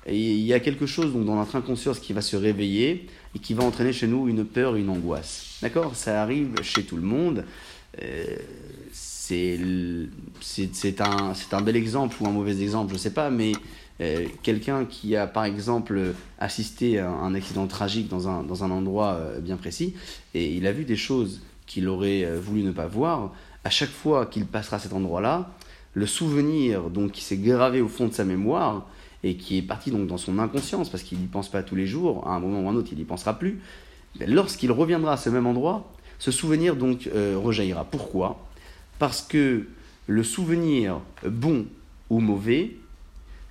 et 0.05 0.17
il 0.17 0.45
y 0.45 0.53
a 0.53 0.59
quelque 0.59 0.85
chose 0.85 1.13
donc, 1.13 1.25
dans 1.25 1.35
notre 1.35 1.55
inconscience 1.55 1.99
qui 1.99 2.13
va 2.13 2.21
se 2.21 2.35
réveiller 2.35 3.07
et 3.35 3.39
qui 3.39 3.53
va 3.53 3.63
entraîner 3.63 3.93
chez 3.93 4.07
nous 4.07 4.27
une 4.27 4.45
peur, 4.45 4.75
une 4.75 4.89
angoisse. 4.89 5.57
D'accord? 5.61 5.95
Ça 5.95 6.21
arrive 6.21 6.61
chez 6.61 6.83
tout 6.83 6.97
le 6.97 7.03
monde. 7.03 7.45
Euh, 8.01 8.35
c'est 8.91 9.57
un, 10.99 11.33
un 11.51 11.61
bel 11.61 11.75
exemple 11.77 12.17
ou 12.19 12.27
un 12.27 12.31
mauvais 12.31 12.61
exemple, 12.61 12.89
je 12.89 12.95
ne 12.95 12.99
sais 12.99 13.13
pas, 13.13 13.29
mais 13.29 13.53
euh, 14.01 14.25
quelqu'un 14.41 14.85
qui 14.85 15.15
a 15.15 15.27
par 15.27 15.45
exemple 15.45 16.13
assisté 16.39 16.97
à 16.97 17.09
un 17.09 17.35
accident 17.35 17.67
tragique 17.67 18.07
dans 18.07 18.27
un, 18.27 18.41
dans 18.41 18.63
un 18.63 18.71
endroit 18.71 19.13
euh, 19.13 19.39
bien 19.39 19.55
précis 19.55 19.93
et 20.33 20.51
il 20.51 20.65
a 20.65 20.71
vu 20.71 20.83
des 20.83 20.95
choses 20.95 21.41
qu'il 21.67 21.87
aurait 21.87 22.25
euh, 22.25 22.39
voulu 22.39 22.63
ne 22.63 22.71
pas 22.71 22.87
voir, 22.87 23.33
à 23.63 23.69
chaque 23.69 23.91
fois 23.91 24.25
qu'il 24.25 24.47
passera 24.47 24.79
cet 24.79 24.93
endroit-là, 24.93 25.51
le 25.93 26.07
souvenir 26.07 26.89
donc 26.89 27.11
qui 27.11 27.23
s'est 27.23 27.37
gravé 27.37 27.81
au 27.81 27.87
fond 27.87 28.07
de 28.07 28.13
sa 28.13 28.25
mémoire 28.25 28.87
et 29.21 29.37
qui 29.37 29.59
est 29.59 29.61
parti 29.61 29.91
donc 29.91 30.07
dans 30.07 30.17
son 30.17 30.39
inconscience 30.39 30.89
parce 30.89 31.03
qu'il 31.03 31.19
n'y 31.19 31.27
pense 31.27 31.49
pas 31.49 31.61
tous 31.61 31.75
les 31.75 31.85
jours, 31.85 32.27
à 32.27 32.31
un 32.31 32.39
moment 32.39 32.61
ou 32.61 32.67
à 32.67 32.71
un 32.71 32.75
autre 32.75 32.89
il 32.91 32.97
n'y 32.97 33.05
pensera 33.05 33.37
plus, 33.37 33.61
lorsqu'il 34.25 34.71
reviendra 34.71 35.13
à 35.13 35.17
ce 35.17 35.29
même 35.29 35.45
endroit, 35.45 35.91
ce 36.17 36.31
souvenir 36.31 36.75
donc 36.75 37.09
rejaillira. 37.13 37.85
Pourquoi? 37.85 38.43
Parce 38.99 39.21
que 39.21 39.67
le 40.07 40.23
souvenir 40.23 40.99
bon 41.25 41.65
ou 42.09 42.19
mauvais 42.19 42.75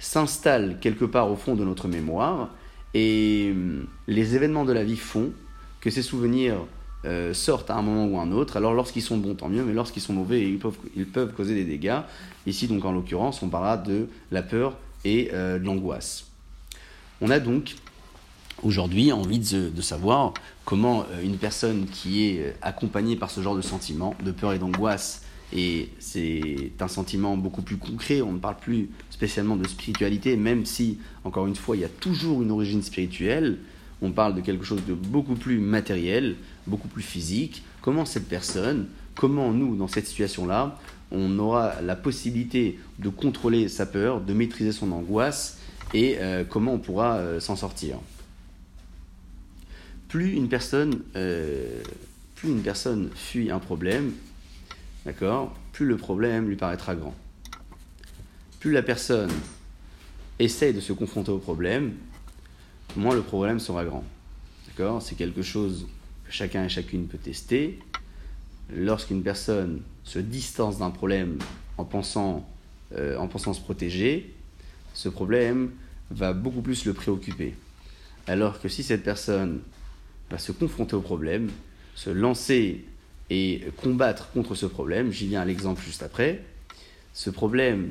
s'installe 0.02 0.78
quelque 0.80 1.04
part 1.04 1.30
au 1.30 1.36
fond 1.36 1.54
de 1.54 1.64
notre 1.64 1.86
mémoire 1.86 2.50
et 2.92 3.50
hum, 3.52 3.86
les 4.08 4.34
événements 4.34 4.64
de 4.64 4.72
la 4.72 4.84
vie 4.84 4.96
font 4.96 5.30
que 5.80 5.90
ces 5.90 6.02
souvenirs 6.02 6.56
euh, 7.04 7.32
sortent 7.32 7.70
à 7.70 7.76
un 7.76 7.82
moment 7.82 8.06
ou 8.06 8.18
à 8.18 8.22
un 8.22 8.32
autre. 8.32 8.56
Alors 8.56 8.74
lorsqu'ils 8.74 9.02
sont 9.02 9.16
bons, 9.16 9.34
tant 9.34 9.48
mieux, 9.48 9.64
mais 9.64 9.72
lorsqu'ils 9.72 10.02
sont 10.02 10.12
mauvais, 10.12 10.42
ils 10.42 10.58
peuvent, 10.58 10.76
ils 10.96 11.06
peuvent 11.06 11.32
causer 11.32 11.54
des 11.54 11.64
dégâts. 11.64 12.00
Ici, 12.46 12.66
donc 12.66 12.84
en 12.84 12.92
l'occurrence, 12.92 13.42
on 13.42 13.48
parlera 13.48 13.76
de 13.76 14.08
la 14.30 14.42
peur 14.42 14.76
et 15.04 15.30
euh, 15.32 15.58
de 15.58 15.64
l'angoisse. 15.64 16.26
On 17.20 17.30
a 17.30 17.38
donc 17.38 17.76
aujourd'hui 18.62 19.12
envie 19.12 19.38
de, 19.38 19.80
savoir 19.80 20.34
comment 20.64 21.04
euh, 21.12 21.22
une 21.22 21.36
personne 21.36 21.86
qui 21.86 22.24
est 22.24 22.56
accompagnée 22.60 23.16
par 23.16 23.30
ce 23.30 23.40
genre 23.40 23.56
de 23.56 23.62
sentiment, 23.62 24.14
de 24.24 24.32
peur 24.32 24.52
et 24.52 24.58
d'angoisse, 24.58 25.21
et 25.54 25.90
c'est 25.98 26.72
un 26.80 26.88
sentiment 26.88 27.36
beaucoup 27.36 27.62
plus 27.62 27.76
concret, 27.76 28.22
on 28.22 28.32
ne 28.32 28.38
parle 28.38 28.56
plus 28.56 28.88
spécialement 29.10 29.56
de 29.56 29.66
spiritualité, 29.66 30.36
même 30.36 30.64
si, 30.64 30.98
encore 31.24 31.46
une 31.46 31.56
fois, 31.56 31.76
il 31.76 31.80
y 31.80 31.84
a 31.84 31.88
toujours 31.88 32.42
une 32.42 32.50
origine 32.50 32.82
spirituelle, 32.82 33.58
on 34.00 34.10
parle 34.10 34.34
de 34.34 34.40
quelque 34.40 34.64
chose 34.64 34.84
de 34.86 34.94
beaucoup 34.94 35.34
plus 35.36 35.58
matériel, 35.58 36.36
beaucoup 36.66 36.88
plus 36.88 37.02
physique. 37.02 37.62
Comment 37.80 38.04
cette 38.04 38.28
personne, 38.28 38.88
comment 39.14 39.52
nous, 39.52 39.76
dans 39.76 39.88
cette 39.88 40.06
situation-là, 40.06 40.78
on 41.12 41.38
aura 41.38 41.80
la 41.82 41.94
possibilité 41.94 42.78
de 42.98 43.08
contrôler 43.08 43.68
sa 43.68 43.86
peur, 43.86 44.20
de 44.20 44.32
maîtriser 44.32 44.72
son 44.72 44.90
angoisse 44.92 45.58
et 45.94 46.16
euh, 46.18 46.44
comment 46.48 46.74
on 46.74 46.78
pourra 46.78 47.16
euh, 47.16 47.38
s'en 47.38 47.54
sortir? 47.54 47.98
Plus 50.08 50.32
une 50.32 50.48
personne, 50.48 51.00
euh, 51.16 51.80
plus 52.34 52.48
une 52.48 52.62
personne 52.62 53.10
fuit 53.14 53.50
un 53.50 53.58
problème, 53.58 54.12
d'accord, 55.04 55.54
plus 55.72 55.86
le 55.86 55.96
problème 55.96 56.48
lui 56.48 56.56
paraîtra 56.56 56.94
grand. 56.94 57.14
Plus 58.60 58.72
la 58.72 58.82
personne 58.82 59.30
essaye 60.38 60.72
de 60.72 60.80
se 60.80 60.92
confronter 60.92 61.30
au 61.30 61.38
problème, 61.38 61.94
moins 62.96 63.14
le 63.14 63.22
problème 63.22 63.58
sera 63.58 63.84
grand. 63.84 64.04
D'accord? 64.68 65.02
C'est 65.02 65.14
quelque 65.14 65.42
chose 65.42 65.86
que 66.24 66.32
chacun 66.32 66.64
et 66.64 66.68
chacune 66.68 67.06
peut 67.06 67.18
tester. 67.18 67.78
Lorsqu'une 68.74 69.22
personne 69.22 69.82
se 70.04 70.18
distance 70.18 70.78
d'un 70.78 70.90
problème 70.90 71.38
en 71.78 71.84
pensant, 71.84 72.48
euh, 72.94 73.16
en 73.16 73.28
pensant 73.28 73.52
se 73.52 73.60
protéger, 73.60 74.34
ce 74.94 75.08
problème 75.08 75.70
va 76.10 76.32
beaucoup 76.32 76.62
plus 76.62 76.84
le 76.84 76.92
préoccuper. 76.92 77.54
Alors 78.26 78.60
que 78.60 78.68
si 78.68 78.82
cette 78.82 79.02
personne 79.02 79.60
va 80.30 80.38
se 80.38 80.52
confronter 80.52 80.94
au 80.94 81.00
problème, 81.00 81.50
se 81.94 82.10
lancer 82.10 82.84
et 83.32 83.62
combattre 83.82 84.30
contre 84.32 84.54
ce 84.54 84.66
problème, 84.66 85.10
j'y 85.10 85.26
viens 85.26 85.40
à 85.40 85.44
l'exemple 85.46 85.82
juste 85.82 86.02
après, 86.02 86.42
ce 87.14 87.30
problème 87.30 87.88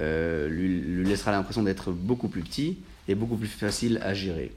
euh, 0.00 0.48
lui 0.48 1.04
laissera 1.04 1.30
l'impression 1.30 1.62
d'être 1.62 1.92
beaucoup 1.92 2.28
plus 2.28 2.42
petit 2.42 2.78
est 3.08 3.14
beaucoup 3.14 3.36
plus 3.36 3.46
facile 3.46 4.00
à 4.02 4.12
gérer. 4.12 4.50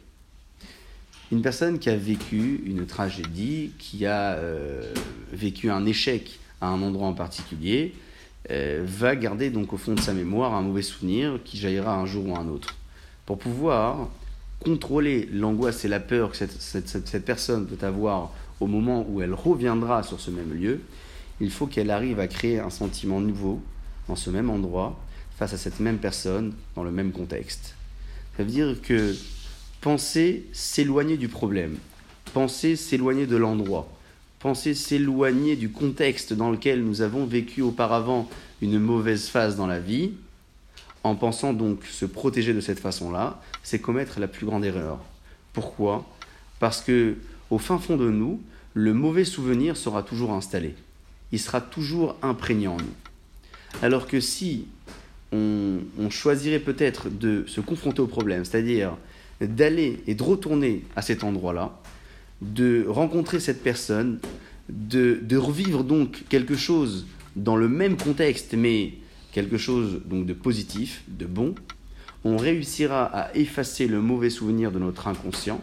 Une 1.31 1.43
personne 1.43 1.77
qui 1.77 1.91
a 1.91 1.95
vécu 1.95 2.63
une 2.65 2.87
tragédie, 2.87 3.71
qui 3.77 4.07
a 4.07 4.33
euh, 4.33 4.91
vécu 5.31 5.69
un 5.69 5.85
échec 5.85 6.39
à 6.59 6.69
un 6.69 6.81
endroit 6.81 7.07
en 7.07 7.13
particulier, 7.13 7.93
euh, 8.49 8.81
va 8.83 9.15
garder 9.15 9.51
donc 9.51 9.73
au 9.73 9.77
fond 9.77 9.93
de 9.93 9.99
sa 9.99 10.13
mémoire 10.13 10.55
un 10.55 10.63
mauvais 10.63 10.81
souvenir 10.81 11.39
qui 11.45 11.57
jaillira 11.57 11.95
un 11.95 12.07
jour 12.07 12.29
ou 12.29 12.35
un 12.35 12.47
autre. 12.47 12.75
Pour 13.27 13.37
pouvoir 13.37 14.09
contrôler 14.59 15.29
l'angoisse 15.31 15.85
et 15.85 15.87
la 15.87 15.99
peur 15.99 16.31
que 16.31 16.37
cette, 16.37 17.25
personne 17.25 17.67
peut 17.67 17.85
avoir 17.85 18.33
au 18.59 18.67
moment 18.67 19.05
où 19.09 19.21
elle 19.21 19.33
reviendra 19.33 20.03
sur 20.03 20.19
ce 20.19 20.31
même 20.31 20.53
lieu, 20.53 20.81
il 21.41 21.51
faut 21.51 21.67
qu'elle 21.67 21.91
arrive 21.91 22.19
à 22.19 22.27
créer 22.27 22.59
un 22.59 22.69
sentiment 22.69 23.21
nouveau 23.21 23.61
dans 24.07 24.15
ce 24.15 24.29
même 24.29 24.49
endroit, 24.49 24.99
face 25.37 25.53
à 25.53 25.57
cette 25.57 25.79
même 25.79 25.99
personne, 25.99 26.53
dans 26.75 26.83
le 26.83 26.91
même 26.91 27.11
contexte. 27.11 27.75
Ça 28.35 28.43
veut 28.43 28.49
dire 28.49 28.81
que 28.81 29.15
penser 29.81 30.45
s'éloigner 30.51 31.15
du 31.15 31.29
problème, 31.29 31.77
penser 32.33 32.75
s'éloigner 32.75 33.25
de 33.25 33.37
l'endroit, 33.37 33.87
penser 34.39 34.73
s'éloigner 34.73 35.55
du 35.55 35.69
contexte 35.69 36.33
dans 36.33 36.51
lequel 36.51 36.83
nous 36.83 37.01
avons 37.01 37.25
vécu 37.25 37.61
auparavant 37.61 38.29
une 38.61 38.79
mauvaise 38.79 39.27
phase 39.27 39.55
dans 39.55 39.67
la 39.67 39.79
vie, 39.79 40.11
en 41.03 41.15
pensant 41.15 41.53
donc 41.53 41.85
se 41.85 42.05
protéger 42.05 42.53
de 42.53 42.59
cette 42.59 42.79
façon-là, 42.79 43.41
c'est 43.63 43.79
commettre 43.79 44.19
la 44.19 44.27
plus 44.27 44.45
grande 44.45 44.65
erreur. 44.65 44.99
Pourquoi? 45.53 46.05
Parce 46.59 46.81
que 46.81 47.15
au 47.49 47.57
fin 47.57 47.77
fond 47.77 47.97
de 47.97 48.09
nous, 48.09 48.41
le 48.73 48.93
mauvais 48.93 49.25
souvenir 49.25 49.77
sera 49.77 50.03
toujours 50.03 50.31
installé. 50.31 50.75
Il 51.31 51.39
sera 51.39 51.61
toujours 51.61 52.15
imprégné 52.21 52.67
en 52.67 52.77
nous. 52.77 52.93
Alors 53.81 54.07
que 54.07 54.19
si 54.19 54.65
on, 55.31 55.79
choisirait 56.09 56.59
peut-être 56.59 57.09
de 57.09 57.43
se 57.47 57.61
confronter 57.61 58.01
au 58.01 58.07
problème, 58.07 58.45
c'est-à-dire 58.45 58.97
d'aller 59.41 60.01
et 60.07 60.15
de 60.15 60.23
retourner 60.23 60.83
à 60.95 61.01
cet 61.01 61.23
endroit-là, 61.23 61.79
de 62.41 62.85
rencontrer 62.87 63.39
cette 63.39 63.61
personne, 63.61 64.19
de, 64.69 65.37
revivre 65.37 65.83
donc 65.83 66.23
quelque 66.29 66.55
chose 66.55 67.05
dans 67.35 67.55
le 67.55 67.69
même 67.69 67.95
contexte, 67.95 68.53
mais 68.53 68.93
quelque 69.31 69.57
chose 69.57 70.01
donc 70.05 70.25
de 70.25 70.33
positif, 70.33 71.03
de 71.07 71.25
bon, 71.25 71.53
on 72.23 72.37
réussira 72.37 73.03
à 73.05 73.35
effacer 73.35 73.87
le 73.87 74.01
mauvais 74.01 74.29
souvenir 74.29 74.71
de 74.71 74.79
notre 74.79 75.07
inconscient. 75.07 75.61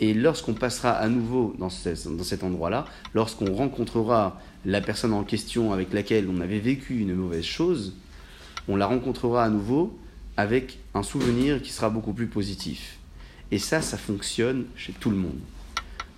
Et 0.00 0.12
lorsqu'on 0.12 0.54
passera 0.54 0.90
à 0.90 1.08
nouveau 1.08 1.54
dans, 1.58 1.70
cet 1.70 2.42
endroit-là, 2.42 2.84
lorsqu'on 3.14 3.54
rencontrera 3.54 4.40
la 4.64 4.80
personne 4.80 5.12
en 5.12 5.22
question 5.22 5.72
avec 5.72 5.92
laquelle 5.92 6.28
on 6.28 6.40
avait 6.40 6.58
vécu 6.58 6.98
une 6.98 7.14
mauvaise 7.14 7.44
chose, 7.44 7.94
on 8.66 8.76
la 8.76 8.86
rencontrera 8.86 9.44
à 9.44 9.48
nouveau 9.48 9.96
avec 10.36 10.78
un 10.94 11.02
souvenir 11.02 11.62
qui 11.62 11.70
sera 11.70 11.90
beaucoup 11.90 12.12
plus 12.12 12.26
positif. 12.26 12.98
Et 13.52 13.58
ça, 13.58 13.82
ça 13.82 13.96
fonctionne 13.96 14.64
chez 14.74 14.92
tout 14.92 15.10
le 15.10 15.16
monde. 15.16 15.38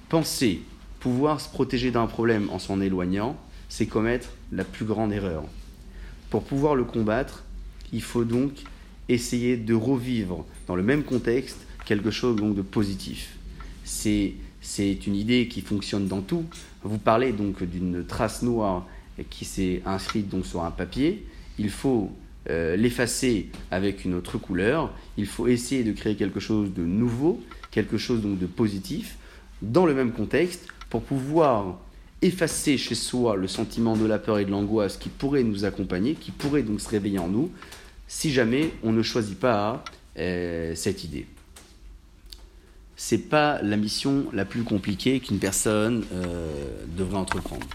Penser 0.09 0.62
pouvoir 1.01 1.41
se 1.41 1.49
protéger 1.49 1.91
d'un 1.91 2.07
problème 2.07 2.49
en 2.51 2.59
s'en 2.59 2.81
éloignant, 2.81 3.37
c'est 3.68 3.87
commettre 3.87 4.31
la 4.53 4.64
plus 4.64 4.87
grande 4.87 5.12
erreur. 5.12 5.45
Pour 6.31 6.45
pouvoir 6.45 6.74
le 6.74 6.85
combattre, 6.85 7.45
il 7.93 8.03
faut 8.03 8.24
donc 8.24 8.53
essayer 9.09 9.57
de 9.57 9.74
revivre 9.74 10.45
dans 10.66 10.77
le 10.77 10.83
même 10.83 11.05
contexte 11.05 11.59
quelque 11.85 12.11
chose 12.11 12.37
de 12.37 12.62
positif. 12.62 13.36
C'est 13.87 15.07
une 15.07 15.14
idée 15.14 15.49
qui 15.49 15.61
fonctionne 15.61 16.09
dans 16.09 16.20
tout. 16.20 16.45
Vous 16.82 16.99
parlez 16.99 17.32
donc 17.32 17.62
d'une 17.62 18.05
trace 18.05 18.43
noire 18.43 18.87
qui 19.30 19.45
s'est 19.45 19.80
inscrite 19.87 20.28
donc 20.28 20.45
sur 20.45 20.64
un 20.64 20.70
papier. 20.70 21.24
Il 21.59 21.70
faut 21.70 22.11
euh, 22.51 22.76
l'effacer 22.76 23.49
avec 23.70 24.05
une 24.05 24.14
autre 24.14 24.39
couleur. 24.39 24.93
Il 25.16 25.26
faut 25.26 25.47
essayer 25.47 25.84
de 25.84 25.93
créer 25.93 26.16
quelque 26.16 26.41
chose 26.41 26.72
de 26.74 26.82
nouveau, 26.82 27.41
quelque 27.70 27.97
chose 27.97 28.22
de 28.22 28.47
positif, 28.47 29.16
dans 29.62 29.87
le 29.87 29.95
même 29.95 30.12
contexte, 30.12 30.66
pour 30.91 31.03
pouvoir 31.03 31.78
effacer 32.22 32.78
chez 32.78 32.95
soi 32.95 33.37
le 33.37 33.47
sentiment 33.47 33.97
de 33.97 34.07
la 34.07 34.18
peur 34.18 34.39
et 34.39 34.45
de 34.45 34.51
l'angoisse 34.51 34.97
qui 34.97 35.09
pourrait 35.09 35.45
nous 35.45 35.64
accompagner, 35.64 36.14
qui 36.14 36.30
pourrait 36.30 36.62
donc 36.62 36.80
se 36.80 36.89
réveiller 36.89 37.18
en 37.18 37.28
nous, 37.28 37.51
si 38.09 38.32
jamais 38.32 38.70
on 38.82 38.93
ne 38.93 39.03
choisit 39.03 39.39
pas 39.39 39.84
euh, 40.18 40.74
cette 40.74 41.05
idée. 41.05 41.26
C'est 42.97 43.28
pas 43.28 43.61
la 43.62 43.76
mission 43.76 44.26
la 44.32 44.47
plus 44.47 44.62
compliquée 44.62 45.20
qu'une 45.20 45.38
personne 45.38 46.05
euh, 46.14 46.82
devrait 46.97 47.18
entreprendre. 47.18 47.66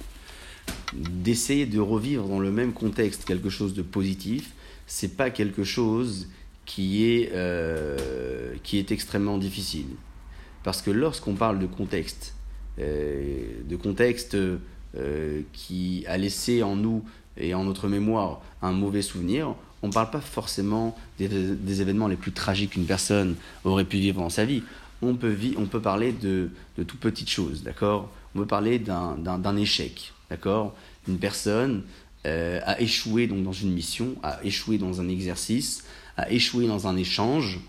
D'essayer 0.93 1.67
de 1.67 1.79
revivre 1.79 2.27
dans 2.27 2.39
le 2.39 2.51
même 2.51 2.73
contexte 2.73 3.23
quelque 3.25 3.49
chose 3.49 3.75
de 3.75 3.83
positif, 3.83 4.51
c'est 4.87 5.15
pas 5.15 5.29
quelque 5.29 5.63
chose 5.63 6.27
qui 6.65 7.05
est, 7.05 7.31
euh, 7.33 8.55
qui 8.63 8.79
est 8.79 8.91
extrêmement 8.91 9.37
difficile. 9.37 9.85
Parce 10.63 10.81
que 10.81 10.89
lorsqu'on 10.89 11.35
parle 11.35 11.59
de 11.59 11.67
contexte, 11.67 12.33
euh, 12.79 13.45
de 13.63 13.75
contexte 13.75 14.37
qui 15.53 16.03
a 16.07 16.17
laissé 16.17 16.63
en 16.63 16.75
nous 16.75 17.05
et 17.37 17.53
en 17.53 17.63
notre 17.63 17.87
mémoire 17.87 18.41
un 18.61 18.73
mauvais 18.73 19.01
souvenir, 19.01 19.55
on 19.83 19.87
ne 19.87 19.91
parle 19.91 20.11
pas 20.11 20.21
forcément 20.21 20.95
des, 21.17 21.81
événements 21.81 22.07
les 22.07 22.15
plus 22.15 22.31
tragiques 22.31 22.71
qu'une 22.71 22.85
personne 22.85 23.35
aurait 23.63 23.85
pu 23.85 23.97
vivre 23.97 24.21
dans 24.21 24.29
sa 24.29 24.45
vie. 24.45 24.63
On 25.01 25.15
peut, 25.15 25.35
on 25.57 25.65
peut 25.65 25.81
parler 25.81 26.11
de, 26.11 26.49
de 26.77 26.83
tout 26.83 26.97
petites 26.97 27.29
choses, 27.29 27.63
d'accord? 27.63 28.11
On 28.35 28.39
peut 28.39 28.47
parler 28.47 28.79
d'un 28.79 29.55
échec, 29.57 30.13
d'accord? 30.29 30.75
Une 31.07 31.17
personne 31.17 31.83
euh, 32.25 32.59
a 32.63 32.79
échoué 32.79 33.27
donc 33.27 33.43
dans 33.43 33.53
une 33.53 33.71
mission, 33.71 34.15
a 34.21 34.43
échoué 34.43 34.77
dans 34.77 35.01
un 35.01 35.09
exercice, 35.09 35.83
a 36.17 36.31
échoué 36.31 36.67
dans 36.67 36.87
un 36.87 36.97
échange. 36.97 37.59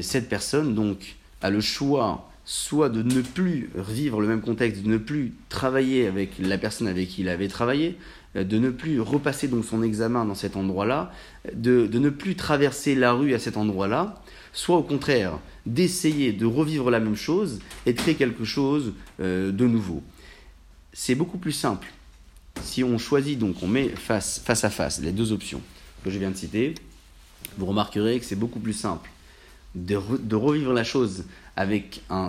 cette 0.00 0.28
personne 0.28 0.74
donc 0.74 1.16
a 1.40 1.50
le 1.50 1.60
choix 1.60 2.28
soit 2.48 2.88
de 2.88 3.02
ne 3.02 3.20
plus 3.20 3.70
vivre 3.74 4.22
le 4.22 4.26
même 4.26 4.40
contexte, 4.40 4.82
de 4.82 4.88
ne 4.88 4.96
plus 4.96 5.34
travailler 5.50 6.06
avec 6.06 6.38
la 6.38 6.56
personne 6.56 6.88
avec 6.88 7.08
qui 7.08 7.20
il 7.20 7.28
avait 7.28 7.46
travaillé, 7.46 7.98
de 8.44 8.58
ne 8.58 8.70
plus 8.70 9.00
repasser 9.00 9.48
donc 9.48 9.64
son 9.64 9.82
examen 9.82 10.24
dans 10.24 10.34
cet 10.34 10.56
endroit-là, 10.56 11.12
de, 11.52 11.86
ne 11.86 12.10
plus 12.10 12.34
traverser 12.36 12.94
la 12.94 13.12
rue 13.12 13.34
à 13.34 13.38
cet 13.38 13.56
endroit-là, 13.56 14.22
soit 14.52 14.76
au 14.76 14.82
contraire 14.82 15.38
d'essayer 15.66 16.32
de 16.32 16.46
revivre 16.46 16.90
la 16.90 17.00
même 17.00 17.16
chose 17.16 17.60
et 17.86 17.92
de 17.92 17.98
créer 17.98 18.14
quelque 18.14 18.44
chose 18.44 18.92
euh, 19.20 19.52
de 19.52 19.66
nouveau. 19.66 20.02
C'est 20.92 21.14
beaucoup 21.14 21.38
plus 21.38 21.52
simple. 21.52 21.92
Si 22.62 22.82
on 22.82 22.98
choisit 22.98 23.38
donc, 23.38 23.62
on 23.62 23.68
met 23.68 23.88
face, 23.88 24.42
à 24.48 24.70
face 24.70 25.00
les 25.00 25.12
deux 25.12 25.32
options 25.32 25.60
que 26.04 26.10
je 26.10 26.18
viens 26.18 26.30
de 26.30 26.36
citer, 26.36 26.74
vous 27.56 27.66
remarquerez 27.66 28.18
que 28.18 28.24
c'est 28.24 28.36
beaucoup 28.36 28.60
plus 28.60 28.72
simple 28.72 29.10
de, 29.74 29.96
revivre 30.34 30.72
la 30.72 30.84
chose 30.84 31.24
avec 31.56 32.02
un, 32.10 32.28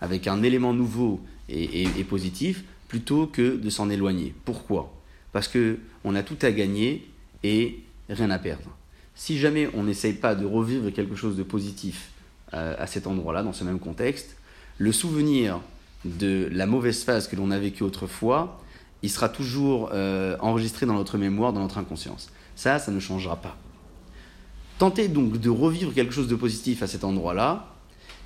avec 0.00 0.26
un 0.26 0.42
élément 0.42 0.72
nouveau 0.72 1.20
et, 1.48 2.04
positif 2.04 2.64
plutôt 2.88 3.26
que 3.26 3.56
de 3.56 3.70
s'en 3.70 3.88
éloigner. 3.90 4.34
Pourquoi? 4.44 4.92
Parce 5.32 5.48
que 5.48 5.78
on 6.04 6.14
a 6.14 6.22
tout 6.22 6.38
à 6.42 6.52
gagner 6.52 7.08
et 7.42 7.80
rien 8.08 8.30
à 8.30 8.38
perdre. 8.38 8.76
Si 9.14 9.38
jamais 9.38 9.68
on 9.74 9.84
n'essaye 9.84 10.14
pas 10.14 10.34
de 10.34 10.46
revivre 10.46 10.90
quelque 10.90 11.14
chose 11.14 11.36
de 11.36 11.42
positif 11.42 12.10
euh, 12.54 12.74
à 12.78 12.86
cet 12.86 13.06
endroit-là, 13.06 13.42
dans 13.42 13.52
ce 13.52 13.64
même 13.64 13.78
contexte, 13.78 14.36
le 14.78 14.92
souvenir 14.92 15.60
de 16.04 16.48
la 16.52 16.66
mauvaise 16.66 17.04
phase 17.04 17.28
que 17.28 17.36
l'on 17.36 17.50
a 17.50 17.58
vécue 17.58 17.82
autrefois, 17.82 18.60
il 19.02 19.10
sera 19.10 19.28
toujours 19.28 19.90
euh, 19.92 20.36
enregistré 20.40 20.86
dans 20.86 20.94
notre 20.94 21.18
mémoire, 21.18 21.52
dans 21.52 21.60
notre 21.60 21.78
inconscience. 21.78 22.30
Ça, 22.56 22.78
ça 22.78 22.92
ne 22.92 23.00
changera 23.00 23.36
pas. 23.36 23.56
Tenter 24.78 25.08
donc 25.08 25.38
de 25.38 25.50
revivre 25.50 25.94
quelque 25.94 26.12
chose 26.12 26.28
de 26.28 26.34
positif 26.34 26.82
à 26.82 26.86
cet 26.86 27.04
endroit-là, 27.04 27.68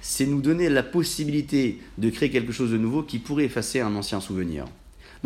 c'est 0.00 0.26
nous 0.26 0.40
donner 0.40 0.68
la 0.68 0.82
possibilité 0.82 1.80
de 1.98 2.10
créer 2.10 2.30
quelque 2.30 2.52
chose 2.52 2.70
de 2.70 2.78
nouveau 2.78 3.02
qui 3.02 3.18
pourrait 3.18 3.44
effacer 3.44 3.80
un 3.80 3.94
ancien 3.94 4.20
souvenir. 4.20 4.66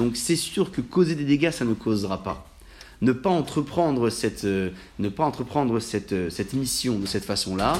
Donc 0.01 0.17
c'est 0.17 0.35
sûr 0.35 0.73
que 0.73 0.81
causer 0.81 1.15
des 1.15 1.25
dégâts, 1.25 1.51
ça 1.51 1.67
ne 1.67 1.75
causera 1.75 2.23
pas. 2.23 2.49
Ne 3.03 3.13
pas 3.13 3.29
entreprendre 3.29 4.09
cette, 4.09 4.45
euh, 4.45 4.71
ne 4.99 5.11
pas 5.11 5.25
entreprendre 5.25 5.79
cette, 5.79 6.15
euh, 6.15 6.31
cette 6.31 6.55
mission 6.55 6.99
de 6.99 7.05
cette 7.05 7.27
façon-là 7.27 7.75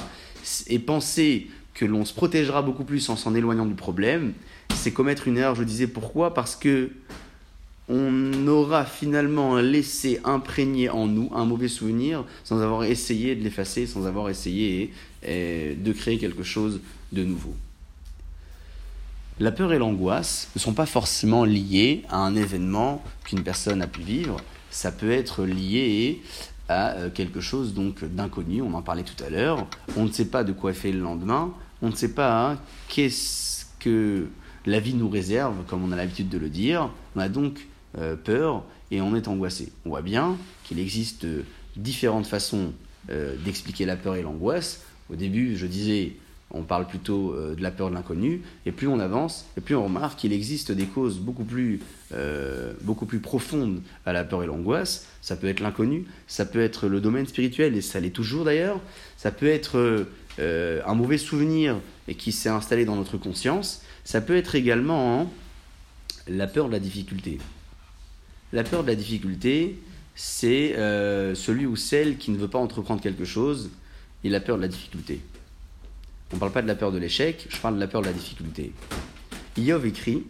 et 0.67 0.79
penser 0.79 1.47
que 1.73 1.87
l'on 1.87 2.05
se 2.05 2.13
protégera 2.13 2.61
beaucoup 2.61 2.85
plus 2.85 3.09
en 3.09 3.17
s'en 3.17 3.35
éloignant 3.35 3.65
du 3.65 3.73
problème, 3.73 4.35
c'est 4.75 4.91
commettre 4.91 5.29
une 5.29 5.39
erreur. 5.39 5.55
Je 5.55 5.65
disais 5.65 5.87
pourquoi? 5.87 6.35
Parce 6.35 6.57
que 6.57 6.91
on 7.89 8.47
aura 8.47 8.85
finalement 8.85 9.57
laissé 9.57 10.21
imprégner 10.23 10.91
en 10.91 11.07
nous 11.07 11.31
un 11.35 11.47
mauvais 11.47 11.69
souvenir 11.69 12.27
sans 12.45 12.61
avoir 12.61 12.85
essayé 12.85 13.35
de 13.35 13.43
l'effacer, 13.43 13.87
sans 13.87 14.07
avoir 14.07 14.29
essayé 14.29 14.93
de 15.25 15.93
créer 15.93 16.19
quelque 16.19 16.43
chose 16.43 16.81
de 17.13 17.25
nouveau. 17.25 17.55
La 19.41 19.53
peur 19.53 19.73
et 19.73 19.79
l'angoisse 19.79 20.51
ne 20.55 20.61
sont 20.61 20.75
pas 20.75 20.85
forcément 20.85 21.47
liées 21.47 22.05
à 22.11 22.19
un 22.19 22.37
événement 22.37 23.03
qu'une 23.25 23.43
personne 23.43 23.81
a 23.81 23.87
pu 23.87 24.03
vivre, 24.03 24.37
ça 24.71 24.93
peut 24.93 25.11
être 25.11 25.47
lié 25.47 26.21
à 26.69 26.91
euh, 26.91 27.11
quelque 27.11 27.41
chose 27.41 27.73
donc 27.73 28.05
d'inconnu, 28.05 28.61
on 28.61 28.75
en 28.75 28.83
parlait 28.83 29.03
tout 29.03 29.25
à 29.25 29.31
l'heure, 29.31 29.67
on 29.97 30.05
ne 30.05 30.13
sait 30.13 30.27
pas 30.27 30.45
de 30.45 30.53
quoi 30.53 30.75
fait 30.75 30.93
le 30.93 31.01
lendemain, 31.01 31.55
on 31.81 31.89
ne 31.89 31.95
sait 31.95 32.13
pas 32.13 32.51
hein, 32.51 32.59
qu'est-ce 32.89 33.65
que 33.79 34.29
la 34.67 34.79
vie 34.79 34.93
nous 34.93 35.09
réserve, 35.09 35.65
comme 35.67 35.83
on 35.85 35.91
a 35.91 35.97
l'habitude 35.97 36.29
de 36.29 36.37
le 36.37 36.51
dire, 36.51 36.91
on 37.17 37.21
a 37.21 37.31
donc 37.31 37.67
euh, 37.97 38.17
peur 38.17 38.63
et 38.91 39.01
on 39.01 39.17
est 39.17 39.27
angoissé. 39.27 39.73
On 39.87 39.89
voit 39.89 40.03
bien 40.03 40.37
qu'il 40.65 40.79
existe 40.79 41.27
différentes 41.77 42.27
façons 42.27 42.75
euh, 43.09 43.37
d'expliquer 43.43 43.87
la 43.87 43.97
peur 43.97 44.17
et 44.17 44.23
l'angoisse. 44.23 44.83
Au 45.11 45.17
début, 45.17 45.57
je 45.57 45.65
disais, 45.65 46.13
on 46.51 46.63
parle 46.63 46.87
plutôt 46.87 47.33
euh, 47.33 47.55
de 47.55 47.63
la 47.63 47.71
peur 47.71 47.91
de 47.91 47.95
l'inconnu, 47.95 48.43
et 48.67 48.73
plus 48.73 48.89
on 48.89 48.99
avance, 48.99 49.47
et 49.57 49.61
plus 49.61 49.77
on 49.77 49.85
remarque 49.85 50.19
qu'il 50.19 50.33
existe 50.33 50.73
des 50.73 50.87
causes 50.87 51.19
beaucoup 51.19 51.45
plus, 51.45 51.81
beaucoup 52.83 53.07
plus 53.07 53.21
profondes 53.21 53.83
à 54.05 54.13
la 54.13 54.25
peur 54.25 54.43
et 54.43 54.47
l'angoisse. 54.47 55.07
Ça 55.21 55.37
peut 55.37 55.47
être 55.47 55.61
l'inconnu, 55.61 56.07
ça 56.27 56.45
peut 56.45 56.61
être 56.61 56.89
le 56.89 57.01
domaine 57.01 57.27
spirituel, 57.27 57.77
et 57.77 57.81
ça 57.81 58.01
l'est 58.01 58.11
toujours 58.11 58.45
d'ailleurs. 58.45 58.81
Ça 59.17 59.31
peut 59.31 59.47
être 59.47 60.07
un 60.39 60.95
mauvais 60.95 61.19
souvenir 61.19 61.77
et 62.09 62.17
qui 62.17 62.33
s'est 62.33 62.49
installé 62.49 62.85
dans 62.85 62.97
notre 62.97 63.17
conscience. 63.17 63.83
Ça 64.05 64.21
peut 64.21 64.37
être 64.37 64.57
également 64.57 65.21
hein, 65.21 65.29
la 66.27 66.47
peur 66.49 66.67
de 66.67 66.73
la 66.73 66.81
difficulté. 66.81 67.39
La 68.53 68.65
peur 68.65 68.83
de 68.83 68.89
la 68.89 68.97
difficulté, 68.97 69.79
c'est 70.15 70.77
euh, 70.77 71.35
celui 71.35 71.67
ou 71.67 71.77
celle 71.77 72.17
qui 72.17 72.31
ne 72.31 72.37
veut 72.37 72.49
pas 72.49 72.59
entreprendre 72.59 73.01
quelque 73.01 73.25
chose 73.25 73.71
et 74.25 74.29
la 74.29 74.41
peur 74.41 74.57
de 74.57 74.63
la 74.63 74.69
difficulté. 74.69 75.21
On 76.33 76.37
ne 76.37 76.41
parle 76.41 76.53
pas 76.53 76.63
de 76.63 76.69
la 76.69 76.77
peur 76.77 76.93
de 76.93 76.99
l'échec, 76.99 77.47
je 77.49 77.57
parle 77.59 77.75
de 77.75 77.81
la 77.81 77.89
peur 77.89 78.03
de 78.03 78.07
la 78.07 78.13
difficulté. 78.13 78.73
Iov 79.57 79.85
écrit 79.85 80.25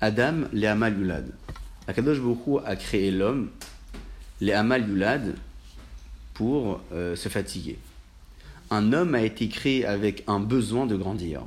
Adam 0.00 0.44
le 0.52 0.66
Amal 0.68 0.96
Yulad. 0.96 1.32
Akadosh 1.88 2.20
Baruch 2.20 2.62
a 2.64 2.76
créé 2.76 3.10
l'homme, 3.10 3.50
les 4.40 4.52
Amal 4.52 4.88
Yulad, 4.88 5.34
pour 6.34 6.80
euh, 6.92 7.16
se 7.16 7.28
fatiguer. 7.28 7.78
Un 8.70 8.92
homme 8.92 9.14
a 9.14 9.22
été 9.22 9.48
créé 9.48 9.84
avec 9.84 10.22
un 10.26 10.38
besoin 10.38 10.86
de 10.86 10.96
grandir. 10.96 11.42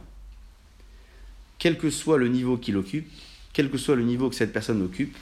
Quel 1.60 1.78
que 1.78 1.90
soit 1.90 2.18
le 2.18 2.28
niveau 2.28 2.58
qu'il 2.58 2.76
occupe, 2.76 3.10
quel 3.54 3.70
que 3.70 3.78
soit 3.78 3.96
le 3.96 4.04
niveau 4.04 4.30
que 4.30 4.36
cette 4.36 4.54
personne 4.54 4.82
occupe, 4.82 5.16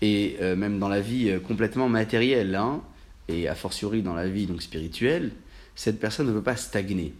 et 0.00 0.36
euh, 0.40 0.56
même 0.56 0.78
dans 0.78 0.88
la 0.88 1.00
vie 1.00 1.30
euh, 1.30 1.40
complètement 1.40 1.88
matérielle, 1.88 2.54
hein, 2.54 2.82
et 3.28 3.48
a 3.48 3.54
fortiori 3.54 4.02
dans 4.02 4.14
la 4.14 4.28
vie 4.28 4.46
donc 4.46 4.62
spirituelle, 4.62 5.32
cette 5.74 6.00
personne 6.00 6.26
ne 6.26 6.32
veut 6.32 6.42
pas 6.42 6.56
stagner. 6.56 7.14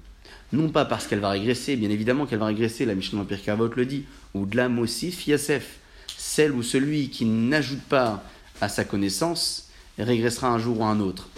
Non 0.53 0.71
pas 0.71 0.85
parce 0.85 1.07
qu'elle 1.07 1.21
va 1.21 1.31
régresser, 1.31 1.77
bien 1.77 1.91
évidemment 1.91 2.27
qu'elle 2.27 2.39
va 2.39 2.47
régresser, 2.47 2.85
la 2.85 2.95
Mishnah 2.95 3.21
Empire 3.21 3.43
Kavot 3.43 3.69
le 3.75 3.87
dit, 3.87 4.05
ou 4.35 4.47
de 4.47 4.57
l'âme 4.57 4.79
aussi, 4.79 5.13
fiasef, 5.13 5.79
celle 6.17 6.53
ou 6.53 6.63
celui 6.63 7.11
qui 7.11 7.25
n'ajoute 7.25 7.83
pas 7.83 8.25
à 8.61 8.69
sa 8.69 8.85
connaissance 8.85 9.69
régressera 9.99 10.49
un 10.49 10.59
jour 10.59 10.81
ou 10.81 10.85
un 10.85 11.01
autre. 11.01 11.29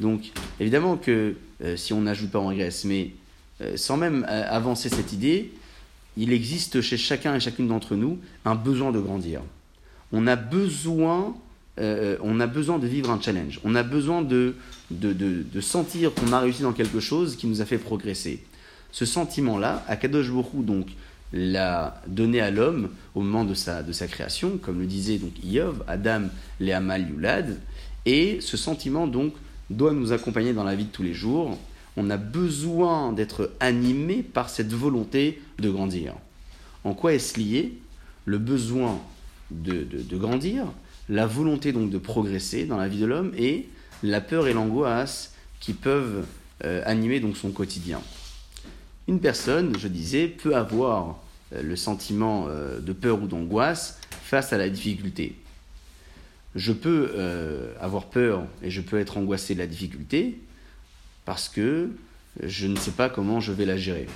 Donc 0.00 0.30
évidemment 0.60 0.96
que 0.96 1.34
euh, 1.62 1.76
si 1.76 1.92
on 1.92 2.02
n'ajoute 2.02 2.30
pas, 2.30 2.38
on 2.38 2.48
régresse, 2.48 2.84
mais 2.84 3.10
sans 3.76 3.96
même 3.96 4.26
avancer 4.28 4.88
cette 4.88 5.12
idée, 5.12 5.52
il 6.16 6.32
existe 6.32 6.80
chez 6.80 6.96
chacun 6.96 7.34
et 7.34 7.40
chacune 7.40 7.68
d'entre 7.68 7.94
nous 7.94 8.18
un 8.44 8.54
besoin 8.54 8.92
de 8.92 9.00
grandir. 9.00 9.40
On 10.12 10.26
a 10.26 10.36
besoin, 10.36 11.34
euh, 11.80 12.16
on 12.22 12.40
a 12.40 12.46
besoin 12.46 12.78
de 12.78 12.86
vivre 12.86 13.10
un 13.10 13.20
challenge. 13.20 13.60
On 13.64 13.74
a 13.74 13.82
besoin 13.82 14.22
de, 14.22 14.54
sentir 15.60 16.12
qu'on 16.14 16.32
a 16.32 16.40
réussi 16.40 16.62
dans 16.62 16.72
quelque 16.72 17.00
chose 17.00 17.36
qui 17.36 17.46
nous 17.46 17.60
a 17.60 17.64
fait 17.64 17.78
progresser. 17.78 18.42
Ce 18.90 19.06
sentiment-là, 19.06 19.84
Akadosh 19.88 20.30
Borou 20.30 20.62
donc 20.62 20.88
l'a 21.32 22.02
donné 22.06 22.40
à 22.40 22.50
l'homme 22.50 22.90
au 23.14 23.22
moment 23.22 23.44
de 23.44 23.54
sa, 23.54 23.82
de 23.82 23.92
sa 23.92 24.06
création, 24.06 24.58
comme 24.58 24.80
le 24.80 24.86
disait 24.86 25.16
donc 25.16 25.32
Iov, 25.42 25.82
Adam, 25.88 26.24
Léamal, 26.60 27.08
Yulad, 27.08 27.58
et 28.04 28.40
ce 28.40 28.56
sentiment 28.56 29.06
donc 29.06 29.32
doit 29.70 29.92
nous 29.92 30.12
accompagner 30.12 30.52
dans 30.52 30.64
la 30.64 30.74
vie 30.74 30.84
de 30.84 30.90
tous 30.90 31.02
les 31.02 31.14
jours. 31.14 31.58
On 31.96 32.10
a 32.10 32.16
besoin 32.16 33.12
d'être 33.12 33.50
animé 33.60 34.22
par 34.22 34.48
cette 34.48 34.72
volonté 34.72 35.40
de 35.58 35.70
grandir. 35.70 36.14
En 36.84 36.94
quoi 36.94 37.14
est-ce 37.14 37.38
lié 37.38 37.72
Le 38.24 38.38
besoin 38.38 39.00
de, 39.50 39.86
grandir, 40.16 40.66
la 41.12 41.26
volonté 41.26 41.72
donc 41.72 41.90
de 41.90 41.98
progresser 41.98 42.64
dans 42.64 42.78
la 42.78 42.88
vie 42.88 42.98
de 42.98 43.04
l'homme 43.04 43.32
et 43.36 43.68
la 44.02 44.22
peur 44.22 44.48
et 44.48 44.54
l'angoisse 44.54 45.34
qui 45.60 45.74
peuvent 45.74 46.24
euh, 46.64 46.82
animer 46.86 47.20
donc 47.20 47.36
son 47.36 47.50
quotidien. 47.50 48.00
Une 49.08 49.20
personne, 49.20 49.76
je 49.78 49.88
disais, 49.88 50.26
peut 50.26 50.56
avoir 50.56 51.20
euh, 51.52 51.62
le 51.62 51.76
sentiment 51.76 52.46
euh, 52.48 52.80
de 52.80 52.94
peur 52.94 53.22
ou 53.22 53.26
d'angoisse 53.26 54.00
face 54.22 54.54
à 54.54 54.58
la 54.58 54.70
difficulté. 54.70 55.36
Je 56.54 56.72
peux 56.72 57.14
avoir 57.80 58.10
peur 58.10 58.44
et 58.62 58.70
je 58.70 58.82
peux 58.82 58.98
être 58.98 59.16
angoissé 59.16 59.54
de 59.54 59.58
la 59.58 59.66
difficulté 59.66 60.38
parce 61.24 61.48
que 61.48 61.88
je 62.42 62.66
ne 62.66 62.76
sais 62.76 62.90
pas 62.90 63.08
comment 63.08 63.40
je 63.40 63.52
vais 63.52 63.64
la 63.64 63.78
gérer. 63.78 64.06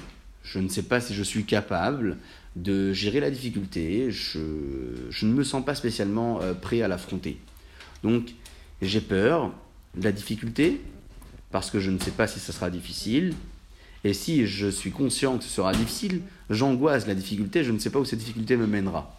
Je 0.42 0.58
ne 0.58 0.68
sais 0.68 0.82
pas 0.82 1.00
si 1.00 1.14
je 1.14 1.22
suis 1.22 1.44
capable 1.44 2.18
de 2.56 2.92
gérer 2.92 3.20
la 3.20 3.30
difficulté. 3.30 4.10
Je, 4.10 4.38
ne 4.38 5.32
me 5.32 5.44
sens 5.44 5.64
pas 5.64 5.74
spécialement 5.74 6.40
euh, 6.42 6.54
prêt 6.54 6.82
à 6.82 6.88
l'affronter. 6.88 7.38
Donc 8.02 8.34
j'ai 8.82 9.00
peur 9.00 9.52
de 9.96 10.04
la 10.04 10.12
difficulté 10.12 10.80
parce 11.52 11.70
que 11.70 11.78
je 11.78 11.90
ne 11.90 11.98
sais 11.98 12.10
pas 12.10 12.26
si 12.26 12.40
ce 12.40 12.52
sera 12.52 12.70
difficile. 12.70 13.34
Et 14.04 14.12
si 14.12 14.46
je 14.46 14.68
suis 14.68 14.90
conscient 14.90 15.38
que 15.38 15.44
ce 15.44 15.50
sera 15.50 15.72
difficile, 15.72 16.22
j'angoisse 16.50 17.06
la 17.06 17.14
difficulté, 17.14 17.64
je 17.64 17.72
ne 17.72 17.78
sais 17.78 17.90
pas 17.90 17.98
où 17.98 18.04
cette 18.04 18.18
difficulté 18.18 18.56
me 18.56 18.66
mènera. 18.66 19.18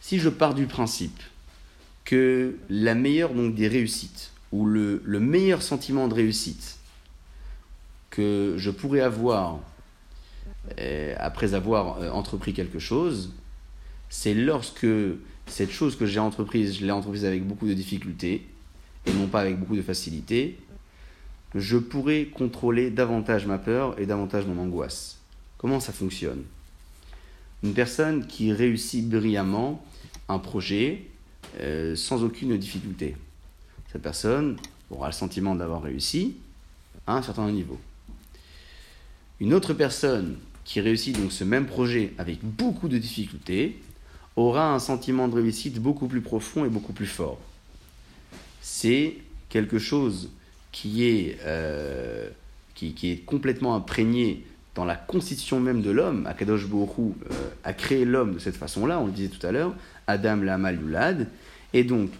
Si 0.00 0.18
je 0.18 0.28
pars 0.28 0.54
du 0.54 0.66
principe 0.66 1.20
que 2.04 2.56
la 2.68 2.94
meilleure 2.94 3.34
donc, 3.34 3.54
des 3.54 3.68
réussites, 3.68 4.32
ou 4.52 4.66
le 4.66 5.00
meilleur 5.06 5.62
sentiment 5.62 6.08
de 6.08 6.14
réussite 6.14 6.76
que 8.10 8.54
je 8.58 8.70
pourrais 8.70 9.00
avoir 9.00 9.60
euh, 10.78 11.14
après 11.18 11.54
avoir 11.54 11.98
euh, 11.98 12.10
entrepris 12.10 12.52
quelque 12.52 12.78
chose, 12.78 13.32
c'est 14.08 14.34
lorsque 14.34 14.86
cette 15.46 15.70
chose 15.70 15.96
que 15.96 16.06
j'ai 16.06 16.20
entreprise, 16.20 16.78
je 16.78 16.84
l'ai 16.84 16.92
entreprise 16.92 17.24
avec 17.24 17.46
beaucoup 17.46 17.66
de 17.66 17.74
difficultés 17.74 18.46
et 19.06 19.12
non 19.12 19.26
pas 19.26 19.40
avec 19.40 19.58
beaucoup 19.58 19.76
de 19.76 19.82
facilité, 19.82 20.58
je 21.54 21.76
pourrais 21.76 22.26
contrôler 22.26 22.90
davantage 22.90 23.46
ma 23.46 23.58
peur 23.58 23.98
et 23.98 24.06
davantage 24.06 24.46
mon 24.46 24.60
angoisse. 24.62 25.18
Comment 25.58 25.80
ça 25.80 25.92
fonctionne? 25.92 26.44
Une 27.62 27.74
personne 27.74 28.26
qui 28.26 28.52
réussit 28.52 29.08
brillamment, 29.08 29.84
un 30.28 30.38
projet 30.38 31.06
euh, 31.60 31.94
sans 31.96 32.22
aucune 32.24 32.56
difficulté. 32.56 33.16
Cette 33.92 34.02
personne 34.02 34.56
aura 34.90 35.08
le 35.08 35.12
sentiment 35.12 35.54
d'avoir 35.54 35.82
réussi 35.82 36.36
à 37.06 37.16
un 37.16 37.22
certain 37.22 37.50
niveau. 37.50 37.78
Une 39.40 39.54
autre 39.54 39.74
personne 39.74 40.38
qui 40.64 40.80
réussit 40.80 41.18
donc 41.18 41.32
ce 41.32 41.44
même 41.44 41.66
projet 41.66 42.12
avec 42.18 42.38
beaucoup 42.42 42.88
de 42.88 42.98
difficultés 42.98 43.78
aura 44.36 44.72
un 44.72 44.78
sentiment 44.78 45.28
de 45.28 45.34
réussite 45.34 45.80
beaucoup 45.80 46.06
plus 46.06 46.20
profond 46.20 46.64
et 46.64 46.68
beaucoup 46.68 46.92
plus 46.92 47.06
fort. 47.06 47.38
C'est 48.60 49.16
quelque 49.48 49.78
chose 49.78 50.30
qui 50.70 51.04
est, 51.04 51.38
euh, 51.44 52.28
qui, 52.74 52.94
est 53.04 53.24
complètement 53.24 53.74
imprégné 53.74 54.44
dans 54.74 54.84
la 54.86 54.96
constitution 54.96 55.60
même 55.60 55.82
de 55.82 55.90
l'homme. 55.90 56.26
Akadosh 56.26 56.66
Borou 56.66 57.14
euh, 57.30 57.34
a 57.64 57.74
créé 57.74 58.04
l'homme 58.04 58.34
de 58.34 58.38
cette 58.38 58.56
façon-là, 58.56 58.98
on 58.98 59.06
le 59.06 59.12
disait 59.12 59.28
tout 59.28 59.46
à 59.46 59.52
l'heure, 59.52 59.74
Adam 60.06 60.36
Lamal 60.36 60.80
Yulad. 60.80 61.28
Et 61.74 61.84
donc, 61.84 62.10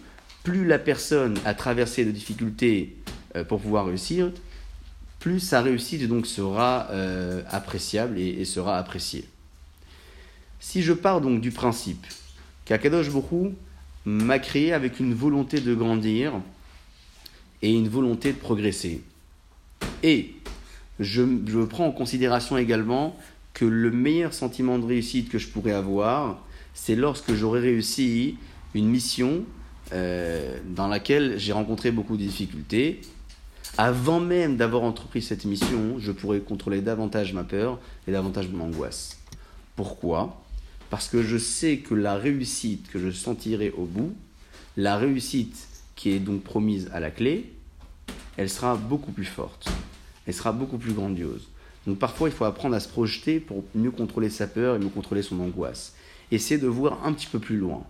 plus 0.43 0.65
la 0.65 0.77
personne 0.77 1.37
a 1.45 1.53
traversé 1.55 2.05
de 2.05 2.11
difficultés 2.11 2.95
euh, 3.35 3.43
pour 3.43 3.59
pouvoir 3.59 3.87
réussir, 3.87 4.31
plus 5.23 5.39
sa 5.39 5.61
réussite 5.61 6.05
donc 6.09 6.27
sera 6.27 6.89
euh, 6.91 7.43
appréciable 7.49 8.19
et, 8.19 8.43
sera 8.43 8.77
appréciée. 8.77 9.23
Si 10.59 10.81
je 10.81 10.91
pars 10.91 11.21
donc 11.21 11.39
du 11.39 11.49
principe 11.49 12.05
qu'Akadosh 12.65 13.09
Borou 13.09 13.53
m'a 14.03 14.37
créé 14.39 14.73
avec 14.73 14.99
une 14.99 15.13
volonté 15.13 15.61
de 15.61 15.73
grandir 15.73 16.33
et 17.61 17.71
une 17.71 17.87
volonté 17.87 18.33
de 18.33 18.37
progresser, 18.37 19.01
et 20.03 20.33
je, 20.99 21.23
prends 21.63 21.87
en 21.87 21.93
considération 21.93 22.57
également 22.57 23.17
que 23.53 23.63
le 23.63 23.91
meilleur 23.91 24.33
sentiment 24.33 24.77
de 24.77 24.85
réussite 24.85 25.29
que 25.29 25.37
je 25.37 25.47
pourrais 25.47 25.71
avoir, 25.71 26.43
c'est 26.73 26.97
lorsque 26.97 27.33
j'aurai 27.33 27.61
réussi 27.61 28.35
une 28.73 28.89
mission 28.89 29.45
euh, 29.93 30.59
dans 30.75 30.89
laquelle 30.89 31.39
j'ai 31.39 31.53
rencontré 31.53 31.91
beaucoup 31.91 32.17
de 32.17 32.23
difficultés 32.23 32.99
avant 33.77 34.19
même 34.19 34.55
d'avoir 34.55 34.83
entrepris 34.83 35.21
cette 35.21 35.45
mission, 35.45 35.97
je 35.97 36.11
pourrais 36.11 36.39
contrôler 36.39 36.81
davantage 36.81 37.33
ma 37.33 37.43
peur 37.43 37.79
et 38.07 38.11
davantage 38.11 38.47
mon 38.49 38.65
angoisse. 38.65 39.17
Pourquoi? 39.75 40.39
Parce 40.91 41.07
que 41.07 41.23
je 41.23 41.37
sais 41.37 41.77
que 41.77 41.95
la 41.95 42.15
réussite 42.15 42.87
que 42.91 42.99
je 42.99 43.09
sentirai 43.09 43.71
au 43.71 43.85
bout, 43.85 44.13
la 44.77 44.97
réussite 44.97 45.67
qui 45.95 46.11
est 46.11 46.19
donc 46.19 46.43
promise 46.43 46.89
à 46.93 46.99
la 46.99 47.09
clé, 47.09 47.51
elle 48.37 48.49
sera 48.49 48.75
beaucoup 48.75 49.11
plus 49.11 49.25
forte, 49.25 49.67
elle 50.27 50.33
sera 50.35 50.51
beaucoup 50.51 50.77
plus 50.77 50.93
grandiose. 50.93 51.47
Donc 51.87 51.97
parfois, 51.97 52.29
il 52.29 52.31
faut 52.33 52.45
apprendre 52.45 52.75
à 52.75 52.79
se 52.79 52.87
projeter 52.87 53.39
pour 53.39 53.63
mieux 53.73 53.91
contrôler 53.91 54.29
sa 54.29 54.47
peur 54.47 54.75
et 54.75 54.79
mieux 54.79 54.89
contrôler 54.89 55.23
son 55.23 55.39
angoisse. 55.39 55.95
Essayer 56.31 56.59
de 56.59 56.67
voir 56.67 57.05
un 57.05 57.13
petit 57.13 57.27
peu 57.27 57.39
plus 57.39 57.57
loin. 57.57 57.83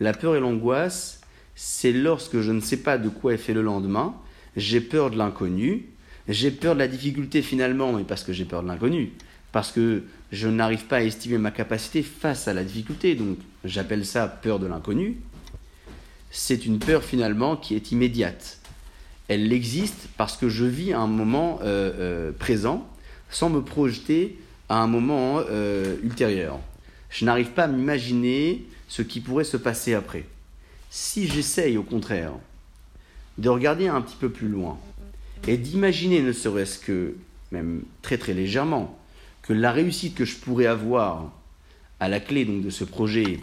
La 0.00 0.12
peur 0.12 0.36
et 0.36 0.40
l'angoisse, 0.40 1.20
c'est 1.54 1.92
lorsque 1.92 2.40
je 2.40 2.52
ne 2.52 2.60
sais 2.60 2.76
pas 2.76 2.98
de 2.98 3.08
quoi 3.08 3.34
est 3.34 3.38
fait 3.38 3.54
le 3.54 3.62
lendemain, 3.62 4.14
j'ai 4.58 4.80
peur 4.80 5.10
de 5.10 5.16
l'inconnu, 5.16 5.86
j'ai 6.28 6.50
peur 6.50 6.74
de 6.74 6.80
la 6.80 6.88
difficulté 6.88 7.42
finalement, 7.42 7.92
mais 7.92 8.04
parce 8.04 8.24
que 8.24 8.32
j'ai 8.32 8.44
peur 8.44 8.62
de 8.62 8.68
l'inconnu, 8.68 9.12
parce 9.52 9.72
que 9.72 10.02
je 10.32 10.48
n'arrive 10.48 10.84
pas 10.84 10.96
à 10.96 11.02
estimer 11.02 11.38
ma 11.38 11.50
capacité 11.50 12.02
face 12.02 12.48
à 12.48 12.52
la 12.52 12.64
difficulté, 12.64 13.14
donc 13.14 13.38
j'appelle 13.64 14.04
ça 14.04 14.26
peur 14.28 14.58
de 14.58 14.66
l'inconnu. 14.66 15.16
C'est 16.30 16.66
une 16.66 16.78
peur 16.78 17.02
finalement 17.02 17.56
qui 17.56 17.74
est 17.74 17.92
immédiate. 17.92 18.58
Elle 19.28 19.52
existe 19.52 20.08
parce 20.16 20.36
que 20.36 20.48
je 20.48 20.64
vis 20.64 20.92
un 20.92 21.06
moment 21.06 21.60
euh, 21.62 21.92
euh, 21.98 22.32
présent 22.32 22.86
sans 23.30 23.50
me 23.50 23.62
projeter 23.62 24.38
à 24.68 24.82
un 24.82 24.86
moment 24.86 25.40
euh, 25.50 25.96
ultérieur. 26.02 26.58
Je 27.10 27.24
n'arrive 27.24 27.50
pas 27.50 27.64
à 27.64 27.68
m'imaginer 27.68 28.66
ce 28.88 29.02
qui 29.02 29.20
pourrait 29.20 29.44
se 29.44 29.56
passer 29.56 29.94
après. 29.94 30.24
Si 30.90 31.26
j'essaye 31.28 31.76
au 31.76 31.82
contraire 31.82 32.32
de 33.38 33.48
regarder 33.48 33.88
un 33.88 34.00
petit 34.00 34.16
peu 34.16 34.28
plus 34.28 34.48
loin 34.48 34.78
et 35.46 35.56
d'imaginer, 35.56 36.20
ne 36.20 36.32
serait-ce 36.32 36.78
que, 36.78 37.14
même 37.52 37.82
très 38.02 38.18
très 38.18 38.34
légèrement, 38.34 38.98
que 39.42 39.52
la 39.52 39.72
réussite 39.72 40.14
que 40.14 40.24
je 40.24 40.36
pourrais 40.36 40.66
avoir 40.66 41.32
à 42.00 42.08
la 42.08 42.20
clé 42.20 42.44
donc 42.44 42.62
de 42.62 42.70
ce 42.70 42.84
projet, 42.84 43.40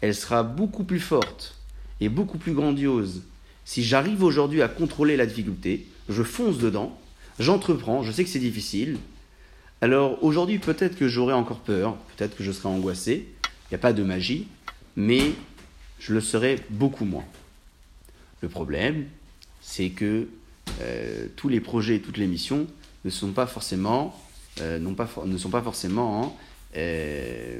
elle 0.00 0.14
sera 0.14 0.42
beaucoup 0.42 0.84
plus 0.84 1.00
forte 1.00 1.58
et 2.00 2.08
beaucoup 2.08 2.38
plus 2.38 2.52
grandiose 2.52 3.22
si 3.64 3.82
j'arrive 3.82 4.22
aujourd'hui 4.22 4.62
à 4.62 4.68
contrôler 4.68 5.16
la 5.16 5.26
difficulté, 5.26 5.86
je 6.08 6.22
fonce 6.22 6.58
dedans, 6.58 6.98
j'entreprends, 7.38 8.02
je 8.02 8.12
sais 8.12 8.22
que 8.22 8.30
c'est 8.30 8.38
difficile. 8.38 8.98
Alors 9.80 10.22
aujourd'hui 10.22 10.58
peut-être 10.58 10.96
que 10.96 11.08
j'aurai 11.08 11.32
encore 11.32 11.60
peur, 11.60 11.96
peut-être 12.16 12.36
que 12.36 12.44
je 12.44 12.52
serai 12.52 12.68
angoissé, 12.68 13.26
il 13.44 13.68
n'y 13.72 13.76
a 13.76 13.78
pas 13.78 13.92
de 13.92 14.02
magie, 14.02 14.46
mais 14.96 15.32
je 15.98 16.12
le 16.12 16.20
serai 16.20 16.58
beaucoup 16.70 17.04
moins. 17.04 17.24
Le 18.42 18.48
problème, 18.48 19.06
c'est 19.64 19.90
que 19.90 20.28
euh, 20.82 21.26
tous 21.36 21.48
les 21.48 21.60
projets, 21.60 21.98
toutes 21.98 22.18
les 22.18 22.26
missions 22.26 22.66
ne 23.04 23.10
sont 23.10 23.32
pas 23.32 23.46
forcément, 23.46 24.14
euh, 24.60 24.78
pas 24.94 25.08
ne 25.24 25.38
sont 25.38 25.50
pas 25.50 25.62
forcément 25.62 26.36
euh, 26.76 27.58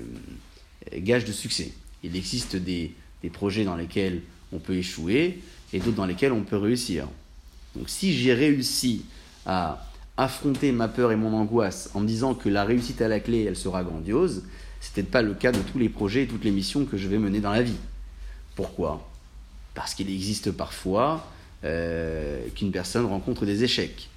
gages 0.94 1.24
de 1.24 1.32
succès. 1.32 1.72
Il 2.02 2.14
existe 2.14 2.57
des, 2.57 2.92
des, 3.22 3.30
projets 3.30 3.64
dans 3.64 3.74
lesquels 3.74 4.20
on 4.52 4.59
peut 4.59 4.74
échouer 4.74 5.40
et 5.72 5.78
d'autres 5.80 5.96
dans 5.96 6.07
lesquels 6.07 6.32
on 6.32 6.42
peut 6.42 6.59
réussir. 6.59 7.09
Donc 7.74 7.88
si 7.88 8.12
j'ai 8.12 8.34
réussi 8.34 9.07
à 9.46 9.86
affronter 10.16 10.72
ma 10.72 10.88
peur 10.88 11.11
et 11.11 11.16
mon 11.16 11.32
angoisse 11.32 11.90
en 11.94 12.00
me 12.00 12.07
disant 12.07 12.34
que 12.34 12.48
la 12.48 12.64
réussite 12.64 13.00
à 13.00 13.09
la 13.09 13.18
clé, 13.18 13.44
elle 13.44 13.57
sera 13.57 13.82
grandiose, 13.82 14.44
ce 14.80 14.88
n'est 14.88 14.92
peut-être 14.94 15.11
pas 15.11 15.22
le 15.22 15.34
cas 15.34 15.52
de 15.52 15.61
tous 15.61 15.78
les 15.78 15.88
projets 15.88 16.24
et 16.24 16.26
toutes 16.26 16.44
les 16.44 16.50
missions 16.50 16.84
que 16.84 16.98
je 16.98 17.09
vais 17.09 17.18
mener 17.18 17.40
dans 17.40 17.50
la 17.50 17.62
vie. 17.62 17.76
Pourquoi? 18.55 19.09
Parce 19.74 19.94
qu'il 19.94 20.11
existe 20.11 20.52
parfois 20.52 21.26
euh, 21.64 22.38
qu'une 22.54 22.70
personne 22.70 23.06
rencontre 23.06 23.46
des 23.46 23.64
échecs. 23.64 24.08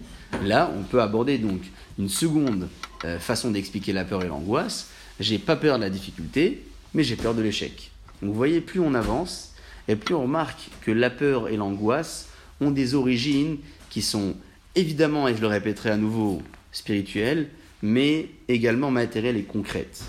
Là, 0.43 0.71
on 0.77 0.83
peut 0.83 1.01
aborder 1.01 1.37
donc 1.37 1.61
une 1.97 2.09
seconde 2.09 2.67
euh, 3.05 3.19
façon 3.19 3.51
d'expliquer 3.51 3.93
la 3.93 4.03
peur 4.03 4.23
et 4.23 4.27
l'angoisse. 4.27 4.89
J'ai 5.19 5.37
pas 5.37 5.55
peur 5.55 5.77
de 5.77 5.83
la 5.83 5.89
difficulté, 5.89 6.63
mais 6.93 7.03
j'ai 7.03 7.15
peur 7.15 7.33
de 7.33 7.41
l'échec. 7.41 7.91
vous 8.21 8.33
voyez, 8.33 8.61
plus 8.61 8.79
on 8.79 8.93
avance, 8.93 9.53
et 9.87 9.95
plus 9.95 10.13
on 10.13 10.23
remarque 10.23 10.69
que 10.81 10.91
la 10.91 11.09
peur 11.09 11.47
et 11.47 11.57
l'angoisse 11.57 12.29
ont 12.59 12.71
des 12.71 12.95
origines 12.95 13.57
qui 13.89 14.01
sont 14.01 14.35
évidemment, 14.75 15.27
et 15.27 15.35
je 15.35 15.41
le 15.41 15.47
répéterai 15.47 15.91
à 15.91 15.97
nouveau, 15.97 16.41
spirituelles, 16.71 17.47
mais 17.81 18.27
également 18.47 18.91
matérielles 18.91 19.37
et 19.37 19.43
concrètes. 19.43 20.03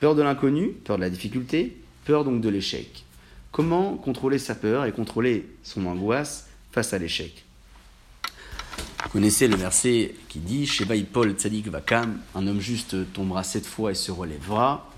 Peur 0.00 0.14
de 0.14 0.22
l'inconnu, 0.22 0.68
peur 0.84 0.96
de 0.96 1.02
la 1.02 1.10
difficulté, 1.10 1.76
peur 2.04 2.24
donc 2.24 2.40
de 2.40 2.48
l'échec. 2.48 3.03
Comment 3.54 3.96
contrôler 3.96 4.40
sa 4.40 4.56
peur 4.56 4.84
et 4.84 4.90
contrôler 4.90 5.48
son 5.62 5.86
angoisse 5.86 6.48
face 6.72 6.92
à 6.92 6.98
l'échec? 6.98 7.44
Vous 9.04 9.10
connaissez 9.10 9.46
le 9.46 9.54
verset 9.54 10.16
qui 10.28 10.40
dit 10.40 10.66
Sheba 10.66 10.96
Paul 11.12 11.34
Tzadik 11.34 11.68
Vakam, 11.68 12.18
un 12.34 12.48
homme 12.48 12.58
juste 12.58 13.12
tombera 13.12 13.44
sept 13.44 13.64
fois 13.64 13.92
et 13.92 13.94
se 13.94 14.10
relèvera. 14.10 14.90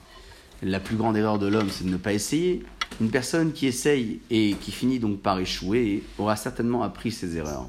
La 0.63 0.81
plus 0.81 0.97
grande 0.97 1.19
erreur 1.19 1.39
de 1.39 1.47
l'homme, 1.47 1.69
c'est 1.69 1.85
de 1.85 1.91
ne 1.91 1.99
pas 1.99 2.15
essayer. 2.15 2.65
Une 2.99 3.11
personne 3.11 3.53
qui 3.53 3.67
essaye 3.67 4.21
et 4.31 4.57
qui 4.59 4.73
finit 4.73 5.01
donc 5.01 5.21
par 5.21 5.39
échouer 5.39 6.03
aura 6.17 6.35
certainement 6.37 6.83
appris 6.83 7.13
ses 7.13 7.37
erreurs. 7.37 7.69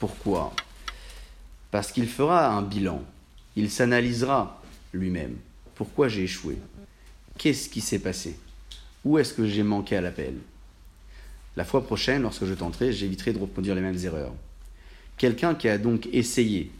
Pourquoi? 0.00 0.52
Parce 1.70 1.92
qu'il 1.92 2.08
fera 2.08 2.48
un 2.48 2.62
bilan. 2.62 3.04
Il 3.54 3.70
s'analysera 3.70 4.60
lui-même. 4.92 5.36
Pourquoi 5.76 6.08
j'ai 6.08 6.24
échoué? 6.24 6.58
Qu'est-ce 7.38 7.68
qui 7.68 7.80
s'est 7.80 8.00
passé? 8.00 8.36
Où 9.04 9.18
est-ce 9.18 9.34
que 9.34 9.46
j'ai 9.46 9.62
manqué 9.62 9.96
à 9.96 10.00
l'appel? 10.00 10.34
La 11.56 11.64
fois 11.64 11.84
prochaine, 11.84 12.22
lorsque 12.22 12.44
je 12.44 12.54
tenterai, 12.54 12.92
j'éviterai 12.92 13.32
de 13.32 13.38
reproduire 13.38 13.74
les 13.74 13.80
mêmes 13.80 13.98
erreurs. 14.04 14.34
Quelqu'un 15.16 15.54
qui 15.54 15.68
a 15.68 15.78
donc 15.78 16.08
essayé, 16.12 16.70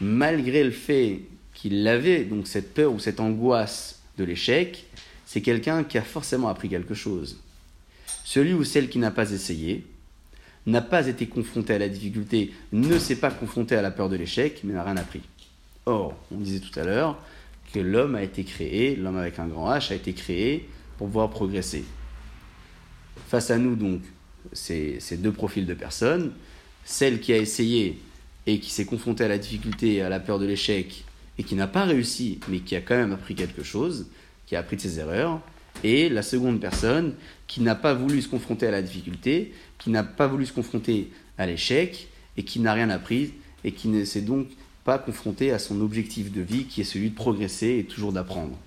malgré 0.00 0.64
le 0.64 0.70
fait 0.70 1.20
qu'il 1.54 1.86
avait 1.86 2.24
donc 2.24 2.46
cette 2.46 2.74
peur 2.74 2.92
ou 2.92 2.98
cette 2.98 3.20
angoisse 3.20 4.00
de 4.18 4.24
l'échec, 4.24 4.86
c'est 5.26 5.42
quelqu'un 5.42 5.84
qui 5.84 5.98
a 5.98 6.02
forcément 6.02 6.48
appris 6.48 6.68
quelque 6.68 6.94
chose. 6.94 7.38
Celui 8.24 8.52
ou 8.52 8.64
celle 8.64 8.88
qui 8.88 8.98
n'a 8.98 9.10
pas 9.10 9.30
essayé, 9.30 9.84
n'a 10.66 10.82
pas 10.82 11.06
été 11.06 11.26
confronté 11.26 11.74
à 11.74 11.78
la 11.78 11.88
difficulté, 11.88 12.52
ne 12.72 12.98
s'est 12.98 13.16
pas 13.16 13.30
confronté 13.30 13.74
à 13.76 13.82
la 13.82 13.90
peur 13.90 14.08
de 14.08 14.16
l'échec, 14.16 14.60
mais 14.64 14.74
n'a 14.74 14.84
rien 14.84 14.96
appris. 14.96 15.22
Or, 15.86 16.14
on 16.32 16.38
disait 16.38 16.60
tout 16.60 16.78
à 16.78 16.84
l'heure 16.84 17.18
que 17.72 17.80
l'homme 17.80 18.14
a 18.14 18.22
été 18.22 18.44
créé, 18.44 18.96
l'homme 18.96 19.16
avec 19.16 19.38
un 19.38 19.46
grand 19.46 19.70
H 19.70 19.92
a 19.92 19.94
été 19.94 20.12
créé 20.12 20.68
pour 21.00 21.06
pouvoir 21.06 21.30
progresser. 21.30 21.84
Face 23.28 23.50
à 23.50 23.56
nous, 23.56 23.74
donc, 23.74 24.02
ces, 24.52 25.00
ces 25.00 25.16
deux 25.16 25.32
profils 25.32 25.64
de 25.64 25.72
personnes, 25.72 26.32
celle 26.84 27.20
qui 27.20 27.32
a 27.32 27.38
essayé 27.38 27.98
et 28.46 28.60
qui 28.60 28.68
s'est 28.68 28.84
confrontée 28.84 29.24
à 29.24 29.28
la 29.28 29.38
difficulté 29.38 29.94
et 29.94 30.02
à 30.02 30.10
la 30.10 30.20
peur 30.20 30.38
de 30.38 30.44
l'échec 30.44 31.06
et 31.38 31.42
qui 31.42 31.54
n'a 31.54 31.66
pas 31.66 31.84
réussi, 31.84 32.38
mais 32.48 32.58
qui 32.58 32.76
a 32.76 32.82
quand 32.82 32.96
même 32.96 33.12
appris 33.12 33.34
quelque 33.34 33.62
chose, 33.62 34.08
qui 34.44 34.56
a 34.56 34.58
appris 34.58 34.76
de 34.76 34.82
ses 34.82 34.98
erreurs, 34.98 35.40
et 35.82 36.10
la 36.10 36.20
seconde 36.20 36.60
personne 36.60 37.14
qui 37.46 37.62
n'a 37.62 37.74
pas 37.74 37.94
voulu 37.94 38.20
se 38.20 38.28
confronter 38.28 38.66
à 38.66 38.70
la 38.70 38.82
difficulté, 38.82 39.54
qui 39.78 39.88
n'a 39.88 40.04
pas 40.04 40.26
voulu 40.26 40.44
se 40.44 40.52
confronter 40.52 41.10
à 41.38 41.46
l'échec, 41.46 42.08
et 42.36 42.42
qui 42.42 42.60
n'a 42.60 42.74
rien 42.74 42.90
appris, 42.90 43.32
et 43.64 43.72
qui 43.72 43.88
ne 43.88 44.04
s'est 44.04 44.20
donc 44.20 44.48
pas 44.84 44.98
confronté 44.98 45.50
à 45.50 45.58
son 45.58 45.80
objectif 45.80 46.30
de 46.30 46.42
vie, 46.42 46.64
qui 46.64 46.82
est 46.82 46.84
celui 46.84 47.08
de 47.08 47.14
progresser 47.14 47.78
et 47.78 47.84
toujours 47.84 48.12
d'apprendre. 48.12 48.58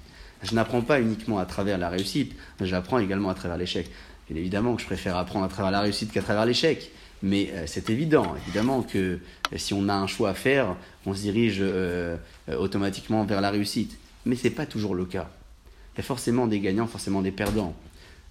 Je 0.44 0.56
n'apprends 0.56 0.82
pas 0.82 1.00
uniquement 1.00 1.40
à 1.40 1.46
travers 1.46 1.78
la 1.78 1.90
réussite, 1.90 2.34
j'apprends 2.62 3.00
également 3.00 3.30
à 3.30 3.34
travers 3.34 3.58
l'échec. 3.58 3.90
Bien 4.30 4.38
évidemment 4.40 4.76
que 4.76 4.82
je 4.82 4.88
préfère 4.88 5.18
apprendre 5.18 5.46
à 5.46 5.50
travers 5.50 5.72
la 5.72 5.82
réussite 5.82 6.12
qu'à 6.12 6.22
travers 6.22 6.46
l'échec. 6.46 6.92
Mais 7.24 7.50
euh, 7.54 7.64
c'est 7.66 7.90
évident, 7.90 8.36
évidemment 8.46 8.84
que 8.84 8.98
euh, 8.98 9.18
si 9.56 9.74
on 9.74 9.88
a 9.88 9.94
un 9.94 10.08
choix 10.08 10.32
à 10.32 10.34
faire, 10.34 10.76
on 11.06 11.14
se 11.14 11.22
dirige 11.22 11.60
euh, 11.62 12.18
automatiquement 12.60 13.24
vers 13.24 13.40
la 13.40 13.50
réussite. 13.50 13.98
Mais 14.26 14.36
ce 14.36 14.44
n'est 14.44 14.54
pas 14.54 14.66
toujours 14.66 14.94
le 14.94 15.06
cas. 15.06 15.30
Il 15.96 16.00
y 16.00 16.02
a 16.02 16.04
forcément 16.04 16.48
des 16.48 16.60
gagnants, 16.60 16.86
forcément 16.86 17.22
des 17.22 17.32
perdants. 17.32 17.76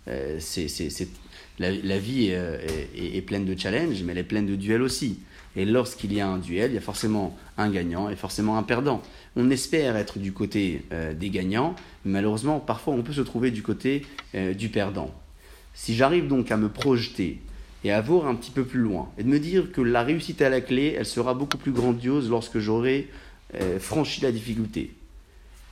la, 0.06 1.98
vie 1.98 2.28
est, 2.28 3.26
pleine 3.26 3.46
de 3.46 3.58
challenges, 3.58 4.02
mais 4.02 4.12
elle 4.12 4.18
est 4.18 4.24
pleine 4.24 4.46
de 4.46 4.56
duels 4.56 4.82
aussi. 4.82 5.20
Et 5.54 5.64
lorsqu'il 5.64 6.12
y 6.12 6.20
a 6.20 6.28
un 6.28 6.38
duel, 6.38 6.72
il 6.72 6.74
y 6.74 6.78
a 6.78 6.82
forcément 6.82 7.36
un 7.56 7.70
gagnant 7.70 8.10
et 8.10 8.16
forcément 8.16 8.58
un 8.58 8.62
perdant. 8.62 9.00
On 9.36 9.48
espère 9.50 9.96
être 9.96 10.18
du 10.18 10.32
côté 10.32 10.82
des 11.14 11.30
gagnants, 11.30 11.76
malheureusement, 12.04 12.60
parfois 12.60 12.94
on 12.94 13.02
peut 13.02 13.12
se 13.12 13.20
trouver 13.20 13.50
du 13.50 13.62
côté 13.62 14.06
du 14.34 14.68
perdant. 14.68 15.14
Si 15.74 15.94
j'arrive 15.94 16.28
donc 16.28 16.50
à 16.50 16.56
me 16.56 16.68
projeter 16.68 17.38
et 17.84 17.92
à 17.92 18.00
voir 18.00 18.26
un 18.26 18.34
petit 18.34 18.50
peu 18.50 18.64
plus 18.64 18.80
loin 18.80 19.08
et 19.18 19.24
de 19.24 19.28
me 19.28 19.38
dire 19.38 19.72
que 19.72 19.80
la 19.80 20.02
réussite 20.02 20.42
à 20.42 20.48
la 20.48 20.60
clé, 20.60 20.94
elle 20.96 21.06
sera 21.06 21.34
beaucoup 21.34 21.58
plus 21.58 21.72
grandiose 21.72 22.30
lorsque 22.30 22.58
j'aurai 22.58 23.08
euh, 23.54 23.78
franchi 23.78 24.20
la 24.20 24.32
difficulté. 24.32 24.92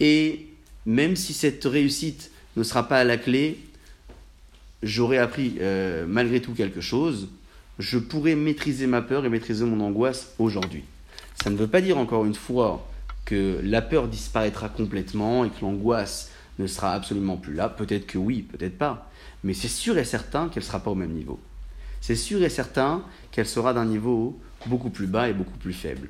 Et 0.00 0.46
même 0.86 1.16
si 1.16 1.32
cette 1.32 1.64
réussite 1.64 2.30
ne 2.56 2.62
sera 2.62 2.88
pas 2.88 2.98
à 2.98 3.04
la 3.04 3.16
clé, 3.16 3.58
j'aurai 4.82 5.18
appris 5.18 5.56
euh, 5.60 6.06
malgré 6.08 6.40
tout 6.40 6.52
quelque 6.52 6.80
chose. 6.80 7.28
Je 7.78 7.98
pourrai 7.98 8.34
maîtriser 8.34 8.86
ma 8.86 9.02
peur 9.02 9.24
et 9.24 9.28
maîtriser 9.28 9.64
mon 9.64 9.80
angoisse 9.80 10.34
aujourd'hui. 10.38 10.84
Ça 11.42 11.50
ne 11.50 11.56
veut 11.56 11.68
pas 11.68 11.80
dire 11.80 11.96
encore 11.96 12.26
une 12.26 12.34
fois 12.34 12.89
que 13.24 13.60
la 13.62 13.82
peur 13.82 14.08
disparaîtra 14.08 14.68
complètement 14.68 15.44
et 15.44 15.50
que 15.50 15.60
l'angoisse 15.62 16.30
ne 16.58 16.66
sera 16.66 16.92
absolument 16.94 17.36
plus 17.36 17.54
là. 17.54 17.68
Peut-être 17.68 18.06
que 18.06 18.18
oui, 18.18 18.42
peut-être 18.42 18.76
pas. 18.76 19.10
Mais 19.44 19.54
c'est 19.54 19.68
sûr 19.68 19.98
et 19.98 20.04
certain 20.04 20.48
qu'elle 20.48 20.62
ne 20.62 20.66
sera 20.66 20.80
pas 20.80 20.90
au 20.90 20.96
même 20.96 21.12
niveau 21.12 21.38
c'est 22.00 22.16
sûr 22.16 22.42
et 22.42 22.48
certain 22.48 23.02
qu'elle 23.30 23.46
sera 23.46 23.74
d'un 23.74 23.84
niveau 23.84 24.38
beaucoup 24.66 24.90
plus 24.90 25.06
bas 25.06 25.28
et 25.28 25.32
beaucoup 25.32 25.56
plus 25.58 25.72
faible. 25.72 26.08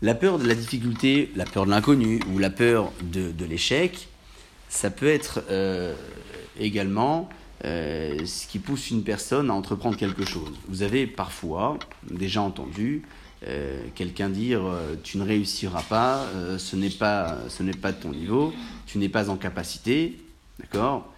La 0.00 0.14
peur 0.14 0.38
de 0.38 0.46
la 0.48 0.54
difficulté, 0.54 1.30
la 1.36 1.44
peur 1.44 1.64
de 1.64 1.70
l'inconnu 1.70 2.20
ou 2.32 2.38
la 2.38 2.50
peur 2.50 2.92
de, 3.02 3.44
l'échec, 3.44 4.08
ça 4.68 4.90
peut 4.90 5.06
être 5.06 5.44
euh, 5.50 5.94
également 6.58 7.28
euh, 7.64 8.24
ce 8.26 8.48
qui 8.48 8.58
pousse 8.58 8.90
une 8.90 9.04
personne 9.04 9.48
à 9.48 9.54
entreprendre 9.54 9.96
quelque 9.96 10.24
chose. 10.24 10.52
Vous 10.66 10.82
avez 10.82 11.06
parfois 11.06 11.78
déjà 12.10 12.42
entendu 12.42 13.02
euh, 13.46 13.82
quelqu'un 13.94 14.28
dire 14.28 14.62
tu 15.02 15.18
ne 15.18 15.24
réussiras 15.24 15.82
pas, 15.82 16.26
ce 16.58 16.76
n'est 16.76 16.90
pas, 16.90 17.38
ce 17.48 17.62
n'est 17.62 17.72
pas 17.72 17.92
de 17.92 18.00
ton 18.00 18.10
niveau, 18.10 18.52
tu 18.86 18.98
n'es 18.98 19.08
pas 19.08 19.30
en 19.30 19.36
capacité, 19.36 20.18
d'accord? 20.58 21.12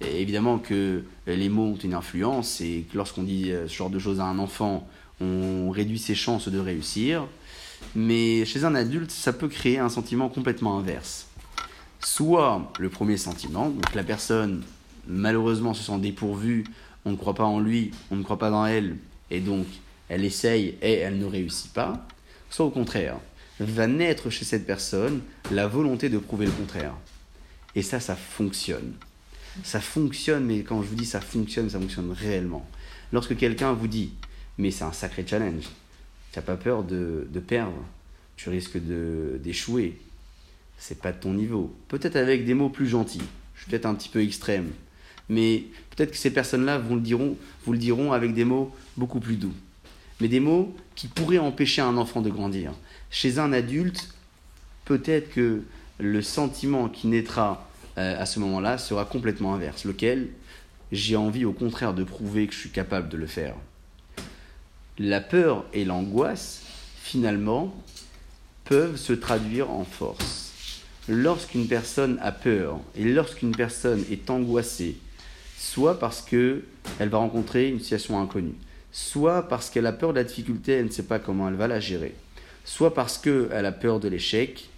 Évidemment 0.00 0.58
que 0.58 1.04
les 1.26 1.48
mots 1.50 1.72
ont 1.72 1.76
une 1.76 1.92
influence 1.92 2.60
et 2.62 2.86
que 2.90 2.96
lorsqu'on 2.96 3.22
dit 3.22 3.50
euh, 3.50 3.68
ce 3.68 3.74
genre 3.74 3.90
de 3.90 3.98
choses 3.98 4.18
à 4.18 4.24
un 4.24 4.38
enfant, 4.38 4.88
on 5.20 5.70
réduit 5.70 5.98
ses 5.98 6.14
chances 6.14 6.48
de 6.48 6.58
réussir. 6.58 7.26
Mais 7.94 8.44
chez 8.46 8.64
un 8.64 8.74
adulte, 8.74 9.10
ça 9.10 9.32
peut 9.32 9.48
créer 9.48 9.78
un 9.78 9.90
sentiment 9.90 10.30
complètement 10.30 10.78
inverse. 10.78 11.26
Soit 12.02 12.72
le 12.78 12.88
premier 12.88 13.18
sentiment, 13.18 13.68
donc 13.68 13.94
la 13.94 14.02
personne 14.02 14.62
malheureusement 15.06 15.74
se 15.74 15.82
sent 15.82 15.98
dépourvue, 15.98 16.64
on 17.04 17.10
ne 17.10 17.16
croit 17.16 17.34
pas 17.34 17.44
en 17.44 17.60
lui, 17.60 17.90
on 18.10 18.16
ne 18.16 18.22
croit 18.22 18.38
pas 18.38 18.50
dans 18.50 18.64
elle, 18.64 18.96
et 19.30 19.40
donc 19.40 19.66
elle 20.10 20.24
essaye 20.24 20.74
et 20.82 20.94
elle 20.94 21.18
ne 21.18 21.24
réussit 21.24 21.72
pas. 21.72 22.04
Soit 22.50 22.66
au 22.66 22.70
contraire, 22.70 23.16
va 23.60 23.86
naître 23.86 24.28
chez 24.28 24.44
cette 24.44 24.66
personne 24.66 25.22
la 25.52 25.68
volonté 25.68 26.08
de 26.08 26.18
prouver 26.18 26.46
le 26.46 26.52
contraire. 26.52 26.94
Et 27.76 27.82
ça, 27.82 28.00
ça 28.00 28.16
fonctionne. 28.16 28.92
Ça 29.62 29.80
fonctionne, 29.80 30.44
mais 30.46 30.62
quand 30.62 30.82
je 30.82 30.88
vous 30.88 30.96
dis 30.96 31.06
ça 31.06 31.20
fonctionne, 31.20 31.70
ça 31.70 31.78
fonctionne 31.78 32.10
réellement. 32.10 32.68
Lorsque 33.12 33.36
quelqu'un 33.36 33.72
vous 33.72 33.86
dit, 33.86 34.12
mais 34.58 34.72
c'est 34.72 34.84
un 34.84 34.92
sacré 34.92 35.24
challenge, 35.24 35.64
tu 36.32 36.38
n'as 36.38 36.42
pas 36.42 36.56
peur 36.56 36.82
de, 36.82 37.26
perdre, 37.46 37.84
tu 38.36 38.48
risques 38.48 38.78
d'échouer, 38.78 39.96
c'est 40.76 41.00
pas 41.00 41.12
de 41.12 41.20
ton 41.20 41.34
niveau. 41.34 41.72
Peut-être 41.86 42.16
avec 42.16 42.44
des 42.44 42.54
mots 42.54 42.68
plus 42.68 42.88
gentils, 42.88 43.22
je 43.54 43.62
suis 43.62 43.70
peut-être 43.70 43.86
un 43.86 43.94
petit 43.94 44.08
peu 44.08 44.22
extrême, 44.22 44.70
mais 45.28 45.64
peut-être 45.90 46.10
que 46.10 46.16
ces 46.16 46.32
personnes-là 46.32 46.78
vous 46.78 46.96
le 46.96 47.78
diront 47.78 48.12
avec 48.12 48.34
des 48.34 48.44
mots 48.44 48.74
beaucoup 48.96 49.20
plus 49.20 49.36
doux. 49.36 49.54
Mais 50.20 50.28
des 50.28 50.40
mots 50.40 50.74
qui 50.94 51.08
pourraient 51.08 51.38
empêcher 51.38 51.82
un 51.82 51.96
enfant 51.96 52.20
de 52.20 52.30
grandir. 52.30 52.72
Chez 53.10 53.38
un 53.38 53.52
adulte, 53.52 54.14
peut-être 54.84 55.30
que 55.30 55.62
le 55.98 56.22
sentiment 56.22 56.88
qui 56.88 57.06
naîtra 57.06 57.66
euh, 57.98 58.20
à 58.20 58.26
ce 58.26 58.38
moment-là 58.40 58.78
sera 58.78 59.04
complètement 59.04 59.54
inverse, 59.54 59.84
lequel? 59.84 60.28
J'ai 60.92 61.16
envie 61.16 61.44
au 61.44 61.52
contraire 61.52 61.94
de 61.94 62.02
prouver 62.02 62.46
que 62.46 62.54
je 62.54 62.58
suis 62.58 62.70
capable 62.70 63.08
de 63.08 63.16
le 63.16 63.26
faire. 63.26 63.54
La 64.98 65.20
peur 65.20 65.64
et 65.72 65.84
l'angoisse, 65.84 66.62
finalement, 66.96 67.74
peuvent 68.64 68.96
se 68.96 69.12
traduire 69.12 69.70
en 69.70 69.84
force. 69.84 70.50
Lorsqu'une 71.08 71.66
personne 71.66 72.18
a 72.22 72.32
peur 72.32 72.78
et 72.96 73.04
lorsqu'une 73.04 73.54
personne 73.54 74.04
est 74.10 74.30
angoissée, 74.30 74.96
soit 75.58 75.98
parce 75.98 76.22
qu'elle 76.22 76.62
va 76.98 77.18
rencontrer 77.18 77.68
une 77.68 77.80
situation 77.80 78.20
inconnue, 78.20 78.54
soit 78.92 79.48
parce 79.48 79.70
qu'elle 79.70 79.86
a 79.86 79.92
peur 79.92 80.12
de 80.12 80.18
la 80.18 80.24
difficulté, 80.24 80.72
elle 80.72 80.86
ne 80.86 80.90
sait 80.90 81.04
pas 81.04 81.18
comment 81.18 81.48
elle 81.48 81.54
va 81.54 81.68
la 81.68 81.80
gérer, 81.80 82.14
soit 82.64 82.94
parce 82.94 83.18
qu'elle 83.18 83.66
a 83.66 83.72
peur 83.72 84.00
de 84.00 84.08
l'échec, 84.08 84.68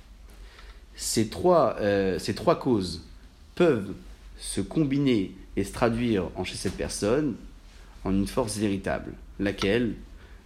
ces 0.94 1.28
trois, 1.28 1.76
euh, 1.80 2.18
ces 2.18 2.34
trois 2.34 2.58
causes 2.58 3.02
peuvent 3.54 3.92
se 4.38 4.60
combiner 4.60 5.32
et 5.56 5.64
se 5.64 5.72
traduire 5.72 6.28
en 6.36 6.44
chez 6.44 6.56
cette 6.56 6.76
personne 6.76 7.34
en 8.04 8.12
une 8.12 8.26
force 8.26 8.56
véritable, 8.56 9.12
laquelle 9.38 9.94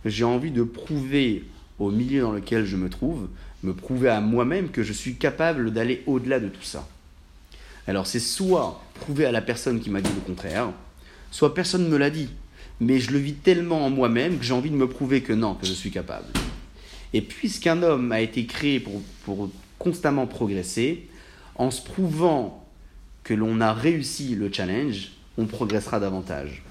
j'ai 0.05 0.25
envie 0.25 0.51
de 0.51 0.63
prouver 0.63 1.45
au 1.79 1.91
milieu 1.91 2.23
dans 2.23 2.33
lequel 2.33 2.65
je 2.65 2.77
me 2.77 2.89
trouve, 2.89 3.29
me 3.63 3.75
prouver 3.75 4.09
à 4.09 4.21
moi-même 4.21 4.71
que 4.71 4.83
je 4.83 4.93
suis 4.93 5.17
capable 5.17 5.73
d'aller 5.73 6.03
au-delà 6.07 6.41
de 6.41 6.49
tout 6.49 6.63
ça. 6.63 6.87
Alors 7.87 8.07
c'est 8.07 8.21
soit 8.21 8.83
prouver 8.95 9.27
à 9.27 9.33
la 9.33 9.43
personne 9.43 9.81
qui 9.81 9.91
m'a 9.91 10.01
dit 10.01 10.13
le 10.15 10.21
contraire, 10.21 10.71
soit 11.31 11.55
personne 11.55 11.85
ne 11.85 11.89
me 11.89 11.97
l'a 11.97 12.11
dit, 12.11 12.29
mais 12.81 13.01
je 13.01 13.11
le 13.11 13.19
vis 13.19 13.35
tellement 13.35 13.87
en 13.87 13.91
moi-même 13.91 14.39
que 14.39 14.45
j'ai 14.45 14.53
envie 14.53 14.71
de 14.71 14.77
me 14.77 14.89
prouver 14.89 15.23
que 15.23 15.33
non, 15.33 15.55
que 15.55 15.67
je 15.67 15.73
suis 15.73 15.91
capable. 15.91 16.27
Et 17.13 17.23
puisqu'un 17.23 17.83
homme 17.83 18.13
a 18.13 18.21
été 18.21 18.47
créé 18.47 18.81
pour, 18.81 19.01
pour 19.25 19.51
constamment 19.79 20.27
progresser, 20.27 21.09
en 21.55 21.71
se 21.71 21.83
prouvant 21.83 22.67
que 23.25 23.35
l'on 23.35 23.61
a 23.61 23.73
réussi 23.73 24.35
le 24.35 24.53
challenge, 24.53 25.13
on 25.39 25.47
progressera 25.47 26.01
davantage. 26.01 26.63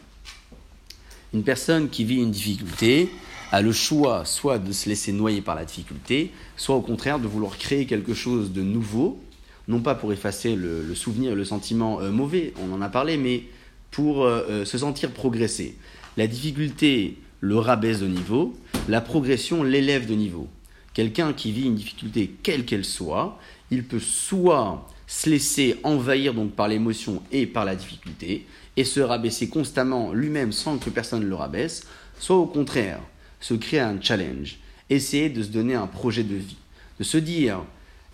Une 1.34 1.44
personne 1.44 1.90
qui 1.90 2.06
vit 2.06 2.22
une 2.22 2.32
difficulté 2.32 3.10
a 3.52 3.62
le 3.62 3.72
choix 3.72 4.26
soit 4.26 4.60
de 4.60 4.72
se 4.72 4.90
laisser 4.90 5.12
noyer 5.12 5.42
par 5.42 5.56
la 5.56 5.66
difficulté, 5.66 6.32
soit 6.58 6.76
au 6.76 6.82
contraire 6.82 7.20
de 7.20 7.28
vouloir 7.28 7.58
créer 7.58 7.86
quelque 7.86 8.14
chose 8.14 8.52
de 8.54 8.62
nouveau, 8.62 9.22
non 9.68 9.82
pas 9.82 9.96
pour 9.96 10.14
effacer 10.14 10.56
le, 10.56 10.96
souvenir, 10.96 11.36
le 11.36 11.46
sentiment 11.46 12.00
euh, 12.00 12.12
mauvais, 12.12 12.54
on 12.62 12.74
en 12.74 12.82
a 12.82 12.90
parlé, 12.90 13.18
mais 13.18 13.44
pour 13.92 14.24
euh, 14.24 14.46
euh, 14.50 14.66
se 14.66 14.78
sentir 14.78 15.12
progresser. 15.12 15.76
La 16.18 16.28
difficulté 16.28 17.18
le 17.42 17.58
rabaisse 17.58 18.00
de 18.00 18.08
niveau, 18.08 18.54
la 18.88 19.02
progression 19.02 19.64
l'élève 19.64 20.08
de 20.08 20.14
niveau. 20.14 20.48
Quelqu'un 20.94 21.34
qui 21.34 21.52
vit 21.52 21.66
une 21.66 21.76
difficulté 21.76 22.34
quelle 22.42 22.64
qu'elle 22.64 22.86
soit, 22.86 23.38
il 23.70 23.84
peut 23.84 24.00
soit 24.00 24.88
se 25.08 25.30
laisser 25.30 25.78
envahir 25.84 26.34
donc 26.34 26.52
par 26.54 26.68
l'émotion 26.68 27.22
et 27.32 27.46
par 27.46 27.66
la 27.66 27.76
difficulté, 27.76 28.46
et 28.78 28.84
se 28.84 29.00
rabaisser 29.02 29.50
constamment 29.50 30.14
lui-même 30.14 30.52
sans 30.52 30.78
que 30.78 30.90
personne 30.90 31.22
ne 31.22 31.28
le 31.28 31.36
rabaisse, 31.36 31.86
soit 32.18 32.38
au 32.38 32.46
contraire, 32.46 33.00
se 33.40 33.54
créer 33.54 33.82
un 33.82 34.02
challenge, 34.02 34.58
essayer 34.90 35.30
de 35.30 35.44
se 35.44 35.50
donner 35.50 35.76
un 35.76 35.88
projet 35.88 36.24
de 36.24 36.36
vie, 36.36 36.58
de 36.98 37.04
se 37.04 37.18
dire 37.18 37.62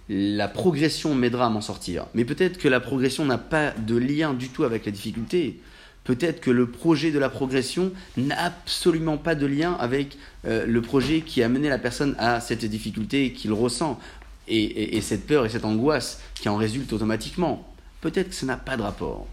la 0.09 0.47
progression 0.47 1.15
m'aidera 1.15 1.45
à 1.45 1.49
m'en 1.49 1.61
sortir. 1.61 2.07
Mais 2.13 2.25
peut-être 2.25 2.57
que 2.57 2.67
la 2.67 2.79
progression 2.79 3.25
n'a 3.25 3.37
pas 3.37 3.71
de 3.71 3.95
lien 3.95 4.33
du 4.33 4.49
tout 4.49 4.63
avec 4.63 4.85
la 4.85 4.91
difficulté. 4.91 5.59
Peut-être 6.03 6.41
que 6.41 6.49
le 6.49 6.69
projet 6.69 7.11
de 7.11 7.19
la 7.19 7.29
progression 7.29 7.91
n'a 8.17 8.43
absolument 8.43 9.17
pas 9.17 9.35
de 9.35 9.45
lien 9.45 9.73
avec 9.73 10.17
euh, 10.45 10.65
le 10.65 10.81
projet 10.81 11.21
qui 11.21 11.43
a 11.43 11.49
mené 11.49 11.69
la 11.69 11.77
personne 11.77 12.15
à 12.17 12.39
cette 12.39 12.65
difficulté 12.65 13.33
qu'il 13.33 13.53
ressent 13.53 13.99
et, 14.47 14.99
cette 15.01 15.27
peur 15.27 15.45
et 15.45 15.49
cette 15.49 15.63
angoisse 15.63 16.19
qui 16.35 16.49
en 16.49 16.57
résultent 16.57 16.91
automatiquement. 16.91 17.71
Peut-être 18.01 18.29
que 18.29 18.35
ça 18.35 18.45
n'a 18.45 18.57
pas 18.57 18.77
de 18.77 18.81
rapport. 18.81 19.27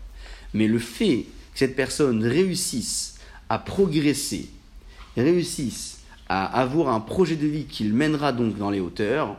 Mais 0.55 0.69
le 0.69 0.79
fait 0.79 1.27
que 1.53 1.59
cette 1.59 1.75
personne 1.75 2.23
réussisse 2.25 3.19
à 3.49 3.59
progresser, 3.59 4.51
réussisse 5.17 6.01
à 6.29 6.45
avoir 6.45 6.95
un 6.95 7.01
projet 7.01 7.37
de 7.37 7.47
vie 7.47 7.65
qu'il 7.65 7.95
mènera 7.95 8.33
donc 8.33 8.59
dans 8.59 8.71
les 8.71 8.81
hauteurs, 8.81 9.37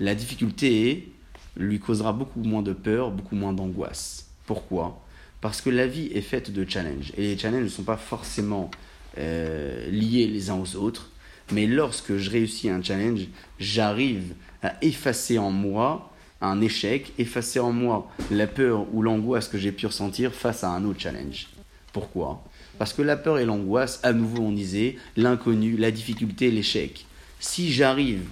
la 0.00 0.14
difficulté 0.14 1.12
lui 1.56 1.78
causera 1.78 2.12
beaucoup 2.12 2.42
moins 2.42 2.62
de 2.62 2.72
peur, 2.72 3.12
beaucoup 3.12 3.36
moins 3.36 3.52
d'angoisse. 3.52 4.26
Pourquoi? 4.46 5.03
Parce 5.44 5.60
que 5.60 5.68
la 5.68 5.86
vie 5.86 6.06
est 6.14 6.22
faite 6.22 6.54
de 6.54 6.64
challenges. 6.66 7.12
Et 7.18 7.20
les 7.20 7.36
challenges 7.36 7.64
ne 7.64 7.68
sont 7.68 7.82
pas 7.82 7.98
forcément 7.98 8.70
euh, 9.18 9.90
liés 9.90 10.26
les 10.26 10.48
uns 10.48 10.54
aux 10.54 10.74
autres. 10.74 11.10
Mais 11.52 11.66
lorsque 11.66 12.16
je 12.16 12.30
réussis 12.30 12.70
un 12.70 12.82
challenge, 12.82 13.26
j'arrive 13.58 14.32
à 14.62 14.72
effacer 14.80 15.36
en 15.36 15.50
moi 15.50 16.10
un 16.40 16.62
échec, 16.62 17.12
effacer 17.18 17.60
en 17.60 17.72
moi 17.72 18.10
la 18.30 18.46
peur 18.46 18.86
ou 18.94 19.02
l'angoisse 19.02 19.48
que 19.48 19.58
j'ai 19.58 19.70
pu 19.70 19.84
ressentir 19.84 20.32
face 20.32 20.64
à 20.64 20.70
un 20.70 20.82
autre 20.86 21.00
challenge. 21.00 21.48
Pourquoi? 21.92 22.42
Parce 22.78 22.94
que 22.94 23.02
la 23.02 23.18
peur 23.18 23.38
et 23.38 23.44
l'angoisse, 23.44 24.00
à 24.02 24.14
nouveau 24.14 24.44
on 24.44 24.52
disait, 24.52 24.96
l'inconnu, 25.14 25.76
la 25.76 25.90
difficulté, 25.90 26.50
l'échec. 26.50 27.04
Si 27.38 27.70
j'arrive 27.70 28.22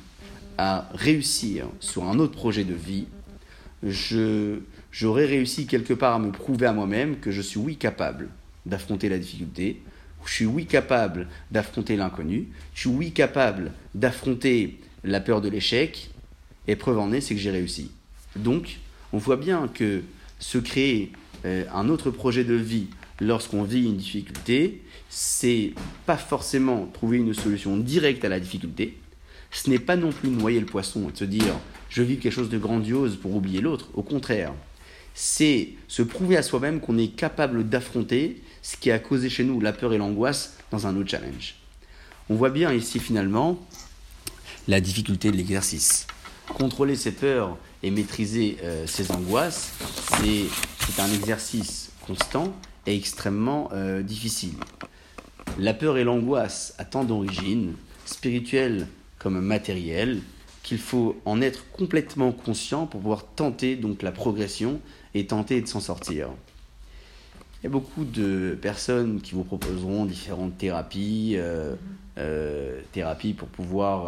à 0.57 0.89
réussir 0.95 1.67
sur 1.79 2.05
un 2.05 2.19
autre 2.19 2.33
projet 2.33 2.65
de 2.65 2.73
vie, 2.73 3.05
j'aurais 4.93 5.27
réussi 5.27 5.67
quelque 5.67 5.95
part 5.95 6.15
à 6.15 6.19
me 6.19 6.31
prouver 6.31 6.67
à 6.67 6.73
moi-même 6.73 7.19
que 7.19 7.33
je 7.33 7.41
suis 7.41 7.59
oui 7.59 7.77
capable 7.77 8.29
d'affronter 8.67 9.09
la 9.09 9.19
difficulté, 9.19 9.83
je 10.25 10.33
suis 10.33 10.47
oui 10.47 10.67
capable 10.67 11.27
d'affronter 11.51 11.97
l'inconnu, 11.97 12.49
je 12.75 12.81
suis 12.81 12.91
oui 12.91 13.11
capable 13.11 13.73
d'affronter 13.95 14.79
la 15.03 15.21
peur 15.21 15.41
de 15.41 15.49
l'échec, 15.49 16.11
et 16.69 16.77
preuve 16.77 16.99
en 16.99 17.13
est, 17.13 17.21
c'est 17.21 17.35
que 17.35 17.41
j'ai 17.41 17.51
réussi. 17.51 17.91
Donc, 18.37 18.79
on 19.13 19.19
voit 19.19 19.37
bien 19.37 19.67
que 19.67 20.03
se 20.39 20.59
créer 20.59 21.11
euh, 21.45 21.65
un 21.75 21.89
autre 21.89 22.11
projet 22.11 22.45
de 22.45 22.55
vie 22.55 22.87
lorsqu'on 23.21 23.65
vit 23.65 23.85
une 23.85 23.97
difficulté, 23.97 24.83
c'est 25.09 25.73
pas 26.07 26.17
forcément 26.17 26.87
trouver 26.87 27.19
une 27.19 27.35
solution 27.35 27.77
directe 27.77 28.25
à 28.25 28.29
la 28.29 28.41
difficulté. 28.41 28.99
Ce 29.51 29.69
n'est 29.69 29.79
pas 29.79 29.97
non 29.97 30.13
plus 30.13 30.31
noyer 30.31 30.61
le 30.61 30.67
poisson 30.67 31.09
et 31.09 31.13
de 31.13 31.17
se 31.17 31.25
dire 31.25 31.55
je 31.91 32.03
vis 32.03 32.19
quelque 32.19 32.33
chose 32.33 32.49
de 32.49 32.59
grandiose 32.59 33.17
pour 33.17 33.35
oublier 33.35 33.61
l'autre. 33.61 33.89
Au 33.95 34.03
contraire, 34.03 34.55
c'est 35.15 35.71
se 35.89 36.03
prouver 36.03 36.37
à 36.37 36.43
soi-même 36.43 36.81
qu'on 36.81 36.99
est 36.99 37.15
capable 37.15 37.69
d'affronter 37.69 38.43
ce 38.63 38.77
qui 38.77 38.91
a 38.91 38.99
causé 38.99 39.29
chez 39.29 39.45
nous 39.45 39.61
la 39.61 39.73
peur 39.73 39.93
et 39.93 39.99
l'angoisse 39.99 40.55
dans 40.71 40.87
un 40.87 40.97
autre 40.97 41.11
challenge. 41.11 41.57
On 42.31 42.35
voit 42.35 42.51
bien 42.51 42.73
ici 42.73 42.99
finalement 42.99 43.59
la 44.69 44.81
difficulté 44.81 45.31
de 45.31 45.37
l'exercice. 45.37 46.07
Contrôler 46.49 46.97
ses 46.97 47.13
peurs 47.13 47.59
et 47.83 47.91
maîtriser 47.91 48.59
euh, 48.63 48.87
ses 48.87 49.11
angoisses, 49.13 49.73
c'est 50.21 51.01
un 51.01 51.13
exercice 51.13 51.91
constant 52.07 52.53
et 52.87 52.97
extrêmement 52.97 53.71
euh, 53.73 54.03
difficile. 54.03 54.55
La 55.59 55.75
peur 55.75 55.99
et 55.99 56.05
l'angoisse 56.05 56.75
a 56.79 56.85
tant 56.85 57.05
d'origines, 57.05 57.75
spirituelles 58.05 58.87
comme 59.19 59.41
matérielles, 59.41 60.21
qu'il 60.63 60.79
faut 60.79 61.21
en 61.25 61.41
être 61.41 61.71
complètement 61.73 62.33
conscient 62.33 62.87
pour 62.87 63.01
pouvoir 63.01 63.27
tenter 63.27 63.77
donc 63.77 64.03
la 64.03 64.13
progression 64.13 64.81
et 65.15 65.27
tenter 65.27 65.61
de 65.61 65.67
s'en 65.67 65.81
sortir. 65.81 66.29
Il 67.63 67.67
y 67.67 67.69
a 67.69 67.71
beaucoup 67.71 68.05
de 68.05 68.59
personnes 68.61 69.21
qui 69.21 69.35
vous 69.35 69.45
proposeront 69.45 70.05
différentes 70.05 70.59
thérapies, 70.59 71.35
euh, 71.37 71.77
euh, 72.19 72.81
thérapies 72.91 73.35
pour 73.35 73.47
pouvoir 73.47 74.07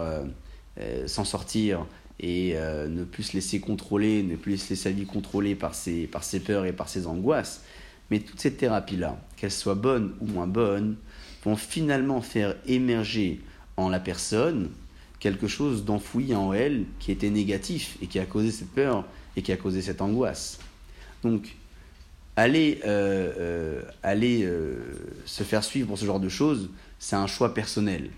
euh, 0.80 1.06
s'en 1.06 1.24
sortir 1.24 1.86
et 2.18 2.54
ne 2.54 3.04
plus 3.04 3.24
se 3.24 3.32
laisser 3.34 3.60
contrôler, 3.60 4.22
ne 4.22 4.36
plus 4.36 4.52
laisser 4.52 4.76
sa 4.76 4.90
vie 4.90 5.04
contrôlée 5.04 5.54
par 5.54 5.74
ses, 5.74 6.06
par 6.06 6.24
ses 6.24 6.40
peurs 6.40 6.64
et 6.64 6.72
par 6.72 6.88
ses 6.88 7.06
angoisses. 7.06 7.62
Mais 8.10 8.20
toutes 8.20 8.40
ces 8.40 8.54
thérapies-là, 8.54 9.18
qu'elles 9.36 9.50
soient 9.50 9.74
bonnes 9.74 10.14
ou 10.20 10.26
moins 10.26 10.46
bonnes, 10.46 10.96
vont 11.44 11.56
finalement 11.56 12.20
faire 12.20 12.56
émerger 12.66 13.40
en 13.76 13.88
la 13.88 14.00
personne 14.00 14.70
quelque 15.18 15.48
chose 15.48 15.84
d'enfoui 15.84 16.34
en 16.34 16.52
elle 16.52 16.84
qui 16.98 17.12
était 17.12 17.30
négatif 17.30 17.96
et 18.02 18.06
qui 18.06 18.18
a 18.18 18.26
causé 18.26 18.50
cette 18.50 18.70
peur 18.70 19.04
et 19.36 19.42
qui 19.42 19.52
a 19.52 19.56
causé 19.56 19.82
cette 19.82 20.00
angoisse. 20.00 20.58
Donc, 21.24 21.56
aller, 22.36 22.80
euh, 22.84 23.32
euh, 23.38 23.82
aller 24.02 24.44
euh, 24.44 24.76
se 25.24 25.42
faire 25.42 25.64
suivre 25.64 25.88
pour 25.88 25.98
ce 25.98 26.04
genre 26.04 26.20
de 26.20 26.28
choses, 26.28 26.70
c'est 26.98 27.16
un 27.16 27.26
choix 27.26 27.54
personnel. 27.54 28.10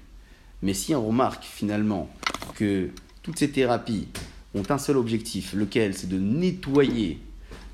Mais 0.63 0.75
si 0.75 0.95
on 0.95 1.07
remarque 1.07 1.45
finalement 1.45 2.09
que 2.55 2.89
toutes 3.23 3.39
ces 3.39 3.51
thérapies 3.51 4.09
ont 4.55 4.65
un 4.69 4.79
seul 4.79 4.97
objectif, 4.97 5.53
lequel 5.53 5.95
c'est 5.95 6.09
de 6.09 6.19
nettoyer 6.19 7.21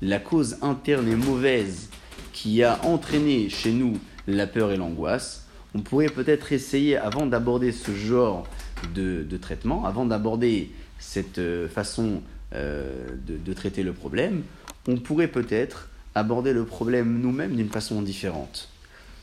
la 0.01 0.19
cause 0.19 0.57
interne 0.61 1.07
et 1.07 1.15
mauvaise 1.15 1.89
qui 2.33 2.61
a 2.63 2.83
entraîné 2.83 3.49
chez 3.49 3.71
nous 3.71 3.97
la 4.27 4.47
peur 4.47 4.71
et 4.71 4.77
l'angoisse, 4.77 5.47
on 5.75 5.79
pourrait 5.79 6.09
peut-être 6.09 6.51
essayer, 6.51 6.97
avant 6.97 7.25
d'aborder 7.25 7.71
ce 7.71 7.91
genre 7.95 8.45
de, 8.93 9.25
traitement, 9.37 9.85
avant 9.85 10.05
d'aborder 10.05 10.71
cette 10.99 11.41
façon 11.73 12.21
de, 12.53 13.53
traiter 13.53 13.81
le 13.81 13.93
problème, 13.93 14.43
on 14.87 14.97
pourrait 14.97 15.27
peut-être 15.27 15.89
aborder 16.15 16.53
le 16.53 16.65
problème 16.65 17.19
nous-mêmes 17.19 17.55
d'une 17.55 17.69
façon 17.69 18.01
différente. 18.01 18.69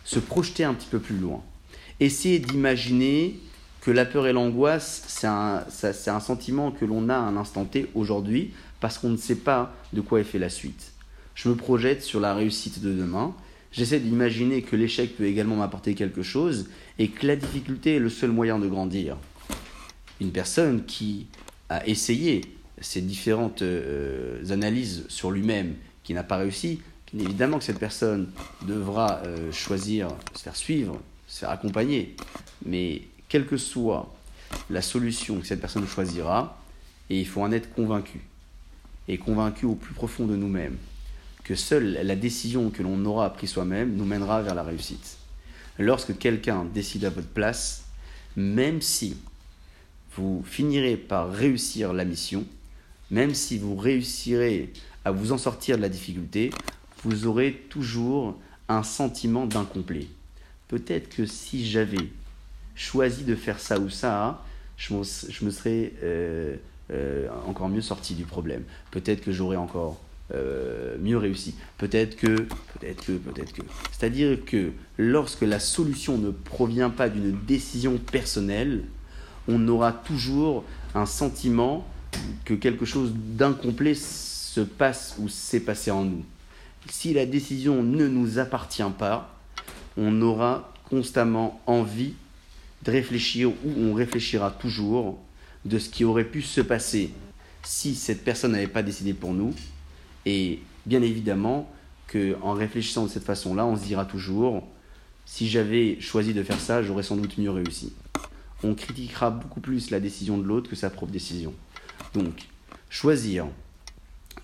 Se 0.04 0.18
projeter 0.18 0.64
un 0.64 0.74
petit 0.74 0.88
peu 0.88 0.98
plus 0.98 1.16
loin. 1.16 1.42
Essayer 2.00 2.38
d'imaginer 2.38 3.38
que 3.80 3.90
la 3.90 4.04
peur 4.04 4.26
et 4.26 4.32
l'angoisse, 4.32 5.04
c'est 5.08 5.26
un, 5.26 6.20
sentiment 6.20 6.70
que 6.70 6.84
l'on 6.84 7.08
a 7.08 7.14
à 7.14 7.20
un 7.20 7.36
instant 7.36 7.64
T 7.64 7.90
aujourd'hui 7.94 8.52
parce 8.80 8.98
qu'on 8.98 9.10
ne 9.10 9.16
sait 9.16 9.36
pas 9.36 9.74
de 9.92 10.00
quoi 10.00 10.20
est 10.20 10.24
fait 10.24 10.38
la 10.38 10.48
suite. 10.48 10.92
Je 11.34 11.48
me 11.48 11.54
projette 11.54 12.02
sur 12.02 12.20
la 12.20 12.34
réussite 12.34 12.80
de 12.82 12.92
demain. 12.92 13.34
J'essaie 13.72 14.00
d'imaginer 14.00 14.62
que 14.62 14.76
l'échec 14.76 15.16
peut 15.16 15.24
également 15.24 15.56
m'apporter 15.56 15.94
quelque 15.94 16.22
chose 16.22 16.68
et 16.98 17.08
que 17.08 17.26
la 17.26 17.36
difficulté 17.36 17.96
est 17.96 18.00
le 18.00 18.10
seul 18.10 18.30
moyen 18.30 18.58
de 18.58 18.66
grandir 18.66 19.16
une 20.20 20.32
personne 20.32 20.84
qui 20.84 21.26
a 21.68 21.86
essayé 21.86 22.42
ces 22.80 23.00
différentes 23.00 23.62
euh, 23.62 24.42
analyses 24.50 25.04
sur 25.08 25.30
lui-même, 25.30 25.74
qui 26.02 26.14
n'a 26.14 26.22
pas 26.22 26.36
réussi, 26.36 26.80
évidemment 27.18 27.58
que 27.58 27.64
cette 27.64 27.78
personne 27.78 28.28
devra 28.62 29.22
euh, 29.24 29.52
choisir, 29.52 30.08
se 30.34 30.42
faire 30.42 30.56
suivre, 30.56 31.00
se 31.26 31.40
faire 31.40 31.50
accompagner. 31.50 32.16
Mais 32.64 33.02
quelle 33.28 33.46
que 33.46 33.56
soit 33.56 34.12
la 34.68 34.82
solution 34.82 35.40
que 35.40 35.46
cette 35.46 35.60
personne 35.60 35.86
choisira, 35.86 36.60
et 37.08 37.20
il 37.20 37.26
faut 37.26 37.42
en 37.42 37.52
être 37.52 37.72
convaincu, 37.72 38.20
et 39.08 39.18
convaincu 39.18 39.66
au 39.66 39.74
plus 39.74 39.94
profond 39.94 40.26
de 40.26 40.36
nous-mêmes, 40.36 40.76
que 41.44 41.54
seule 41.54 41.98
la 42.02 42.16
décision 42.16 42.70
que 42.70 42.82
l'on 42.82 43.04
aura 43.04 43.32
prise 43.32 43.50
soi-même 43.50 43.96
nous 43.96 44.04
mènera 44.04 44.42
vers 44.42 44.54
la 44.54 44.62
réussite. 44.62 45.18
Lorsque 45.78 46.16
quelqu'un 46.18 46.64
décide 46.64 47.04
à 47.04 47.10
votre 47.10 47.28
place, 47.28 47.84
même 48.36 48.80
si 48.80 49.16
vous 50.16 50.44
finirez 50.46 50.96
par 50.96 51.32
réussir 51.32 51.92
la 51.92 52.04
mission, 52.04 52.44
même 53.10 53.34
si 53.34 53.58
vous 53.58 53.76
réussirez 53.76 54.72
à 55.04 55.10
vous 55.10 55.32
en 55.32 55.38
sortir 55.38 55.76
de 55.76 55.82
la 55.82 55.88
difficulté, 55.88 56.50
vous 57.04 57.26
aurez 57.26 57.64
toujours 57.68 58.38
un 58.68 58.82
sentiment 58.82 59.46
d'incomplet. 59.46 60.06
Peut-être 60.68 61.08
que 61.08 61.26
si 61.26 61.66
j'avais 61.66 62.08
choisi 62.74 63.24
de 63.24 63.34
faire 63.34 63.58
ça 63.58 63.78
ou 63.78 63.90
ça, 63.90 64.44
je 64.76 64.94
me, 64.94 65.50
serais 65.50 65.92
euh, 66.02 66.56
euh, 66.90 67.28
encore 67.46 67.68
mieux 67.68 67.82
sorti 67.82 68.14
du 68.14 68.24
problème. 68.24 68.62
Peut-être 68.90 69.20
que 69.22 69.32
j'aurais 69.32 69.56
encore 69.56 70.00
euh, 70.32 70.96
mieux 71.00 71.18
réussi. 71.18 71.54
Peut-être 71.76 72.16
que, 72.16 72.46
peut-être 72.78 73.04
que, 73.04 73.12
peut-être 73.12 73.52
que. 73.52 73.62
C'est-à-dire 73.90 74.44
que 74.44 74.70
lorsque 74.96 75.42
la 75.42 75.58
solution 75.58 76.18
ne 76.18 76.30
provient 76.30 76.90
pas 76.90 77.08
d'une 77.08 77.36
décision 77.46 77.98
personnelle, 77.98 78.84
on 79.48 79.66
aura 79.68 79.92
toujours 79.92 80.64
un 80.94 81.06
sentiment 81.06 81.84
que 82.44 82.54
quelque 82.54 82.84
chose 82.84 83.12
d'incomplet 83.14 83.94
se 83.94 84.60
passe 84.60 85.16
ou 85.18 85.28
s'est 85.28 85.60
passé 85.60 85.90
en 85.90 86.04
nous. 86.04 86.24
Si 86.88 87.12
la 87.12 87.26
décision 87.26 87.82
ne 87.82 88.08
nous 88.08 88.38
appartient 88.38 88.82
pas, 88.98 89.38
on 89.96 90.20
aura 90.22 90.72
constamment 90.88 91.60
envie 91.66 92.14
de 92.82 92.90
réfléchir 92.90 93.50
ou 93.50 93.70
on 93.78 93.94
réfléchira 93.94 94.50
toujours 94.50 95.18
de 95.64 95.78
ce 95.78 95.90
qui 95.90 96.04
aurait 96.04 96.24
pu 96.24 96.42
se 96.42 96.60
passer 96.60 97.12
si 97.62 97.94
cette 97.94 98.24
personne 98.24 98.52
n'avait 98.52 98.66
pas 98.66 98.82
décidé 98.82 99.12
pour 99.12 99.34
nous. 99.34 99.54
Et 100.26 100.60
bien 100.86 101.02
évidemment 101.02 101.70
qu'en 102.10 102.54
réfléchissant 102.54 103.04
de 103.04 103.10
cette 103.10 103.24
façon-là, 103.24 103.66
on 103.66 103.76
se 103.76 103.84
dira 103.84 104.04
toujours, 104.04 104.66
si 105.26 105.48
j'avais 105.48 106.00
choisi 106.00 106.34
de 106.34 106.42
faire 106.42 106.58
ça, 106.58 106.82
j'aurais 106.82 107.02
sans 107.02 107.16
doute 107.16 107.38
mieux 107.38 107.50
réussi 107.50 107.92
on 108.62 108.74
critiquera 108.74 109.30
beaucoup 109.30 109.60
plus 109.60 109.90
la 109.90 110.00
décision 110.00 110.38
de 110.38 110.44
l'autre 110.44 110.68
que 110.68 110.76
sa 110.76 110.90
propre 110.90 111.12
décision. 111.12 111.54
Donc, 112.14 112.48
choisir 112.88 113.46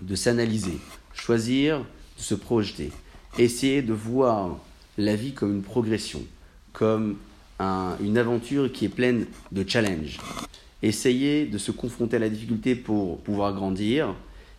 de 0.01 0.15
s'analyser, 0.15 0.79
choisir 1.13 1.79
de 1.79 2.21
se 2.21 2.35
projeter, 2.35 2.91
essayer 3.37 3.81
de 3.81 3.93
voir 3.93 4.59
la 4.97 5.15
vie 5.15 5.33
comme 5.33 5.55
une 5.55 5.63
progression, 5.63 6.21
comme 6.73 7.17
une 7.59 8.17
aventure 8.17 8.71
qui 8.71 8.85
est 8.85 8.89
pleine 8.89 9.25
de 9.51 9.67
challenges. 9.67 10.19
Essayer 10.83 11.45
de 11.45 11.57
se 11.57 11.71
confronter 11.71 12.17
à 12.17 12.19
la 12.19 12.29
difficulté 12.29 12.75
pour 12.75 13.19
pouvoir 13.21 13.53
grandir, 13.53 14.13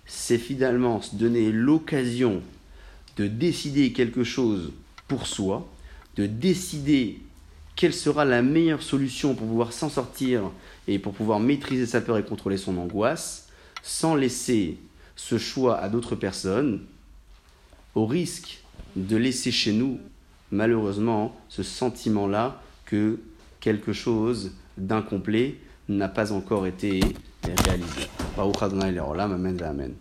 c'est 0.07 0.39
finalement 0.39 1.01
se 1.01 1.15
donner 1.15 1.53
l'occasion 1.53 2.43
de 3.17 3.27
décider 3.27 3.93
quelque 3.93 4.25
chose 4.25 4.73
pour 5.07 5.27
soi, 5.27 5.69
de 6.17 6.27
décider 6.27 7.21
quelle 7.77 7.95
sera 7.95 8.25
la 8.25 8.43
meilleure 8.43 8.83
solution 8.83 9.35
pour 9.35 9.47
pouvoir 9.47 9.73
s'en 9.73 9.89
sortir 9.89 10.51
et 10.89 10.99
pour 10.99 11.13
pouvoir 11.13 11.39
maîtriser 11.39 11.87
sa 11.87 12.01
peur 12.01 12.17
et 12.19 12.25
contrôler 12.25 12.57
son 12.57 12.77
angoisse, 12.79 13.49
sans 13.83 14.17
laisser 14.17 14.79
ce 15.15 15.39
choix 15.39 15.79
à 15.79 15.89
d'autres 15.89 16.17
personnes, 16.17 16.81
au 17.95 18.07
risque 18.07 18.63
de 18.97 19.17
laisser 19.17 19.51
chez 19.51 19.73
nous, 19.73 20.01
malheureusement, 20.51 21.37
ce 21.49 21.63
sentiment-là 21.63 22.61
que 22.87 23.21
quelque 23.61 23.93
chose 23.93 24.53
d'incomplet 24.79 25.57
n'a 25.89 26.09
pas 26.09 26.33
encore 26.33 26.67
été 26.67 27.01
réalisé. 27.67 28.09
Amen. 29.63 29.95